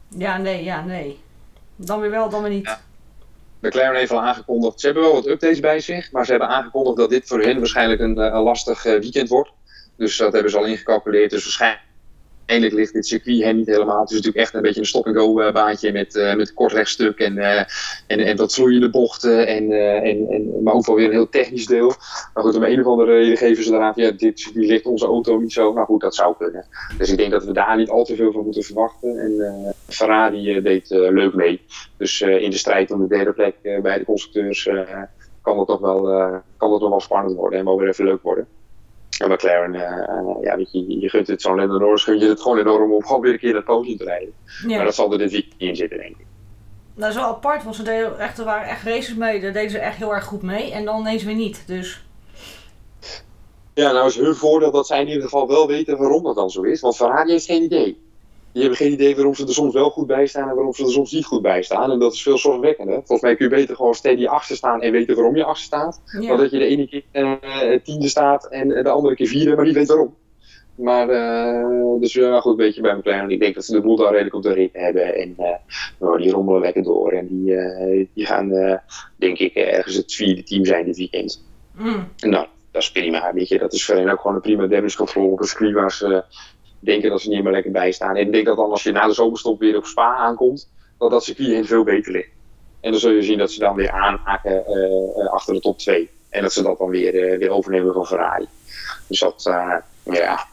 ja, 0.10 0.38
nee, 0.38 0.64
ja, 0.64 0.82
nee. 0.82 1.20
Dan 1.76 2.00
weer 2.00 2.10
wel, 2.10 2.30
dan 2.30 2.42
weer 2.42 2.52
niet. 2.52 2.66
Ja. 2.66 2.80
McLaren 3.65 3.97
heeft 3.97 4.12
al 4.12 4.21
aangekondigd, 4.21 4.80
ze 4.80 4.86
hebben 4.86 5.04
wel 5.04 5.13
wat 5.13 5.28
updates 5.28 5.60
bij 5.60 5.80
zich, 5.80 6.12
maar 6.12 6.25
ze 6.25 6.32
hebben 6.32 6.49
aangekondigd 6.49 6.97
dat 6.97 7.10
dit 7.10 7.28
voor 7.28 7.41
hen 7.41 7.58
waarschijnlijk 7.58 8.01
een, 8.01 8.17
eh, 8.17 8.34
een 8.34 8.41
lastig 8.41 8.86
eh, 8.86 8.99
weekend 8.99 9.30
wordt. 9.30 9.51
Dus 9.97 10.17
dat 10.17 10.34
hebben 10.34 10.51
ze 10.51 10.58
al 10.58 10.65
ingecalculeerd. 10.65 11.30
Dus 11.30 11.43
waarschijnlijk 11.43 11.84
Eindelijk 12.45 12.75
ligt 12.75 12.93
dit 12.93 13.05
circuit 13.05 13.43
hen 13.43 13.55
niet 13.55 13.67
helemaal. 13.67 13.99
Het 13.99 14.10
is 14.10 14.15
natuurlijk 14.15 14.43
echt 14.43 14.53
een 14.53 14.62
beetje 14.62 14.79
een 14.79 14.86
stop-and-go 14.86 15.41
uh, 15.41 15.53
baantje 15.53 15.91
met, 15.91 16.15
uh, 16.15 16.36
met 16.36 16.53
kort 16.53 16.71
rechtstuk 16.71 17.19
en, 17.19 17.38
uh, 17.38 17.60
en, 18.08 18.19
en 18.19 18.38
wat 18.38 18.53
vloeiende 18.53 18.89
bochten. 18.89 19.47
En, 19.47 19.71
en, 20.03 20.27
en, 20.29 20.63
maar 20.63 20.73
ook 20.73 20.86
wel 20.86 20.95
weer 20.95 21.05
een 21.05 21.12
heel 21.12 21.29
technisch 21.29 21.65
deel. 21.65 21.93
Maar 22.34 22.43
goed, 22.43 22.55
om 22.55 22.63
een 22.63 22.79
of 22.79 22.86
andere 22.86 23.12
reden 23.12 23.38
geven 23.38 23.63
ze 23.63 23.73
eraan, 23.73 23.93
ja, 23.95 24.12
dit 24.12 24.39
circuit 24.39 24.65
ligt 24.65 24.86
onze 24.86 25.05
auto 25.05 25.39
niet 25.39 25.53
zo. 25.53 25.73
Nou 25.73 25.86
goed, 25.86 26.01
dat 26.01 26.15
zou 26.15 26.36
kunnen. 26.38 26.65
Dus 26.97 27.12
ik 27.12 27.17
denk 27.17 27.31
dat 27.31 27.45
we 27.45 27.53
daar 27.53 27.77
niet 27.77 27.89
al 27.89 28.05
te 28.05 28.15
veel 28.15 28.31
van 28.31 28.43
moeten 28.43 28.63
verwachten. 28.63 29.17
En 29.19 29.73
Ferrari 29.88 30.62
deed 30.62 30.89
leuk 30.89 31.34
mee. 31.34 31.62
Dus 31.97 32.21
in 32.21 32.49
de 32.49 32.58
strijd 32.58 32.91
om 32.91 33.01
de 33.01 33.15
derde 33.15 33.34
plek 33.34 33.81
bij 33.81 33.97
de 33.97 34.05
constructeurs 34.05 34.69
kan 35.41 35.58
dat 35.58 35.67
toch 35.67 35.79
wel, 35.79 36.01
kan 36.58 36.69
dat 36.69 36.79
nog 36.79 36.89
wel 36.89 36.99
spannend 36.99 37.36
worden 37.36 37.60
en 37.60 37.65
wel 37.65 37.79
weer 37.79 37.89
even 37.89 38.05
leuk 38.05 38.21
worden. 38.21 38.47
En 39.17 39.32
McLaren, 39.32 39.73
uh, 39.73 40.43
ja, 40.43 40.58
weet 40.58 40.71
je, 40.71 40.99
je 40.99 41.10
gunt 41.10 41.28
het 41.28 41.41
zo'n 41.41 41.56
Lando 41.56 41.78
Norris, 41.78 42.04
gun 42.04 42.19
je 42.19 42.28
het 42.28 42.41
gewoon 42.41 42.58
enorm 42.58 42.93
om 42.93 43.06
gewoon 43.06 43.21
weer 43.21 43.34
een 43.34 43.39
keer 43.39 43.54
dat 43.54 43.63
podium 43.63 43.97
te 43.97 44.04
rijden. 44.04 44.34
Ja. 44.67 44.75
Maar 44.75 44.86
dat 44.86 44.95
zal 44.95 45.12
er 45.12 45.17
dit 45.17 45.32
weekend 45.32 45.54
in 45.58 45.75
zitten, 45.75 45.97
denk 45.97 46.15
ik. 46.17 46.25
Is 47.08 47.15
wel 47.15 47.23
apart, 47.23 47.63
want 47.63 47.75
ze 47.75 47.84
deden 47.84 48.19
echt, 48.19 48.38
er 48.38 48.45
waren 48.45 48.67
echt 48.67 48.84
races 48.84 49.15
mee, 49.15 49.41
daar 49.41 49.54
deden 49.54 49.71
ze 49.71 49.78
echt 49.78 49.97
heel 49.97 50.13
erg 50.13 50.23
goed 50.23 50.41
mee 50.41 50.71
en 50.71 50.86
dan 50.86 50.99
ineens 50.99 51.23
weer 51.23 51.36
niet, 51.36 51.63
dus... 51.67 52.04
Ja, 53.73 53.91
nou 53.91 54.08
is 54.08 54.15
hun 54.15 54.36
voordeel 54.36 54.71
dat 54.71 54.88
zij 54.88 55.01
in 55.01 55.08
ieder 55.08 55.23
geval 55.23 55.47
wel 55.47 55.67
weten 55.67 55.97
waarom 55.97 56.23
dat 56.23 56.36
dan 56.36 56.49
zo 56.49 56.62
is, 56.62 56.82
want 56.82 56.95
Ferrari 56.95 57.32
heeft 57.32 57.45
geen 57.45 57.63
idee 57.63 58.05
die 58.56 58.63
hebben 58.63 58.86
geen 58.86 58.91
idee 58.91 59.15
waarom 59.15 59.36
ze 59.36 59.46
er 59.46 59.54
soms 59.54 59.74
wel 59.74 59.89
goed 59.89 60.08
bij 60.08 60.28
staan 60.28 60.50
en 60.50 60.56
waarom 60.56 60.74
ze 60.74 60.84
er 60.84 60.91
soms 60.91 61.12
niet 61.12 61.26
goed 61.26 61.41
bij 61.41 61.63
staan. 61.63 61.91
En 61.91 62.00
dat 62.00 62.13
is 62.13 62.22
veel 62.22 62.38
zorgwekkender. 62.38 62.96
Volgens 62.96 63.22
mij 63.22 63.36
kun 63.36 63.50
je 63.50 63.56
beter 63.56 63.76
gewoon 63.76 63.94
steady 63.94 64.26
achter 64.26 64.56
staan 64.56 64.82
en 64.82 64.91
weten 64.91 65.15
waarom 65.15 65.36
je 65.36 65.44
achter 65.44 65.63
staat. 65.63 66.02
Ja. 66.20 66.28
Dan 66.28 66.38
dat 66.38 66.52
je 66.52 66.58
de 66.58 66.65
ene 66.65 66.88
keer 66.88 67.04
uh, 67.13 67.80
tiende 67.84 68.08
staat 68.08 68.48
en 68.48 68.68
de 68.68 68.89
andere 68.89 69.15
keer 69.15 69.28
vierde, 69.28 69.56
maar 69.56 69.65
niet 69.65 69.74
weet 69.74 69.88
waarom. 69.88 70.15
Maar, 70.76 71.10
uh, 71.10 72.00
dus 72.00 72.13
ja, 72.13 72.39
goed, 72.39 72.52
een 72.52 72.58
beetje 72.58 72.82
bij 72.82 72.96
McLaren. 72.96 73.30
Ik 73.30 73.39
denk 73.39 73.56
dat 73.56 73.65
ze 73.65 73.72
de 73.72 73.82
boel 73.82 73.96
daar 73.96 74.12
redelijk 74.12 74.36
op 74.36 74.44
de 74.44 74.54
rit 74.54 74.74
hebben. 74.74 75.15
En 75.15 75.36
uh, 76.00 76.15
die 76.15 76.32
rommelen 76.32 76.62
lekker 76.62 76.84
door. 76.84 77.12
En 77.12 77.28
die, 77.28 77.52
uh, 77.52 78.08
die 78.13 78.26
gaan, 78.26 78.80
denk 79.15 79.38
ik, 79.38 79.54
ergens 79.54 79.96
het 79.96 80.13
vierde 80.13 80.44
team 80.44 80.65
zijn 80.65 80.86
dit 80.86 80.98
weekend. 80.98 81.44
Mm. 81.78 82.08
Nou, 82.18 82.48
dat 82.72 82.82
is 82.82 82.91
prima. 82.91 83.34
Weet 83.34 83.48
je, 83.48 83.58
dat 83.58 83.74
is 83.74 83.86
voor 83.86 83.96
hen 83.96 84.10
ook 84.10 84.20
gewoon 84.20 84.36
een 84.36 84.41
prima 84.41 84.68
damage 84.68 84.98
control 84.98 85.32
op 85.32 85.39
waar 85.74 85.91
ze 85.91 86.24
denken 86.86 87.10
dat 87.10 87.21
ze 87.21 87.30
niet 87.30 87.43
meer 87.43 87.52
lekker 87.52 87.71
bij 87.71 87.91
staan. 87.91 88.15
En 88.15 88.26
ik 88.26 88.32
denk 88.32 88.45
dat 88.45 88.58
dan 88.58 88.71
als 88.71 88.84
je 88.84 88.91
na 88.91 89.08
de 89.08 89.13
zomerstop 89.13 89.60
weer 89.60 89.78
op 89.78 89.86
Spa 89.86 90.15
aankomt, 90.15 90.69
dat 90.98 91.12
dat 91.12 91.24
circuit 91.24 91.52
hen 91.52 91.65
veel 91.65 91.84
beter 91.84 92.12
ligt. 92.12 92.30
En 92.82 92.91
dan 92.91 93.00
zul 93.00 93.12
je 93.12 93.21
zien 93.21 93.38
dat 93.38 93.52
ze 93.52 93.60
dan 93.60 93.76
weer 93.76 93.91
aanhaken 93.91 94.63
uh, 94.67 95.28
achter 95.28 95.54
de 95.54 95.60
top 95.60 95.78
2. 95.78 96.10
En 96.30 96.41
dat 96.41 96.54
ze 96.54 96.63
dat 96.63 96.78
dan 96.78 96.89
weer, 96.89 97.13
uh, 97.13 97.38
weer 97.38 97.50
overnemen 97.50 97.93
van 97.93 98.06
Ferrari. 98.06 98.48
Dus 99.08 99.19
dat, 99.19 99.43
ja, 100.04 100.48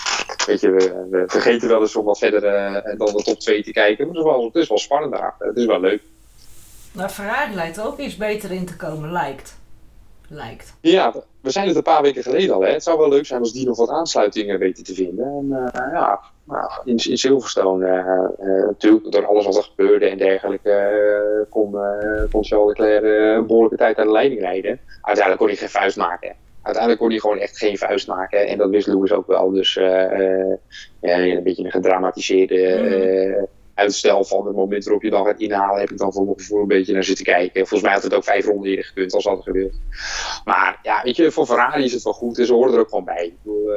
weet 0.47 0.61
je, 0.61 0.71
we, 1.11 1.25
vergeten 1.27 1.68
wel 1.68 1.81
eens 1.81 1.97
om 1.97 2.05
wat 2.05 2.18
verder 2.18 2.40
dan 2.97 3.16
de 3.16 3.23
top 3.25 3.38
2 3.38 3.62
te 3.62 3.73
kijken. 3.73 4.07
Maar 4.07 4.16
het 4.16 4.25
is 4.25 4.31
wel, 4.33 4.45
het 4.45 4.55
is 4.55 4.68
wel 4.68 4.79
spannend 4.79 5.12
daar. 5.12 5.35
Het 5.38 5.57
is 5.57 5.66
wel 5.66 5.81
leuk. 5.81 6.03
Maar 6.92 7.09
Ferrari 7.09 7.55
lijkt 7.55 7.81
ook 7.81 7.99
iets 7.99 8.16
beter 8.16 8.51
in 8.51 8.66
te 8.66 8.77
komen, 8.77 9.12
lijkt. 9.12 9.61
Lijkt. 10.35 10.75
Ja, 10.81 11.14
we 11.40 11.51
zijn 11.51 11.66
het 11.66 11.77
een 11.77 11.83
paar 11.83 12.03
weken 12.03 12.23
geleden 12.23 12.55
al. 12.55 12.61
Hè. 12.61 12.73
Het 12.73 12.83
zou 12.83 12.99
wel 12.99 13.09
leuk 13.09 13.27
zijn 13.27 13.40
als 13.40 13.53
die 13.53 13.66
nog 13.66 13.77
wat 13.77 13.88
aansluitingen 13.88 14.59
weten 14.59 14.85
te 14.85 14.95
vinden. 14.95 15.25
En 15.25 15.47
uh, 15.51 15.92
ja, 15.92 16.21
nou, 16.45 16.71
in, 16.85 16.97
in 16.97 17.18
Silverstone, 17.18 17.87
uh, 17.87 18.47
uh, 18.47 18.66
natuurlijk 18.66 19.12
door 19.12 19.27
alles 19.27 19.45
wat 19.45 19.57
er 19.57 19.62
gebeurde 19.62 20.07
en 20.07 20.18
dergelijke, 20.18 21.47
kon, 21.51 21.77
kon 22.31 22.45
Charles 22.45 22.79
Leclerc 22.79 23.03
een 23.37 23.47
behoorlijke 23.47 23.77
tijd 23.77 23.99
aan 23.99 24.07
de 24.07 24.12
leiding 24.12 24.40
rijden. 24.40 24.81
Uiteindelijk 25.03 25.38
kon 25.38 25.47
hij 25.47 25.57
geen 25.57 25.81
vuist 25.81 25.97
maken. 25.97 26.35
Uiteindelijk 26.62 27.03
kon 27.03 27.11
hij 27.11 27.21
gewoon 27.21 27.38
echt 27.38 27.59
geen 27.59 27.79
vuist 27.79 28.07
maken. 28.07 28.47
En 28.47 28.59
dat 28.59 28.71
wist 28.71 28.87
Lewis 28.87 29.12
ook 29.12 29.27
wel. 29.27 29.51
Dus 29.51 29.75
ja, 29.75 30.12
een 31.01 31.42
beetje 31.42 31.64
een 31.64 31.71
gedramatiseerde... 31.71 33.49
Uitstel 33.83 34.25
van 34.25 34.47
het 34.47 34.57
moment 34.57 34.85
waarop 34.85 35.03
je 35.03 35.11
dan 35.11 35.25
gaat 35.25 35.40
inhalen, 35.40 35.81
heb 35.81 35.90
ik 35.90 35.99
dan 35.99 36.12
voor 36.12 36.25
mijn 36.25 36.38
gevoel 36.38 36.61
een 36.61 36.66
beetje 36.66 36.92
naar 36.92 37.05
zitten 37.05 37.25
kijken. 37.25 37.61
Volgens 37.61 37.83
mij 37.83 37.92
had 37.92 38.03
het 38.03 38.14
ook 38.14 38.25
vijf 38.25 38.47
ronden 38.47 38.71
eerder 38.71 38.85
gekund 38.85 39.14
als 39.14 39.25
hadden 39.25 39.45
gewild. 39.45 39.81
Maar 40.45 40.79
ja, 40.83 41.03
weet 41.03 41.16
je, 41.16 41.31
voor 41.31 41.47
Ferrari 41.47 41.85
is 41.85 41.92
het 41.92 42.03
wel 42.03 42.12
goed 42.12 42.38
en 42.38 42.47
ze 42.47 42.53
horen 42.53 42.75
er 42.75 42.81
ook 42.81 42.88
gewoon 42.88 43.05
bij. 43.05 43.25
Ik 43.25 43.35
bedoel, 43.42 43.71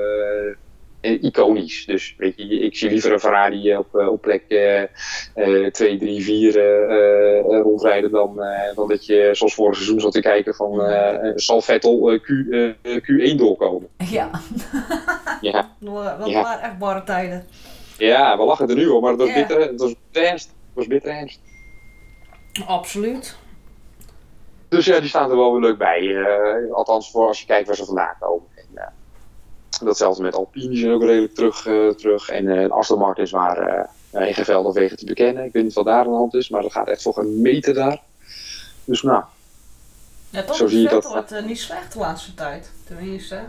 uh, 1.01 1.23
iconisch. 1.23 1.85
Dus 1.85 2.15
weet 2.17 2.33
je, 2.37 2.59
ik 2.59 2.77
zie 2.77 2.89
liever 2.89 3.11
een 3.11 3.19
Ferrari 3.19 3.77
op, 3.77 3.95
op 3.95 4.21
plek 4.21 4.43
2, 5.71 5.97
3, 5.97 6.23
4 6.23 7.41
rondrijden 7.41 8.11
dan, 8.11 8.39
dan 8.75 8.87
dat 8.87 9.05
je 9.05 9.29
zoals 9.31 9.53
vorig 9.53 9.75
seizoen 9.75 9.99
zat 9.99 10.11
te 10.11 10.21
kijken 10.21 10.55
van 10.55 10.81
zal 11.35 11.61
Vettel 11.61 12.19
Q, 12.19 12.29
Q1 12.83 13.35
doorkomen. 13.35 13.89
Ja. 14.11 14.29
ja. 15.41 15.73
Dat 16.19 16.29
ja. 16.29 16.41
waren 16.41 16.63
echt 16.63 16.77
barre 16.77 17.03
tijden. 17.03 17.45
Ja, 17.97 18.37
we 18.37 18.43
lachen 18.43 18.69
er 18.69 18.75
nu 18.75 18.87
om, 18.87 19.01
maar 19.01 19.11
het 19.11 19.19
was, 19.19 19.33
bitter, 19.33 19.61
het 19.61 19.79
was 19.79 19.93
bitter 20.03 20.23
ernst. 20.23 20.47
Het 20.47 20.73
was 20.73 20.87
bitter 20.87 21.11
ernst. 21.11 21.39
Absoluut. 22.67 23.35
Dus 24.67 24.85
ja, 24.85 24.99
die 24.99 25.09
staan 25.09 25.29
er 25.29 25.37
wel 25.37 25.51
weer 25.51 25.61
leuk 25.61 25.77
bij. 25.77 26.01
Uh, 26.01 26.73
althans, 26.73 27.11
voor 27.11 27.27
als 27.27 27.39
je 27.39 27.45
kijkt 27.45 27.67
waar 27.67 27.75
ze 27.75 27.85
vandaan 27.85 28.15
komen. 28.19 28.47
En, 28.55 28.67
uh, 28.73 28.83
datzelfde 29.83 30.23
met 30.23 30.35
Alpine, 30.35 30.69
die 30.69 30.77
zijn 30.77 30.91
ook 30.91 31.03
redelijk 31.03 31.35
terug. 31.35 31.65
Uh, 31.65 31.89
terug. 31.89 32.29
En 32.29 32.71
Aston 32.71 32.99
Martins 32.99 33.31
waren 33.31 33.89
in 34.11 34.33
geweldig 34.33 34.73
wegen 34.73 34.97
te 34.97 35.05
bekennen. 35.05 35.45
Ik 35.45 35.53
weet 35.53 35.63
niet 35.63 35.73
wat 35.73 35.85
daar 35.85 36.05
aan 36.05 36.11
de 36.11 36.17
hand 36.17 36.33
is, 36.33 36.49
maar 36.49 36.61
dat 36.61 36.71
gaat 36.71 36.87
echt 36.87 37.01
voor 37.01 37.17
een 37.17 37.41
meter 37.41 37.73
daar. 37.73 38.01
Dus 38.83 39.01
nou. 39.01 39.23
Ja, 40.29 40.43
toch 40.43 40.55
zo 40.55 40.67
zie 40.67 40.81
je 40.81 40.89
dat. 40.89 41.05
wordt 41.05 41.45
niet 41.45 41.59
slecht 41.59 41.93
de 41.93 41.99
laatste 41.99 42.33
tijd. 42.33 42.71
Tenminste. 42.87 43.43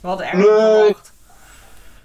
We 0.00 0.08
hadden 0.08 0.26
ergens 0.26 0.46
nee. 0.46 0.56
verwacht. 0.56 1.13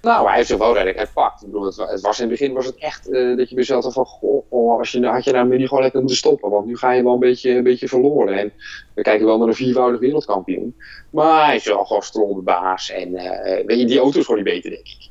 Nou, 0.02 0.26
hij 0.26 0.36
heeft 0.36 0.48
zich 0.48 0.58
wel 0.58 0.72
redelijk 0.72 0.96
herpakt. 0.96 1.42
Ik 1.42 1.46
bedoel, 1.46 1.64
het, 1.64 2.00
was 2.00 2.20
in 2.20 2.28
het 2.28 2.38
begin 2.38 2.54
was 2.54 2.66
het 2.66 2.76
echt 2.76 3.08
uh, 3.10 3.36
dat 3.36 3.48
je 3.48 3.54
jezelf 3.54 3.92
van, 3.92 4.04
goh, 4.04 4.44
oh, 4.48 4.78
als 4.78 4.92
je, 4.92 5.06
had 5.06 5.24
je 5.24 5.32
nou 5.32 5.56
niet 5.56 5.68
gewoon 5.68 5.82
lekker 5.82 6.00
moeten 6.00 6.18
stoppen. 6.18 6.50
Want 6.50 6.66
nu 6.66 6.76
ga 6.76 6.92
je 6.92 7.02
wel 7.02 7.12
een 7.12 7.18
beetje, 7.18 7.50
een 7.50 7.62
beetje 7.62 7.88
verloren. 7.88 8.38
En 8.38 8.52
we 8.94 9.02
kijken 9.02 9.26
wel 9.26 9.38
naar 9.38 9.48
een 9.48 9.54
viervoudig 9.54 10.00
wereldkampioen. 10.00 10.76
Maar 11.10 11.46
hij 11.46 11.56
is 11.56 11.64
wel 11.64 11.84
gewoon 11.84 12.02
stromende 12.02 12.42
baas. 12.42 12.90
En 12.90 13.08
uh, 13.08 13.66
weet 13.66 13.78
je, 13.80 13.86
die 13.86 13.98
auto 13.98 14.18
is 14.18 14.24
gewoon 14.24 14.42
niet 14.42 14.52
beter, 14.52 14.70
denk 14.70 14.86
ik. 14.86 15.09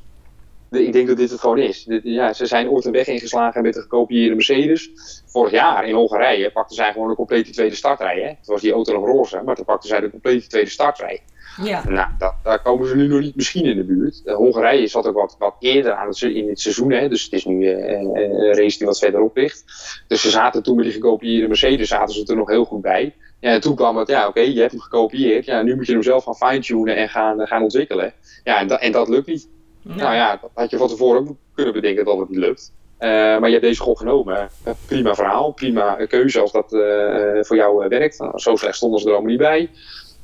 Ik 0.70 0.92
denk 0.92 1.06
dat 1.08 1.16
dit 1.16 1.30
het 1.30 1.40
gewoon 1.40 1.58
is. 1.58 1.86
ja, 2.02 2.32
ze 2.32 2.46
zijn 2.46 2.68
ooit 2.68 2.84
een 2.84 2.92
weg 2.92 3.06
ingeslagen 3.06 3.62
met 3.62 3.74
de 3.74 3.80
gekopieerde 3.80 4.34
Mercedes. 4.34 4.90
Vorig 5.26 5.52
jaar 5.52 5.86
in 5.86 5.94
Hongarije 5.94 6.50
pakten 6.50 6.76
zij 6.76 6.92
gewoon 6.92 7.10
een 7.10 7.16
complete 7.16 7.50
tweede 7.50 7.74
startrij. 7.74 8.20
Hè? 8.20 8.26
Toen 8.28 8.54
was 8.54 8.60
die 8.60 8.72
auto 8.72 8.92
nog 8.92 9.06
roze, 9.06 9.42
maar 9.44 9.54
toen 9.54 9.64
pakten 9.64 9.88
zij 9.88 10.00
de 10.00 10.10
complete 10.10 10.46
tweede 10.46 10.70
startrij. 10.70 11.20
Ja. 11.62 11.88
Nou, 11.88 12.08
dat, 12.18 12.34
daar 12.42 12.62
komen 12.62 12.88
ze 12.88 12.96
nu 12.96 13.06
nog 13.06 13.20
niet 13.20 13.36
misschien 13.36 13.64
in 13.64 13.76
de 13.76 13.84
buurt. 13.84 14.24
De 14.24 14.32
Hongarije 14.32 14.86
zat 14.86 15.06
ook 15.06 15.14
wat, 15.14 15.36
wat 15.38 15.56
eerder 15.58 15.92
aan 15.92 16.08
het, 16.08 16.22
in 16.22 16.48
het 16.48 16.60
seizoen, 16.60 16.92
hè, 16.92 17.08
dus 17.08 17.22
het 17.22 17.32
is 17.32 17.44
nu 17.44 17.66
uh, 17.66 18.00
een 18.00 18.54
race 18.54 18.78
die 18.78 18.86
wat 18.86 18.98
verderop 18.98 19.36
ligt. 19.36 19.64
Dus 20.08 20.20
ze 20.20 20.30
zaten 20.30 20.62
toen 20.62 20.76
met 20.76 20.84
die 20.84 20.94
gekopieerde 20.94 21.48
Mercedes, 21.48 21.88
zaten 21.88 22.14
ze 22.14 22.26
er 22.26 22.36
nog 22.36 22.48
heel 22.48 22.64
goed 22.64 22.80
bij. 22.80 23.14
Ja, 23.40 23.50
en 23.50 23.60
toen 23.60 23.76
kwam 23.76 23.96
het, 23.96 24.08
ja 24.08 24.28
oké, 24.28 24.40
je 24.40 24.60
hebt 24.60 24.72
hem 24.72 24.80
gekopieerd, 24.80 25.44
ja, 25.44 25.62
nu 25.62 25.76
moet 25.76 25.86
je 25.86 25.92
hem 25.92 26.02
zelf 26.02 26.24
gaan 26.24 26.50
fine-tunen 26.50 26.96
en 26.96 27.08
gaan, 27.08 27.46
gaan 27.46 27.62
ontwikkelen. 27.62 28.12
Ja, 28.44 28.58
en, 28.58 28.80
en 28.80 28.92
dat 28.92 29.08
lukt 29.08 29.26
niet. 29.26 29.48
Nou 29.82 30.14
ja, 30.14 30.38
dat 30.40 30.50
had 30.54 30.70
je 30.70 30.76
van 30.76 30.88
tevoren 30.88 31.38
kunnen 31.54 31.72
bedenken 31.72 32.04
dat 32.04 32.18
het 32.18 32.28
niet 32.28 32.38
lukt. 32.38 32.72
Uh, 33.00 33.08
maar 33.08 33.46
je 33.46 33.50
hebt 33.50 33.62
deze 33.62 33.80
gewoon 33.80 33.96
genomen. 33.96 34.48
Prima 34.86 35.14
verhaal, 35.14 35.52
prima 35.52 36.06
keuze 36.08 36.40
als 36.40 36.52
dat 36.52 36.72
uh, 36.72 37.42
voor 37.42 37.56
jou 37.56 37.88
werkt. 37.88 38.18
Nou, 38.18 38.38
zo 38.38 38.56
slecht 38.56 38.76
stonden 38.76 39.00
ze 39.00 39.06
er 39.06 39.12
allemaal 39.12 39.30
niet 39.30 39.40
bij. 39.40 39.70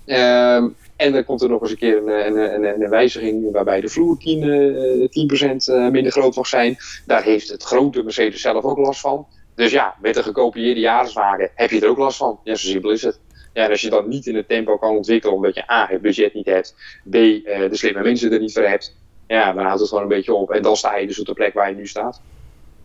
Uh, 0.07 0.71
en 0.97 1.13
dan 1.13 1.25
komt 1.25 1.43
er 1.43 1.49
nog 1.49 1.61
eens 1.61 1.71
een 1.71 1.77
keer 1.77 1.97
een, 1.97 2.37
een, 2.37 2.83
een, 2.83 2.89
wijziging 2.89 3.53
waarbij 3.53 3.81
de 3.81 3.89
vloer 3.89 4.19
10, 4.19 5.09
10 5.11 5.61
uh, 5.67 5.89
minder 5.89 6.13
groot 6.13 6.37
mag 6.37 6.47
zijn. 6.47 6.77
Daar 7.07 7.23
heeft 7.23 7.49
het 7.49 7.63
grote 7.63 8.03
Mercedes 8.03 8.41
zelf 8.41 8.65
ook 8.65 8.79
last 8.79 9.01
van. 9.01 9.27
Dus 9.55 9.71
ja, 9.73 9.95
met 10.01 10.17
een 10.17 10.23
gekopieerde 10.23 10.81
jaarswagen 10.81 11.51
heb 11.55 11.71
je 11.71 11.81
er 11.81 11.89
ook 11.89 11.99
last 11.99 12.17
van. 12.17 12.39
Ja, 12.45 12.55
zo 12.55 12.67
simpel 12.67 12.91
is 12.91 13.03
het. 13.03 13.21
Ja, 13.53 13.65
en 13.65 13.71
als 13.71 13.81
je 13.81 13.91
dat 13.91 14.07
niet 14.07 14.27
in 14.27 14.37
het 14.37 14.49
tempo 14.49 14.77
kan 14.79 14.97
ontwikkelen 14.97 15.35
omdat 15.35 15.55
je 15.55 15.71
A, 15.71 15.87
het 15.91 16.01
budget 16.01 16.35
niet 16.35 16.47
hebt, 16.47 16.75
B, 17.11 17.13
de 17.13 17.69
slimme 17.71 18.03
mensen 18.03 18.33
er 18.33 18.41
niet 18.41 18.53
voor 18.53 18.63
hebt, 18.63 18.95
ja, 19.27 19.53
dan 19.53 19.65
houdt 19.65 19.81
het 19.81 19.89
gewoon 19.89 20.05
een 20.05 20.11
beetje 20.11 20.35
op. 20.35 20.51
En 20.51 20.63
dan 20.63 20.77
sta 20.77 20.97
je 20.97 21.07
dus 21.07 21.21
op 21.21 21.27
de 21.27 21.33
plek 21.33 21.55
waar 21.55 21.71
je 21.71 21.77
nu 21.77 21.87
staat. 21.87 22.21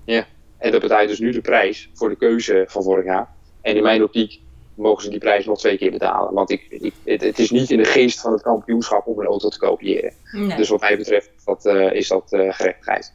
Ja. 0.04 0.26
En 0.58 0.72
dat 0.72 0.82
betekent 0.82 1.10
dus 1.10 1.20
nu 1.20 1.32
de 1.32 1.42
prijs 1.42 1.90
voor 1.94 2.10
de 2.10 2.16
keuze 2.16 2.66
van 2.68 2.84
vorig 2.84 3.06
jaar. 3.06 3.30
En 3.62 3.76
in 3.76 3.84
mijn 3.84 4.04
optiek 4.04 4.42
mogen 4.76 5.04
ze 5.04 5.10
die 5.10 5.20
prijs 5.20 5.46
nog 5.46 5.60
twee 5.60 5.78
keer 5.78 5.92
betalen. 5.92 6.34
Want 6.34 6.50
ik, 6.50 6.66
ik 6.70 6.94
het, 7.04 7.22
het, 7.22 7.40
is 7.40 7.52
niet 7.52 7.72
in 7.72 7.78
de 7.78 7.86
geest 7.86 8.22
van 8.22 8.32
het 8.32 8.42
kampioenschap 8.42 9.08
om 9.08 9.20
een 9.20 9.26
auto 9.26 9.50
te 9.50 9.60
kopiëren. 9.60 10.14
Dus 10.58 10.70
wat 10.70 10.80
mij 10.80 10.98
betreft 10.98 11.30
dat, 11.46 11.66
uh, 11.66 11.94
is 11.94 12.08
dat 12.08 12.28
uh, 12.32 12.54
gerechtigheid. 12.54 13.14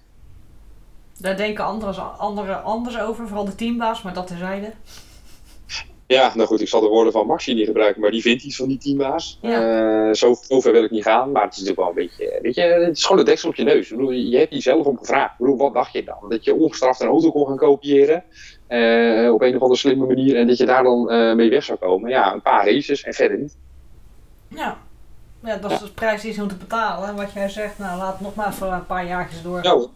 Daar 1.19 1.37
denken 1.37 1.65
anderen 1.65 2.19
andere, 2.19 2.55
anders 2.55 3.01
over, 3.01 3.27
vooral 3.27 3.45
de 3.45 3.55
teambaas, 3.55 4.03
maar 4.03 4.15
dat 4.15 4.27
terzijde. 4.27 4.73
Ja, 6.07 6.33
nou 6.35 6.49
goed, 6.49 6.61
ik 6.61 6.69
zal 6.69 6.81
de 6.81 6.89
woorden 6.89 7.13
van 7.13 7.27
Maxi 7.27 7.55
niet 7.55 7.67
gebruiken, 7.67 8.01
maar 8.01 8.11
die 8.11 8.21
vindt 8.21 8.43
iets 8.43 8.57
van 8.57 8.69
die 8.69 8.79
teambaas. 8.79 9.39
Ja. 9.43 10.09
Uh, 10.09 10.15
zo, 10.15 10.35
ver 10.35 10.73
wil 10.73 10.85
ik 10.85 10.91
niet 10.91 11.03
gaan, 11.03 11.33
maar 11.33 11.43
het 11.43 11.53
is 11.53 11.59
natuurlijk 11.59 11.89
wel 11.89 11.89
een 11.89 12.07
beetje, 12.07 12.39
weet 12.43 12.55
je, 12.55 12.63
het 12.63 12.97
is 12.97 13.05
gewoon 13.05 13.25
de 13.25 13.31
deksel 13.31 13.49
op 13.49 13.55
je 13.55 13.63
neus. 13.63 13.91
Ik 13.91 13.97
bedoel, 13.97 14.11
je 14.11 14.39
hebt 14.39 14.53
hier 14.53 14.63
zelf 14.63 14.87
om 14.87 14.99
gevraagd. 14.99 15.33
Ik 15.33 15.39
bedoel, 15.39 15.57
wat 15.57 15.75
dacht 15.75 15.93
je 15.93 16.05
dan? 16.05 16.29
Dat 16.29 16.45
je 16.45 16.55
ongestraft 16.55 17.01
een 17.01 17.09
auto 17.09 17.31
kon 17.31 17.47
gaan 17.47 17.57
kopiëren, 17.57 18.25
uh, 18.69 19.33
op 19.33 19.43
een 19.43 19.55
of 19.55 19.61
andere 19.61 19.81
slimme 19.81 20.07
manier, 20.07 20.37
en 20.37 20.47
dat 20.47 20.57
je 20.57 20.67
daar 20.67 20.83
dan 20.83 21.13
uh, 21.13 21.35
mee 21.35 21.51
weg 21.51 21.65
zou 21.65 21.79
komen. 21.79 22.11
Ja, 22.11 22.33
een 22.33 22.43
paar 22.43 22.67
races 22.67 23.03
en 23.03 23.15
verder 23.15 23.39
niet. 23.39 23.57
Ja, 24.49 24.79
ja 25.45 25.57
dat 25.57 25.71
is 25.71 25.79
de 25.79 25.91
prijs 25.91 26.23
die 26.23 26.33
ze 26.33 26.41
moeten 26.41 26.59
betalen. 26.59 27.09
En 27.09 27.17
wat 27.17 27.33
jij 27.33 27.49
zegt, 27.49 27.79
nou 27.79 27.99
laat 27.99 28.21
nog 28.21 28.35
maar 28.35 28.55
voor 28.55 28.73
een 28.73 28.87
paar 28.87 29.07
jaartjes 29.07 29.43
door. 29.43 29.63
Ja, 29.63 29.87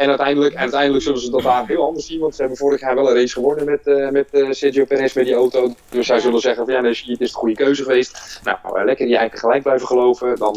en 0.00 0.08
uiteindelijk, 0.08 0.54
uiteindelijk 0.54 1.02
zullen 1.02 1.20
ze 1.20 1.30
dat 1.30 1.42
daar 1.42 1.66
heel 1.66 1.86
anders 1.86 2.06
zien. 2.06 2.20
Want 2.20 2.34
ze 2.34 2.40
hebben 2.40 2.58
vorig 2.58 2.80
jaar 2.80 2.94
wel 2.94 3.08
een 3.08 3.14
race 3.14 3.32
gewonnen 3.32 3.64
met, 3.64 3.86
uh, 3.86 4.08
met 4.08 4.28
uh, 4.32 4.50
Sergio 4.50 4.84
Perez 4.84 5.14
met 5.14 5.24
die 5.24 5.34
auto. 5.34 5.74
Dus 5.88 6.06
zij 6.06 6.20
zullen 6.20 6.40
zeggen 6.40 6.64
van 6.64 6.74
ja, 6.74 6.80
nee, 6.80 6.90
het 6.90 7.20
is 7.20 7.32
de 7.32 7.38
goede 7.38 7.54
keuze 7.54 7.82
geweest. 7.82 8.40
Nou, 8.44 8.58
uh, 8.64 8.84
lekker 8.84 9.06
je 9.06 9.16
eigen 9.16 9.38
gelijk 9.38 9.62
blijven 9.62 9.86
geloven. 9.86 10.36
Dan 10.36 10.54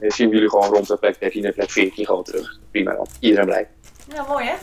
zien 0.00 0.28
we 0.28 0.34
jullie 0.34 0.48
gewoon 0.48 0.68
rond 0.68 0.86
de 0.86 0.96
plek 0.96 1.20
13 1.20 1.44
en 1.44 1.54
plek 1.54 1.70
14 1.70 2.06
gewoon 2.06 2.24
terug. 2.24 2.58
Prima 2.70 2.94
dan. 2.94 3.06
Iedereen 3.18 3.46
blij. 3.46 3.68
Ja, 4.14 4.24
mooi 4.28 4.44
hè? 4.44 4.54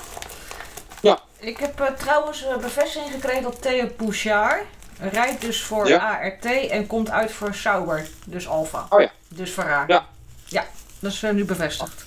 Ja. 1.02 1.20
Ik 1.40 1.58
heb 1.58 1.96
trouwens 1.98 2.46
bevestiging 2.62 3.12
gekregen 3.12 3.44
dat 3.44 3.62
Theo 3.62 3.88
Pouchard 3.96 4.64
rijdt 5.00 5.42
dus 5.42 5.62
voor 5.62 5.88
ja. 5.88 6.20
ART 6.22 6.46
en 6.46 6.88
komt 6.88 7.10
uit 7.10 7.32
voor 7.32 7.54
Sauber. 7.54 8.08
Dus 8.26 8.48
Alfa. 8.48 8.86
Oh 8.90 9.02
ja. 9.02 9.12
Dus 9.28 9.50
Ferrari. 9.50 9.94
Ja. 9.94 10.06
Ja, 10.46 10.66
dat 11.00 11.12
is 11.12 11.22
nu 11.22 11.46
bevestigd 11.46 12.07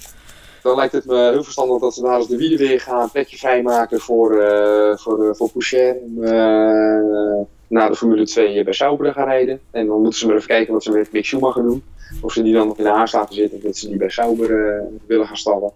dan 0.63 0.77
lijkt 0.77 0.93
het 0.93 1.05
me 1.05 1.31
heel 1.31 1.43
verstandig 1.43 1.81
dat 1.81 1.95
ze 1.95 2.03
daar 2.03 2.27
de 2.27 2.37
wielen 2.37 2.59
weer 2.59 2.81
gaan 2.81 3.03
een 3.03 3.11
plekje 3.11 3.37
vrijmaken 3.37 4.01
voor, 4.01 4.33
uh, 4.33 4.97
voor, 4.97 5.25
uh, 5.25 5.31
voor 5.33 5.51
Poucher. 5.51 5.97
Uh, 6.19 7.47
na 7.67 7.89
de 7.89 7.97
Formule 7.97 8.25
2 8.25 8.65
bij 8.65 8.73
Sauber 8.73 9.13
gaan 9.13 9.29
rijden. 9.29 9.61
En 9.71 9.87
dan 9.87 10.01
moeten 10.01 10.19
ze 10.19 10.27
maar 10.27 10.37
even 10.37 10.49
kijken 10.49 10.73
wat 10.73 10.83
ze 10.83 10.91
met 10.91 11.13
Mick 11.13 11.25
Schumacher 11.25 11.63
doen. 11.63 11.83
Of 12.21 12.33
ze 12.33 12.43
die 12.43 12.55
dan 12.55 12.67
nog 12.67 12.79
in 12.79 12.85
de 12.85 12.91
haast 12.91 13.15
laten 13.15 13.35
zitten 13.35 13.57
of 13.59 13.65
dat 13.65 13.77
ze 13.77 13.89
die 13.89 13.97
bij 13.97 14.09
Sauber 14.09 14.83
willen 15.07 15.27
gaan 15.27 15.37
stallen. 15.37 15.73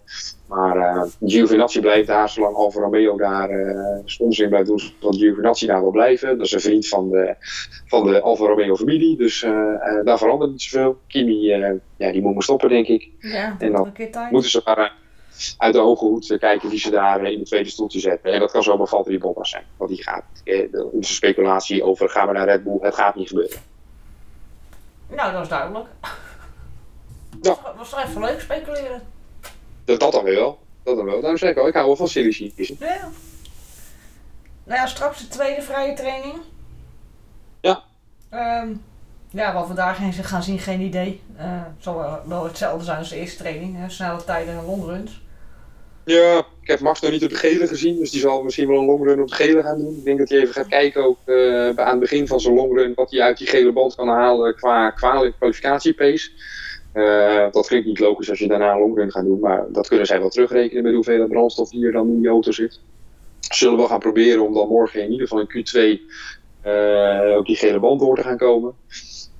Maar 0.46 0.76
uh, 0.76 1.02
Giovinazzi 1.24 1.80
blijft 1.80 2.06
daar, 2.06 2.28
zolang 2.28 2.54
Alfa 2.54 2.80
Romeo 2.80 3.16
daar 3.16 3.50
uh, 3.50 3.98
sponsoring 4.04 4.50
blijft 4.50 4.68
doen, 4.68 4.78
zal 5.00 5.12
Giovinazzi 5.12 5.66
daar 5.66 5.80
wel 5.80 5.90
blijven. 5.90 6.38
Dat 6.38 6.46
is 6.46 6.52
een 6.52 6.60
vriend 6.60 6.88
van 6.88 7.10
de, 7.10 7.34
van 7.86 8.06
de 8.06 8.20
Alfa 8.20 8.46
Romeo 8.46 8.76
familie, 8.76 9.16
dus 9.16 9.42
uh, 9.42 9.50
daar 10.04 10.18
verandert 10.18 10.50
niet 10.50 10.62
zoveel. 10.62 10.98
Kimi, 11.06 11.40
ja, 11.96 12.12
die 12.12 12.22
moet 12.22 12.32
maar 12.32 12.42
stoppen, 12.42 12.68
denk 12.68 12.86
ik. 12.86 13.10
Ja, 13.18 13.56
en 13.58 13.72
dan 13.72 13.92
moeten 14.30 14.50
ze 14.50 14.60
maar 14.64 14.92
uit 15.58 15.74
de 15.74 15.80
hoge 15.80 16.04
hoed 16.04 16.36
kijken 16.38 16.68
wie 16.68 16.78
ze 16.78 16.90
daar 16.90 17.24
in 17.32 17.38
de 17.38 17.44
tweede 17.44 17.68
stoeltje 17.68 18.00
zetten. 18.00 18.32
En 18.32 18.40
dat 18.40 18.50
kan 18.50 18.62
zomaar 18.62 18.86
Valtteri 18.86 19.18
Bottas 19.18 19.50
zijn, 19.50 19.64
want 19.76 19.90
die 19.90 20.02
gaat, 20.02 20.24
onze 20.92 21.14
speculatie 21.14 21.82
over 21.82 22.08
gaan 22.08 22.26
we 22.26 22.32
naar 22.32 22.46
Red 22.46 22.64
Bull, 22.64 22.78
het 22.80 22.94
gaat 22.94 23.14
niet 23.14 23.28
gebeuren. 23.28 23.58
Nou, 25.16 25.32
dat 25.32 25.42
is 25.42 25.48
duidelijk. 25.48 25.86
Ja. 27.44 27.58
Dat 27.64 27.74
was 27.76 27.90
toch 27.90 28.04
even 28.04 28.20
leuk 28.20 28.40
speculeren. 28.40 29.02
Dat, 29.84 30.00
dat 30.00 30.12
dan 30.12 30.24
wel. 30.24 30.58
Dat 30.82 30.96
dan 30.96 31.04
wel. 31.04 31.20
Daarom 31.20 31.38
zeg 31.38 31.50
ik 31.50 31.56
al, 31.56 31.66
ik 31.66 31.74
hou 31.74 31.86
wel 31.86 31.96
van 31.96 32.08
silly 32.08 32.32
season. 32.32 32.76
Ja. 32.80 33.10
Nou 34.64 34.80
ja, 34.80 34.86
straks 34.86 35.20
de 35.20 35.28
tweede 35.28 35.62
vrije 35.62 35.94
training. 35.94 36.34
Ja. 37.60 37.82
Um, 38.62 38.82
ja, 39.30 39.54
wat 39.54 39.68
we 39.68 39.74
daar 39.74 39.94
gaan 40.22 40.42
zien, 40.42 40.58
geen 40.58 40.80
idee. 40.80 41.20
Uh, 41.36 41.42
het 41.44 41.82
zal 41.82 42.22
wel 42.26 42.44
hetzelfde 42.44 42.84
zijn 42.84 42.98
als 42.98 43.08
de 43.08 43.16
eerste 43.16 43.36
training. 43.36 43.76
Hè? 43.76 43.88
Snelle 43.90 44.24
tijden 44.24 44.54
en 44.54 44.64
longruns. 44.64 45.22
Ja, 46.04 46.38
ik 46.38 46.68
heb 46.68 46.80
Max 46.80 47.00
nog 47.00 47.10
niet 47.10 47.24
op 47.24 47.30
de 47.30 47.36
gele 47.36 47.66
gezien, 47.66 47.98
dus 47.98 48.10
die 48.10 48.20
zal 48.20 48.42
misschien 48.42 48.68
wel 48.68 48.78
een 48.78 48.84
longrun 48.84 49.20
op 49.20 49.28
de 49.28 49.34
gele 49.34 49.62
gaan 49.62 49.78
doen. 49.78 49.96
Ik 49.96 50.04
denk 50.04 50.18
dat 50.18 50.28
hij 50.28 50.38
even 50.38 50.54
gaat 50.54 50.68
kijken 50.68 51.04
ook 51.04 51.18
uh, 51.24 51.68
aan 51.68 51.90
het 51.90 52.00
begin 52.00 52.26
van 52.26 52.40
zijn 52.40 52.54
longrun 52.54 52.92
wat 52.94 53.10
hij 53.10 53.20
uit 53.20 53.38
die 53.38 53.46
gele 53.46 53.72
band 53.72 53.94
kan 53.94 54.08
halen 54.08 54.56
qua, 54.56 54.90
qua 54.90 55.30
kwalificatiepace. 55.30 56.30
Uh, 56.94 57.46
dat 57.50 57.66
klinkt 57.66 57.86
niet 57.86 57.98
logisch 57.98 58.30
als 58.30 58.38
je 58.38 58.48
daarna 58.48 58.72
een 58.72 58.78
longrun 58.78 59.10
gaat 59.10 59.24
doen, 59.24 59.40
maar 59.40 59.66
dat 59.72 59.88
kunnen 59.88 60.06
zij 60.06 60.20
wel 60.20 60.28
terugrekenen 60.28 60.82
met 60.82 60.94
hoeveel 60.94 61.26
brandstof 61.26 61.70
hier 61.70 61.92
dan 61.92 62.08
in 62.08 62.20
die 62.20 62.28
auto 62.28 62.50
zit. 62.50 62.80
Zullen 63.40 63.78
we 63.78 63.86
gaan 63.86 63.98
proberen 63.98 64.46
om 64.46 64.54
dan 64.54 64.68
morgen 64.68 65.02
in 65.02 65.10
ieder 65.10 65.28
geval 65.28 65.46
in 65.46 65.66
Q2 65.66 66.00
uh, 66.66 67.36
op 67.36 67.46
die 67.46 67.56
gele 67.56 67.80
band 67.80 68.00
door 68.00 68.16
te 68.16 68.22
gaan 68.22 68.36
komen. 68.36 68.74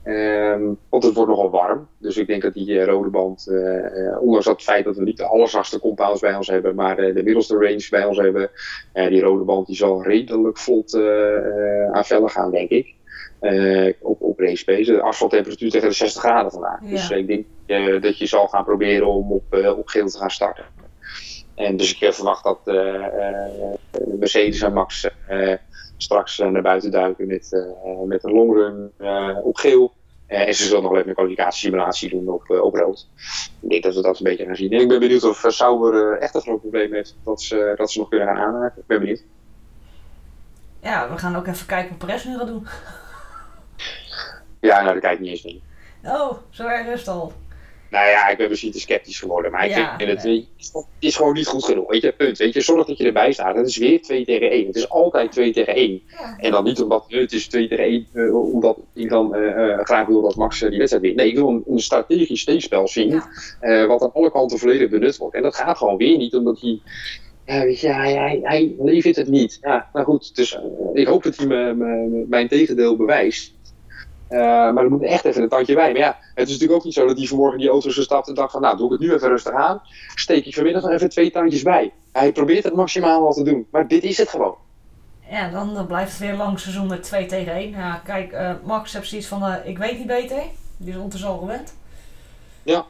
Ehm, 0.05 0.73
want 0.89 1.05
het 1.05 1.15
wordt 1.15 1.31
nogal 1.31 1.51
warm. 1.51 1.89
Dus 1.99 2.17
ik 2.17 2.27
denk 2.27 2.43
dat 2.43 2.55
die 2.55 2.79
eh, 2.79 2.87
rode 2.87 3.09
band, 3.09 3.47
eh, 3.49 4.07
eh, 4.07 4.21
ondanks 4.21 4.47
het 4.47 4.63
feit 4.63 4.85
dat 4.85 4.97
we 4.97 5.03
niet 5.03 5.17
de 5.17 5.25
allerzachtste 5.25 5.81
compounds 5.81 6.21
bij 6.21 6.37
ons 6.37 6.49
hebben, 6.49 6.75
maar 6.75 6.97
de 6.97 7.23
middelste 7.25 7.55
range 7.55 7.87
bij 7.91 8.05
ons 8.05 8.19
hebben, 8.19 8.51
die 8.93 9.21
rode 9.21 9.45
band 9.45 9.67
die 9.67 9.77
zal 9.77 10.03
redelijk 10.03 10.59
vlot 10.59 10.95
aan 11.93 12.05
vellen 12.05 12.31
gaan, 12.31 12.51
denk 12.51 12.71
ik. 12.71 12.95
Op, 14.01 14.23
op 14.23 14.39
race 14.39 14.65
pace. 14.65 14.93
De 14.93 15.01
asfalttemperatuur 15.01 15.71
tegen 15.71 15.89
de 15.89 15.95
60 15.95 16.23
graden 16.23 16.51
vandaag. 16.51 16.81
Dus 16.81 17.11
ik 17.11 17.27
denk 17.27 18.03
dat 18.03 18.19
je 18.19 18.27
zal 18.27 18.47
gaan 18.47 18.65
proberen 18.65 19.07
om 19.07 19.33
op, 19.33 19.75
op 19.77 19.89
geel 19.89 20.07
te 20.07 20.19
gaan 20.19 20.31
starten. 20.31 20.65
En 21.55 21.77
dus 21.77 21.99
ik 21.99 22.15
verwacht 22.15 22.45
dat 22.45 22.61
Mercedes 24.19 24.61
en 24.61 24.73
Max 24.73 25.09
straks 25.97 26.39
naar 26.39 26.63
buiten 26.63 26.91
duiken 26.91 27.27
met, 27.27 27.67
met 28.07 28.25
een 28.25 28.33
longrun 28.33 28.93
op 29.43 29.57
geel. 29.57 29.93
en 30.27 30.55
ze 30.55 30.65
zullen 30.65 30.83
nog 30.83 30.95
even 30.95 31.09
een 31.09 31.15
kwalificatiesimulatie 31.15 32.11
doen 32.11 32.29
op, 32.29 32.51
op 32.51 32.75
rood. 32.75 33.09
Ik 33.61 33.71
denk 33.71 33.83
dat 33.83 33.95
we 33.95 34.03
dat 34.03 34.19
een 34.19 34.25
beetje 34.25 34.45
gaan 34.45 34.57
zien. 34.57 34.73
En 34.73 34.81
ik 34.81 34.89
ben 34.89 35.01
benieuwd 35.01 35.25
of 35.25 35.45
Sauber 35.49 36.19
echt 36.19 36.35
een 36.35 36.41
groot 36.41 36.61
probleem 36.61 36.93
heeft 36.93 37.17
dat 37.25 37.43
ze, 37.43 37.73
dat 37.77 37.93
ze 37.93 37.99
nog 37.99 38.09
kunnen 38.09 38.27
gaan 38.27 38.39
aanraken. 38.39 38.81
Ik 38.81 38.87
ben 38.87 38.99
benieuwd. 38.99 39.25
Ja, 40.83 41.11
we 41.11 41.19
gaan 41.19 41.37
ook 41.37 41.47
even 41.47 41.67
kijken 41.67 41.89
wat 41.89 41.99
Perez 41.99 42.25
nu 42.25 42.37
gaat 42.37 42.47
doen. 42.47 42.67
Ja, 44.65 44.81
nou, 44.83 44.93
daar 44.93 45.01
kijk 45.01 45.15
ik 45.15 45.21
niet 45.21 45.31
eens 45.31 45.43
mee. 45.43 45.63
Oh, 46.05 46.33
zo 46.51 46.67
erg 46.67 46.87
is 46.87 46.99
het 46.99 47.09
al. 47.09 47.33
Nou 47.91 48.07
ja, 48.07 48.29
ik 48.29 48.37
ben 48.37 48.49
misschien 48.49 48.73
te 48.73 48.81
sceptisch 48.81 49.19
geworden. 49.19 49.51
Maar 49.51 49.67
ik 49.67 49.73
vind 49.73 50.11
het, 50.11 50.23
het 50.23 50.85
is 50.99 51.17
gewoon 51.17 51.33
niet 51.33 51.47
goed 51.47 51.65
genoeg. 51.65 51.91
Weet 51.91 52.03
je, 52.03 52.13
punt. 52.13 52.39
Weet 52.39 52.55
je, 52.55 52.61
zorg 52.61 52.87
dat 52.87 52.99
je 52.99 53.05
erbij 53.07 53.33
staat. 53.33 53.57
Het 53.57 53.67
is 53.67 53.77
weer 53.77 54.03
2 54.03 54.25
tegen 54.25 54.51
1. 54.51 54.67
Het 54.67 54.77
is 54.77 54.89
altijd 54.89 55.33
2 55.33 55.53
tegen 55.53 55.75
1. 55.75 56.03
En 56.37 56.51
dan 56.51 56.65
niet 56.65 56.83
omdat 56.83 57.05
het 57.09 57.33
is 57.33 57.47
2 57.47 57.69
tegen 57.69 57.85
1, 57.85 58.07
uh, 58.13 58.27
eh, 58.27 58.53
omdat 58.53 58.79
ik 58.93 59.09
dan 59.09 59.37
uh, 59.37 59.79
graag 59.79 60.07
wil 60.07 60.23
dat 60.23 60.37
Max 60.37 60.61
die 60.61 60.79
wedstrijd 60.79 61.03
wint. 61.03 61.17
Nee, 61.17 61.29
ik 61.29 61.35
wil 61.35 61.49
een, 61.49 61.65
een 61.67 61.79
strategisch 61.79 62.41
steekspel 62.41 62.89
zien. 62.89 63.23
Ja. 63.61 63.87
wat 63.87 64.03
aan 64.03 64.13
alle 64.13 64.31
kanten 64.31 64.59
volledig 64.59 64.89
benut 64.89 65.17
wordt. 65.17 65.37
En 65.37 65.43
dat 65.43 65.57
gaat 65.57 65.79
gewoon 65.79 65.97
weer 65.97 66.17
niet, 66.17 66.35
omdat 66.35 66.61
hij. 66.61 66.81
Ja, 67.47 67.65
weet 67.65 67.81
je, 67.81 67.89
hij, 67.89 68.15
hij, 68.15 68.41
hij 68.43 68.75
levert 68.79 69.17
het 69.17 69.29
niet. 69.29 69.59
Ja, 69.61 69.89
nou 69.93 70.05
goed, 70.05 70.37
dus 70.37 70.59
ik 70.93 71.07
hoop 71.07 71.23
dat 71.23 71.37
hij 71.37 71.47
me, 71.47 71.75
me, 71.75 72.25
mijn 72.29 72.49
tegendeel 72.49 72.97
bewijst. 72.97 73.54
Uh, 74.31 74.39
maar 74.41 74.85
er 74.85 74.91
moet 74.91 75.03
echt 75.03 75.25
even 75.25 75.43
een 75.43 75.49
tandje 75.49 75.75
bij. 75.75 75.93
Maar 75.93 76.01
ja, 76.01 76.19
het 76.35 76.47
is 76.47 76.53
natuurlijk 76.53 76.79
ook 76.79 76.85
niet 76.85 76.95
zo 76.95 77.07
dat 77.07 77.19
hij 77.19 77.27
vanmorgen 77.27 77.59
die 77.59 77.69
auto's 77.69 77.95
gestapt 77.95 78.29
en 78.29 78.35
dacht 78.35 78.53
van, 78.53 78.61
nou, 78.61 78.77
doe 78.77 78.87
ik 78.87 78.93
het 78.93 79.01
nu 79.01 79.15
even 79.15 79.29
rustig 79.29 79.53
aan. 79.53 79.83
Steek 80.15 80.47
ik 80.47 80.55
vanmiddag 80.55 80.83
nog 80.83 80.91
even 80.91 81.09
twee 81.09 81.31
tandjes 81.31 81.63
bij. 81.63 81.93
Hij 82.13 82.33
probeert 82.33 82.65
het 82.65 82.75
maximaal 82.75 83.23
wat 83.23 83.35
te 83.35 83.43
doen, 83.43 83.67
maar 83.71 83.89
dit 83.89 84.03
is 84.03 84.19
het 84.19 84.29
gewoon. 84.29 84.55
Ja, 85.31 85.51
dan 85.51 85.87
blijft 85.87 86.11
het 86.11 86.21
weer 86.21 86.35
lang 86.35 86.59
seizoen 86.59 86.87
met 86.87 87.03
2 87.03 87.27
tegen 87.27 87.53
1. 87.53 87.71
Ja, 87.71 88.01
kijk, 88.05 88.33
uh, 88.33 88.51
Max 88.65 88.93
heeft 88.93 89.09
zoiets 89.09 89.27
van, 89.27 89.43
uh, 89.43 89.55
ik 89.65 89.79
weet 89.79 89.99
niet 89.99 90.07
beter. 90.07 90.43
Die 90.77 90.89
is 90.89 90.95
ondertussen 90.95 91.29
al 91.29 91.39
gewend. 91.39 91.75
Ja. 92.63 92.85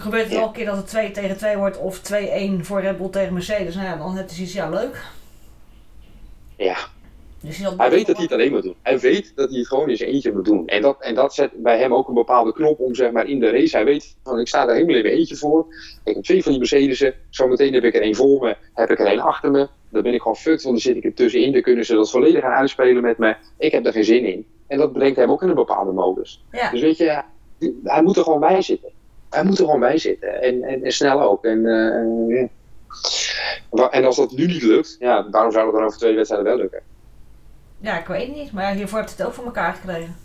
Gebeurt 0.00 0.22
het 0.22 0.32
ja. 0.32 0.38
wel 0.38 0.46
een 0.46 0.52
keer 0.52 0.64
dat 0.64 0.76
het 0.76 0.86
2 0.86 1.10
tegen 1.10 1.36
2 1.36 1.56
wordt 1.56 1.78
of 1.78 1.98
2-1 1.98 2.02
voor 2.60 2.80
Red 2.80 2.98
Bull 2.98 3.10
tegen 3.10 3.32
Mercedes? 3.32 3.74
Nou 3.74 3.86
ja, 3.86 3.96
dan 3.96 4.16
heb 4.16 4.28
je 4.28 4.34
zoiets, 4.34 4.52
ja, 4.52 4.68
leuk. 4.68 5.04
Dus 7.44 7.58
hij 7.76 7.90
weet 7.90 8.06
dat 8.06 8.16
hij 8.16 8.24
het 8.24 8.32
alleen 8.32 8.52
moet 8.52 8.62
doen. 8.62 8.74
Hij 8.82 8.98
weet 8.98 9.32
dat 9.34 9.50
hij 9.50 9.58
het 9.58 9.68
gewoon 9.68 9.90
in 9.90 9.96
zijn 9.96 10.10
eentje 10.10 10.32
moet 10.32 10.44
doen. 10.44 10.66
En 10.66 10.82
dat, 10.82 10.96
en 11.00 11.14
dat 11.14 11.34
zet 11.34 11.50
bij 11.62 11.78
hem 11.78 11.94
ook 11.94 12.08
een 12.08 12.14
bepaalde 12.14 12.52
knop 12.52 12.80
om 12.80 12.94
zeg 12.94 13.10
maar, 13.10 13.26
in 13.26 13.40
de 13.40 13.50
race. 13.50 13.76
Hij 13.76 13.84
weet 13.84 14.16
van 14.22 14.40
ik 14.40 14.48
sta 14.48 14.68
er 14.68 14.72
helemaal 14.74 14.96
in 14.96 15.02
mijn 15.02 15.14
eentje 15.14 15.36
voor. 15.36 15.66
Ik 16.04 16.14
heb 16.14 16.24
twee 16.24 16.42
van 16.42 16.50
die 16.50 16.60
Mercedes'en. 16.60 17.14
Zometeen 17.30 17.74
heb 17.74 17.84
ik 17.84 17.94
er 17.94 18.02
één 18.02 18.14
voor 18.14 18.40
me. 18.40 18.56
Heb 18.74 18.90
ik 18.90 18.98
er 19.00 19.06
één 19.06 19.20
achter 19.20 19.50
me. 19.50 19.68
Dan 19.88 20.02
ben 20.02 20.14
ik 20.14 20.20
gewoon 20.20 20.36
fucked, 20.36 20.62
want 20.62 20.74
dan 20.74 20.84
zit 20.84 20.96
ik 20.96 21.04
er 21.04 21.14
tussenin. 21.14 21.52
Dan 21.52 21.62
kunnen 21.62 21.84
ze 21.84 21.94
dat 21.94 22.10
volledig 22.10 22.40
gaan 22.40 22.52
uitspelen 22.52 23.02
met 23.02 23.18
me. 23.18 23.36
Ik 23.58 23.72
heb 23.72 23.86
er 23.86 23.92
geen 23.92 24.04
zin 24.04 24.24
in. 24.24 24.46
En 24.66 24.78
dat 24.78 24.92
brengt 24.92 25.16
hem 25.16 25.30
ook 25.30 25.42
in 25.42 25.48
een 25.48 25.54
bepaalde 25.54 25.92
modus. 25.92 26.44
Dus 26.70 26.80
weet 26.80 26.96
je, 26.96 27.22
hij 27.84 28.02
moet 28.02 28.16
er 28.16 28.22
gewoon 28.22 28.40
bij 28.40 28.62
zitten. 28.62 28.90
Hij 29.30 29.44
moet 29.44 29.58
er 29.58 29.64
gewoon 29.64 29.80
bij 29.80 29.98
zitten. 29.98 30.42
En, 30.42 30.62
en, 30.62 30.84
en 30.84 30.92
snel 30.92 31.20
ook. 31.22 31.44
En, 31.44 31.58
uh, 31.58 32.48
en 33.90 34.04
als 34.04 34.16
dat 34.16 34.32
nu 34.32 34.46
niet 34.46 34.62
lukt, 34.62 34.96
ja, 34.98 35.30
waarom 35.30 35.52
zou 35.52 35.66
het 35.66 35.74
dan 35.74 35.84
over 35.84 35.98
twee 35.98 36.14
wedstrijden 36.14 36.48
wel 36.48 36.56
lukken? 36.56 36.82
Ja, 37.84 37.98
ik 37.98 38.06
weet 38.06 38.34
niet. 38.34 38.52
Maar 38.52 38.74
hiervoor 38.74 38.98
heeft 38.98 39.18
het 39.18 39.26
ook 39.26 39.32
voor 39.32 39.44
elkaar 39.44 39.74
gekregen. 39.74 40.16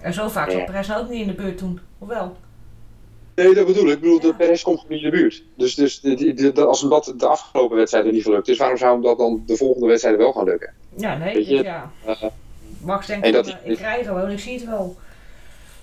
En 0.00 0.14
zo 0.14 0.28
vaak 0.28 0.46
Perez 0.46 0.88
nou 0.88 1.02
ook 1.02 1.08
niet 1.08 1.20
in 1.20 1.26
de 1.26 1.32
buurt 1.32 1.58
doen. 1.58 1.80
Of 1.98 2.08
wel? 2.08 2.36
Nee, 3.34 3.54
dat 3.54 3.66
bedoel 3.66 3.86
ik. 3.86 3.92
Ik 3.92 4.00
bedoel, 4.00 4.20
de 4.20 4.34
Perez 4.34 4.62
komt 4.62 4.88
niet 4.88 5.02
in 5.02 5.10
de 5.10 5.16
buurt. 5.16 5.42
Dus, 5.54 5.74
dus 5.74 6.00
de, 6.00 6.34
de, 6.34 6.52
de, 6.52 6.64
als 6.64 6.80
hem 6.80 6.90
dat 6.90 7.14
de 7.16 7.26
afgelopen 7.26 7.76
wedstrijden 7.76 8.12
niet 8.12 8.22
gelukt 8.22 8.48
is, 8.48 8.58
waarom 8.58 8.76
zou 8.76 8.92
hem 8.92 9.02
dat 9.02 9.18
dan 9.18 9.42
de 9.46 9.56
volgende 9.56 9.86
wedstrijden 9.86 10.20
wel 10.20 10.32
gaan 10.32 10.44
lukken? 10.44 10.72
Ja, 10.96 11.16
nee. 11.16 11.62
ja. 11.62 11.90
Uh, 12.06 12.22
Max 12.80 13.06
denkt, 13.06 13.32
dat, 13.32 13.56
ik 13.62 13.76
krijg 13.76 14.06
gewoon, 14.06 14.30
ik 14.30 14.38
zie 14.38 14.54
het 14.54 14.64
wel 14.64 14.96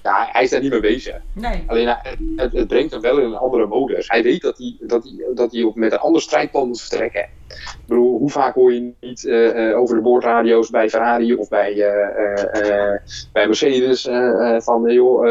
ja, 0.06 0.28
hij 0.32 0.43
is 0.43 0.49
daar 0.49 0.62
niet 0.62 0.72
mee 0.72 0.80
bezig. 0.80 1.22
Nee. 1.34 1.64
Alleen 1.68 1.88
het, 2.36 2.51
het, 2.51 2.68
brengt 2.68 2.91
hem 2.91 3.01
wel 3.01 3.18
in 3.18 3.26
een 3.26 3.36
andere 3.36 3.68
modus. 3.68 4.08
Hij 4.08 4.24
weet 4.24 4.41
dat 4.41 4.58
hij, 4.58 4.76
dat 4.80 5.03
hij, 5.03 5.34
dat 5.34 5.51
hij 5.51 5.72
met 5.74 5.91
een 5.91 5.97
ander 5.97 6.22
strijdplan 6.22 6.68
moet 6.68 6.82
vertrekken. 6.82 7.28
Ik 7.47 7.84
bedoel, 7.86 8.18
hoe 8.18 8.30
vaak 8.30 8.56
hoor 8.56 8.74
je 8.74 8.93
niet 8.99 9.24
uh, 9.24 9.78
over 9.78 9.95
de 9.95 10.01
boordradio's 10.01 10.70
bij 10.70 10.89
Ferrari 10.89 11.36
of 11.36 11.49
bij, 11.49 11.74
uh, 11.74 12.97
bij 13.32 13.47
Mercedes 13.47 14.01
van 14.58 14.91
joh, 14.91 15.22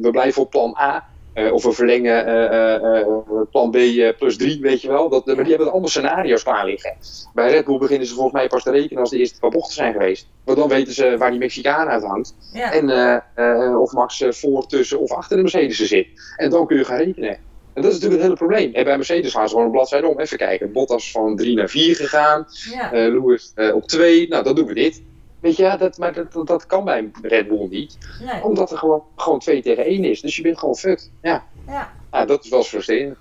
we 0.00 0.08
blijven 0.10 0.42
op 0.42 0.50
plan 0.50 0.76
A. 0.80 1.04
Uh, 1.34 1.52
of 1.52 1.62
we 1.62 1.72
verlengen 1.72 2.28
uh, 2.28 3.00
uh, 3.00 3.40
plan 3.50 3.70
B 3.70 3.76
plus 4.18 4.36
3, 4.36 4.60
weet 4.60 4.80
je 4.80 4.88
wel. 4.88 5.08
Dat, 5.08 5.26
maar 5.26 5.36
die 5.36 5.48
hebben 5.48 5.70
allemaal 5.70 5.88
scenario's 5.88 6.42
klaar 6.42 6.64
liggen. 6.64 6.96
Bij 7.34 7.50
Red 7.50 7.64
Bull 7.64 7.78
beginnen 7.78 8.06
ze 8.06 8.14
volgens 8.14 8.34
mij 8.34 8.46
pas 8.46 8.62
te 8.62 8.70
rekenen 8.70 9.00
als 9.00 9.10
de 9.10 9.18
eerste 9.18 9.38
paar 9.38 9.50
bochten 9.50 9.74
zijn 9.74 9.92
geweest. 9.92 10.28
Want 10.44 10.58
dan 10.58 10.68
weten 10.68 10.92
ze 10.92 11.16
waar 11.18 11.30
die 11.30 11.38
Mexicaan 11.38 11.88
uit 11.88 12.02
hangt. 12.02 12.34
Ja. 12.52 12.72
En 12.72 13.76
of 13.76 13.92
Max 13.92 14.24
voor, 14.28 14.66
tussen 14.66 15.00
of 15.00 15.12
achter 15.12 15.36
de 15.36 15.42
Mercedes 15.42 15.76
zit. 15.76 16.06
En 16.36 16.50
dan 16.50 16.66
kun 16.66 16.76
je 16.76 16.84
gaan 16.84 16.98
rekenen. 16.98 17.38
En 17.74 17.82
dat 17.82 17.92
is 17.92 18.00
natuurlijk 18.00 18.22
het 18.22 18.22
hele 18.22 18.48
probleem. 18.48 18.74
En 18.74 18.84
bij 18.84 18.96
Mercedes 18.96 19.32
gaan 19.32 19.48
ze 19.48 19.50
gewoon 19.50 19.66
een 19.66 19.72
bladzijde 19.72 20.06
om. 20.06 20.20
Even 20.20 20.38
kijken. 20.38 20.72
Bottas 20.72 21.10
van 21.10 21.36
3 21.36 21.56
naar 21.56 21.68
4 21.68 21.96
gegaan. 21.96 22.46
Ja. 22.72 22.90
Lewis 22.92 23.52
op 23.74 23.86
2. 23.86 24.28
Nou, 24.28 24.44
dan 24.44 24.54
doen 24.54 24.66
we 24.66 24.74
dit. 24.74 25.02
Weet 25.44 25.56
je, 25.56 25.76
dat, 25.78 25.98
maar 25.98 26.12
dat, 26.12 26.46
dat, 26.46 26.66
kan 26.66 26.84
bij 26.84 27.10
Red 27.22 27.48
Bull 27.48 27.68
niet. 27.68 27.98
Nee. 28.20 28.42
Omdat 28.42 28.70
er 28.70 28.78
gewoon, 28.78 29.02
gewoon 29.16 29.38
2 29.38 29.62
tegen 29.62 29.84
1 29.84 30.04
is. 30.04 30.20
Dus 30.20 30.36
je 30.36 30.42
bent 30.42 30.58
gewoon 30.58 30.74
fucked. 30.74 31.10
Ja. 31.22 31.44
Ja. 31.66 31.92
ja 32.12 32.24
dat 32.24 32.44
is 32.44 32.50
wel 32.50 32.62
frustrerend. 32.62 33.16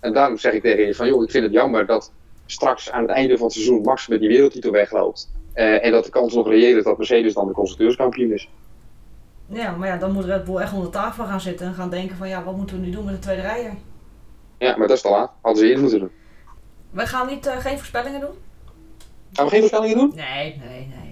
En 0.00 0.12
daarom 0.12 0.38
zeg 0.38 0.52
ik 0.52 0.62
tegen 0.62 0.86
je 0.86 0.94
van, 0.94 1.06
joh, 1.06 1.22
ik 1.22 1.30
vind 1.30 1.44
het 1.44 1.52
jammer 1.52 1.86
dat 1.86 2.12
straks 2.46 2.90
aan 2.90 3.02
het 3.02 3.10
einde 3.10 3.36
van 3.36 3.46
het 3.46 3.54
seizoen 3.54 3.82
Max 3.82 4.08
met 4.08 4.20
die 4.20 4.28
wereldtitel 4.28 4.70
wegloopt. 4.70 5.30
Uh, 5.54 5.84
en 5.84 5.92
dat 5.92 6.04
de 6.04 6.10
kans 6.10 6.34
nog 6.34 6.48
reëel 6.48 6.76
is 6.76 6.84
dat 6.84 6.98
Mercedes 6.98 7.34
dan 7.34 7.46
de 7.46 7.52
constructeurskampioen 7.52 8.32
is. 8.32 8.48
Ja, 9.46 9.76
maar 9.76 9.88
ja, 9.88 9.96
dan 9.96 10.12
moet 10.12 10.24
Red 10.24 10.44
Bull 10.44 10.56
echt 10.56 10.72
onder 10.72 10.90
tafel 10.90 11.24
gaan 11.24 11.40
zitten 11.40 11.66
en 11.66 11.74
gaan 11.74 11.90
denken 11.90 12.16
van, 12.16 12.28
ja, 12.28 12.44
wat 12.44 12.56
moeten 12.56 12.80
we 12.80 12.86
nu 12.86 12.90
doen 12.90 13.04
met 13.04 13.14
de 13.14 13.20
tweede 13.20 13.42
rijder? 13.42 13.74
Ja, 14.58 14.76
maar 14.76 14.88
dat 14.88 14.96
is 14.96 15.02
te 15.02 15.10
laat. 15.10 15.32
Hadden 15.40 15.62
ze 15.62 15.68
eerder 15.68 15.82
moeten 15.82 16.00
doen. 16.00 16.10
We 16.90 17.06
gaan 17.06 17.26
niet, 17.26 17.46
uh, 17.46 17.56
geen 17.56 17.76
voorspellingen 17.76 18.20
doen? 18.20 18.34
Gaan 19.32 19.44
we 19.44 19.50
geen 19.50 19.60
voorspellingen 19.60 19.96
doen? 19.96 20.12
Nee, 20.14 20.60
nee, 20.68 20.86
nee. 20.86 21.07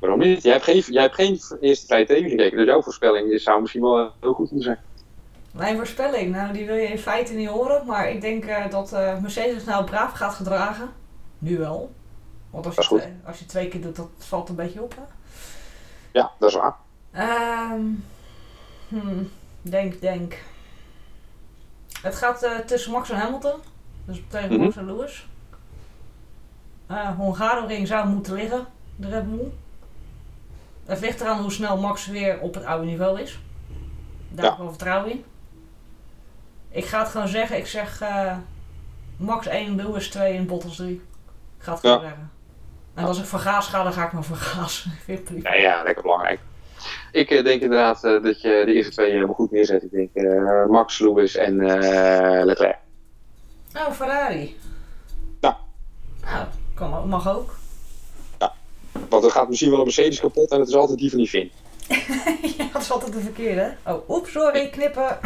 Waarom 0.00 0.18
niet? 0.18 0.42
Jij 0.42 0.52
hebt 0.52 0.64
geen, 0.64 0.78
jij 0.78 1.02
hebt 1.02 1.14
geen 1.14 1.40
eerste 1.60 1.86
vrije 1.86 2.06
training 2.06 2.30
gekeken, 2.30 2.56
dus 2.56 2.66
jouw 2.66 2.82
voorspelling 2.82 3.40
zou 3.40 3.60
misschien 3.60 3.82
wel 3.82 3.98
eh, 3.98 4.06
heel 4.20 4.32
goed 4.32 4.50
moeten 4.50 4.62
zijn. 4.62 4.78
Mijn 5.52 5.76
voorspelling, 5.76 6.32
nou 6.32 6.52
die 6.52 6.66
wil 6.66 6.74
je 6.74 6.88
in 6.88 6.98
feite 6.98 7.32
niet 7.32 7.48
horen, 7.48 7.86
maar 7.86 8.10
ik 8.10 8.20
denk 8.20 8.44
uh, 8.44 8.70
dat 8.70 8.92
uh, 8.92 9.18
Mercedes 9.18 9.64
nou 9.64 9.84
braaf 9.84 10.12
gaat 10.12 10.34
gedragen. 10.34 10.90
Nu 11.38 11.58
wel. 11.58 11.92
Want 12.50 12.66
als 12.66 12.74
je, 12.74 12.82
twee, 12.82 13.12
als 13.24 13.38
je 13.38 13.46
twee 13.46 13.68
keer 13.68 13.80
doet, 13.80 13.96
dat 13.96 14.08
valt 14.18 14.48
een 14.48 14.54
beetje 14.54 14.82
op 14.82 14.94
hè? 14.94 15.02
Ja, 16.12 16.30
dat 16.38 16.48
is 16.48 16.56
waar. 16.56 16.76
Um, 17.72 18.04
hmm, 18.88 19.30
denk, 19.62 20.00
denk. 20.00 20.42
Het 22.02 22.16
gaat 22.16 22.44
uh, 22.44 22.58
tussen 22.58 22.92
Max 22.92 23.10
en 23.10 23.16
Hamilton. 23.16 23.60
Dus 24.04 24.22
tegen 24.28 24.52
mm 24.52 24.60
Max 24.60 24.76
en 24.76 24.86
Lewis. 24.86 25.28
Uh, 26.90 27.18
Hungaroring 27.18 27.86
zou 27.86 28.08
moeten 28.08 28.34
liggen, 28.34 28.66
de 28.96 29.08
Red 29.08 29.30
Bull. 29.30 29.52
Het 30.90 31.00
ligt 31.00 31.20
eraan 31.20 31.40
hoe 31.40 31.52
snel 31.52 31.76
Max 31.76 32.06
weer 32.06 32.38
op 32.40 32.54
het 32.54 32.64
oude 32.64 32.86
niveau 32.86 33.20
is. 33.20 33.38
Daar 34.28 34.44
heb 34.44 34.52
ik 34.52 34.58
wel 34.58 34.68
vertrouwen 34.68 35.10
in. 35.10 35.24
Ik 36.70 36.84
ga 36.84 36.98
het 36.98 37.08
gewoon 37.08 37.28
zeggen. 37.28 37.56
Ik 37.56 37.66
zeg 37.66 38.02
uh, 38.02 38.36
Max 39.16 39.46
1, 39.46 39.76
Lewis 39.76 40.08
2 40.08 40.36
en 40.36 40.46
Bottas 40.46 40.76
3. 40.76 40.92
Ik 40.92 41.00
ga 41.58 41.72
het 41.72 41.80
gewoon 41.80 42.00
zeggen. 42.00 42.30
En 42.94 43.04
als 43.04 43.18
ik 43.18 43.24
vergaas 43.24 43.66
ga, 43.66 43.82
dan 43.82 43.92
ga 43.92 44.06
ik 44.06 44.12
maar 44.12 44.24
vergaas. 44.24 44.86
ja, 45.42 45.54
ja, 45.54 45.82
lekker 45.82 46.02
belangrijk. 46.02 46.40
Ik 47.12 47.30
uh, 47.30 47.44
denk 47.44 47.62
inderdaad 47.62 48.04
uh, 48.04 48.22
dat 48.22 48.40
je 48.40 48.62
de 48.66 48.72
eerste 48.72 48.92
twee 48.92 49.10
helemaal 49.10 49.34
goed 49.34 49.50
neerzet. 49.50 49.82
Ik 49.82 49.90
denk 49.90 50.10
Max, 50.68 50.98
Lewis 50.98 51.36
en 51.36 51.56
Leclerc. 52.44 52.78
Oh, 53.76 53.90
Ferrari. 53.90 54.56
Ja. 55.40 55.58
Nou, 56.24 56.46
kan, 56.74 57.08
mag 57.08 57.28
ook. 57.28 57.59
Want 59.10 59.24
er 59.24 59.30
gaat 59.30 59.48
misschien 59.48 59.70
wel 59.70 59.78
een 59.78 59.84
Mercedes 59.84 60.20
kapot 60.20 60.50
en 60.50 60.58
het 60.58 60.68
is 60.68 60.74
altijd 60.74 60.98
die 60.98 61.10
van 61.10 61.18
die 61.18 61.28
Finn. 61.28 61.50
ja, 62.58 62.68
dat 62.72 62.82
is 62.82 62.90
altijd 62.90 63.12
de 63.12 63.20
verkeerde. 63.20 63.74
Oh, 63.86 64.08
oeps, 64.08 64.32
sorry, 64.32 64.68
knippen. 64.68 65.18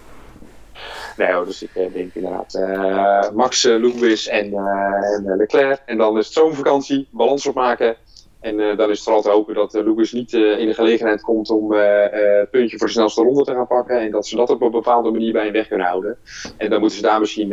nee, 1.16 1.44
dus 1.44 1.62
ik 1.62 1.70
uh, 1.74 1.92
denk 1.92 2.14
inderdaad 2.14 2.54
uh, 2.54 3.30
Max, 3.30 3.64
uh, 3.64 3.80
Lewis 3.80 4.28
en, 4.28 4.54
en 4.54 5.36
Leclerc. 5.36 5.82
En 5.86 5.98
dan 5.98 6.18
is 6.18 6.24
het 6.24 6.34
zomervakantie, 6.34 7.08
balans 7.10 7.46
opmaken. 7.46 7.96
En 8.40 8.56
dan 8.56 8.90
is 8.90 8.96
het 8.96 9.02
vooral 9.02 9.22
te 9.22 9.30
hopen 9.30 9.54
dat 9.54 9.72
Lewis 9.72 10.12
niet 10.12 10.32
in 10.32 10.66
de 10.66 10.74
gelegenheid 10.74 11.20
komt 11.20 11.50
om 11.50 11.72
het 11.72 12.50
puntje 12.50 12.78
voor 12.78 12.86
de 12.86 12.92
snelste 12.92 13.22
ronde 13.22 13.44
te 13.44 13.52
gaan 13.52 13.66
pakken. 13.66 14.00
En 14.00 14.10
dat 14.10 14.26
ze 14.26 14.36
dat 14.36 14.50
op 14.50 14.62
een 14.62 14.70
bepaalde 14.70 15.10
manier 15.10 15.32
bij 15.32 15.44
hem 15.44 15.52
weg 15.52 15.68
kunnen 15.68 15.86
houden. 15.86 16.18
En 16.56 16.70
dan 16.70 16.80
moeten 16.80 16.98
ze 16.98 17.04
daar 17.04 17.20
misschien 17.20 17.48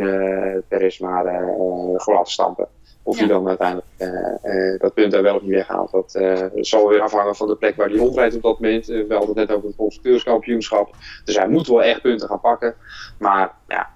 Perez 0.68 0.98
maar 0.98 1.24
gewoon 1.96 2.24
laten 2.26 2.68
Of 3.10 3.18
hij 3.18 3.28
dan 3.28 3.48
uiteindelijk 3.48 3.86
dat 4.80 4.94
punt 4.94 5.12
daar 5.12 5.22
wel 5.22 5.34
of 5.34 5.42
niet 5.42 5.50
weghaalt. 5.50 5.90
Dat 5.90 6.18
zal 6.54 6.88
weer 6.88 7.00
afhangen 7.00 7.36
van 7.36 7.46
de 7.46 7.56
plek 7.56 7.76
waar 7.76 7.88
hij 7.88 7.98
rondrijdt 7.98 8.34
op 8.34 8.42
dat 8.42 8.60
moment. 8.60 8.86
we 8.86 9.04
hadden 9.08 9.28
het 9.28 9.36
net 9.36 9.52
over 9.52 9.68
het 9.68 9.76
constructeurskampioenschap. 9.76 10.94
Dus 11.24 11.36
hij 11.36 11.48
moet 11.48 11.66
wel 11.66 11.82
echt 11.82 12.02
punten 12.02 12.28
gaan 12.28 12.40
pakken. 12.40 12.74
Maar 13.18 13.52
ja, 13.68 13.90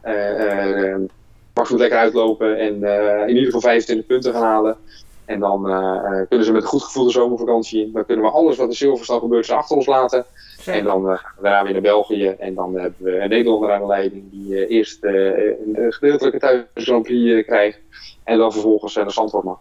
Max 1.54 1.70
moet 1.70 1.80
lekker 1.80 1.98
uitlopen 1.98 2.58
en 2.58 2.74
in 3.20 3.28
ieder 3.28 3.44
geval 3.44 3.60
25 3.60 4.06
punten 4.06 4.32
gaan 4.32 4.42
halen. 4.42 4.76
En 5.24 5.40
dan 5.40 5.70
uh, 5.70 6.20
kunnen 6.28 6.46
ze 6.46 6.52
met 6.52 6.62
een 6.62 6.68
goed 6.68 6.82
gevoel 6.82 7.04
de 7.04 7.10
zomervakantie 7.10 7.82
in. 7.82 7.92
Dan 7.92 8.04
kunnen 8.04 8.24
we 8.24 8.30
alles 8.30 8.56
wat 8.56 8.68
in 8.68 8.74
Silverstone 8.74 9.20
gebeurt 9.20 9.50
achter 9.50 9.76
ons 9.76 9.86
laten. 9.86 10.24
En 10.66 10.84
dan 10.84 11.10
uh, 11.10 11.18
gaan 11.18 11.32
we 11.36 11.42
daarna 11.42 11.62
weer 11.62 11.72
naar 11.72 11.82
België. 11.82 12.28
En 12.28 12.54
dan 12.54 12.74
hebben 12.78 13.04
we 13.04 13.20
een 13.20 13.28
Nederlander 13.28 13.72
aan 13.72 13.80
de 13.80 13.86
leiding 13.86 14.30
die 14.30 14.48
uh, 14.48 14.70
eerst 14.70 15.04
een 15.04 15.92
gedeeltelijke 15.92 16.38
thuis 16.38 16.64
Grand 16.74 17.02
Prix 17.02 17.46
krijgt. 17.46 17.80
En 18.24 18.38
dan 18.38 18.52
vervolgens 18.52 18.94
naar 18.94 19.10
Zandvoort 19.10 19.44
mag. 19.44 19.58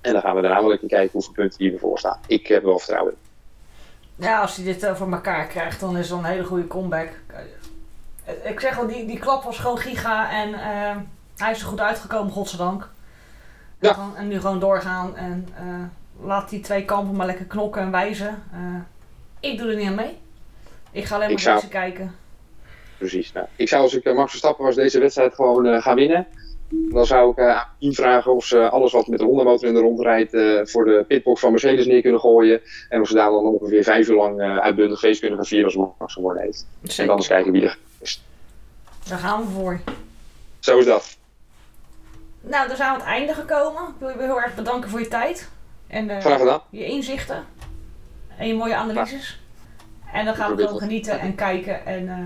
En 0.00 0.12
dan 0.12 0.22
gaan 0.22 0.34
we 0.34 0.42
daarna 0.42 0.60
wel 0.60 0.72
even 0.72 0.88
kijken 0.88 1.10
hoeveel 1.12 1.32
punten 1.32 1.58
hier 1.58 1.72
ervoor 1.72 1.98
staan. 1.98 2.18
Ik 2.26 2.46
heb 2.46 2.62
wel 2.62 2.78
vertrouwen 2.78 3.12
in. 3.12 3.18
Ja, 4.24 4.40
als 4.40 4.56
hij 4.56 4.64
dit 4.64 4.90
voor 4.94 5.12
elkaar 5.12 5.46
krijgt, 5.46 5.80
dan 5.80 5.96
is 5.96 6.10
het 6.10 6.18
een 6.18 6.24
hele 6.24 6.44
goede 6.44 6.66
comeback. 6.66 7.08
Ik 8.44 8.60
zeg 8.60 8.76
wel, 8.76 8.86
die, 8.86 9.06
die 9.06 9.18
klap 9.18 9.42
was 9.42 9.58
gewoon 9.58 9.78
giga 9.78 10.30
en 10.30 10.54
hij 11.36 11.50
is 11.50 11.60
er 11.60 11.66
goed 11.66 11.80
uitgekomen, 11.80 12.32
godzijdank. 12.32 12.88
Ja. 13.78 13.96
En, 14.16 14.28
nu 14.28 14.40
gewoon 14.40 14.60
doorgaan 14.60 15.16
en 15.16 15.48
uh, 15.64 16.26
laat 16.26 16.48
die 16.48 16.60
twee 16.60 16.84
kampen 16.84 17.16
maar 17.16 17.26
lekker 17.26 17.44
knokken 17.44 17.82
en 17.82 17.90
wijzen. 17.90 18.42
Uh, 18.54 18.80
ik 19.40 19.58
doe 19.58 19.68
er 19.70 19.76
niet 19.76 19.86
aan 19.86 19.94
mee. 19.94 20.18
Ik 20.92 21.04
ga 21.04 21.14
alleen 21.14 21.30
maar 21.30 21.38
zou... 21.40 21.66
kijken. 21.68 22.14
Precies. 22.98 23.32
Nou, 23.32 23.46
ik 23.56 23.68
zou 23.68 23.82
als 23.82 23.94
ik 23.94 24.14
Max 24.14 24.30
Verstappen 24.30 24.64
was 24.64 24.74
deze 24.74 25.00
wedstrijd 25.00 25.34
gewoon 25.34 25.66
uh, 25.66 25.82
gaan 25.82 25.94
winnen. 25.94 26.26
Dan 26.68 27.06
zou 27.06 27.30
ik 27.30 27.38
uh, 27.38 27.56
aan 27.56 27.92
vragen 27.92 28.34
of 28.34 28.44
ze 28.44 28.68
alles 28.68 28.92
wat 28.92 29.06
met 29.06 29.18
de 29.18 29.24
hondenmotor 29.24 29.68
in 29.68 29.74
de 29.74 29.80
rond 29.80 30.00
rijdt 30.00 30.30
voor 30.70 30.84
de 30.84 31.04
pitbox 31.08 31.40
van 31.40 31.50
Mercedes 31.50 31.86
neer 31.86 32.02
kunnen 32.02 32.20
gooien. 32.20 32.60
En 32.88 33.00
of 33.00 33.08
ze 33.08 33.14
daar 33.14 33.30
dan 33.30 33.44
ongeveer 33.44 33.84
vijf 33.84 34.08
uur 34.08 34.16
lang 34.16 34.40
uitbundig 34.40 34.98
feest 34.98 35.20
kunnen 35.20 35.38
gaan 35.38 35.46
vieren 35.46 35.66
als 35.66 35.76
Max 35.98 36.12
geworden 36.14 36.42
heeft. 36.42 36.66
En 36.96 37.06
dan 37.06 37.16
eens 37.16 37.26
kijken 37.26 37.52
wie 37.52 37.62
er 37.62 37.78
is. 37.98 38.22
Daar 39.08 39.18
gaan 39.18 39.40
we 39.40 39.50
voor. 39.50 39.80
Zo 40.58 40.78
is 40.78 40.84
dat. 40.84 41.18
Nou, 42.40 42.68
dan 42.68 42.76
zijn 42.76 42.88
we 42.88 42.94
aan 42.94 43.00
het 43.00 43.08
einde 43.08 43.34
gekomen. 43.34 43.82
Ik 43.82 43.94
wil 43.98 44.08
je 44.08 44.18
heel 44.18 44.40
erg 44.40 44.54
bedanken 44.54 44.90
voor 44.90 45.00
je 45.00 45.08
tijd. 45.08 45.48
En 45.86 46.20
Graag 46.20 46.38
gedaan. 46.38 46.60
je 46.70 46.84
inzichten. 46.84 47.44
En 48.40 48.46
je 48.46 48.54
mooie 48.54 48.74
analyses. 48.74 49.38
En 50.12 50.24
dan 50.24 50.34
gaan 50.34 50.56
we 50.56 50.62
gewoon 50.62 50.78
genieten 50.78 51.20
en 51.20 51.34
kijken 51.34 51.86
en 51.86 52.02
uh, 52.02 52.16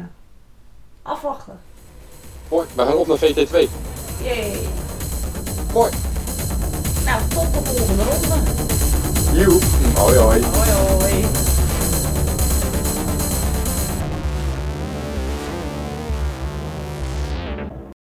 afwachten. 1.03 1.61
Mooi, 2.49 2.67
we 2.75 2.83
gaan 2.83 2.97
op 2.97 3.07
naar 3.07 3.19
VT2. 3.19 3.71
Yay. 4.23 4.59
Mooi. 5.73 5.93
Nou, 7.05 7.23
tot 7.29 7.55
de 7.55 7.61
volgende 7.65 8.03
ronde. 8.03 8.51
Joe. 9.33 9.61
Hoi 9.95 10.17
hoi. 10.17 10.43
Hoi 10.43 10.71
hoi. 10.71 11.54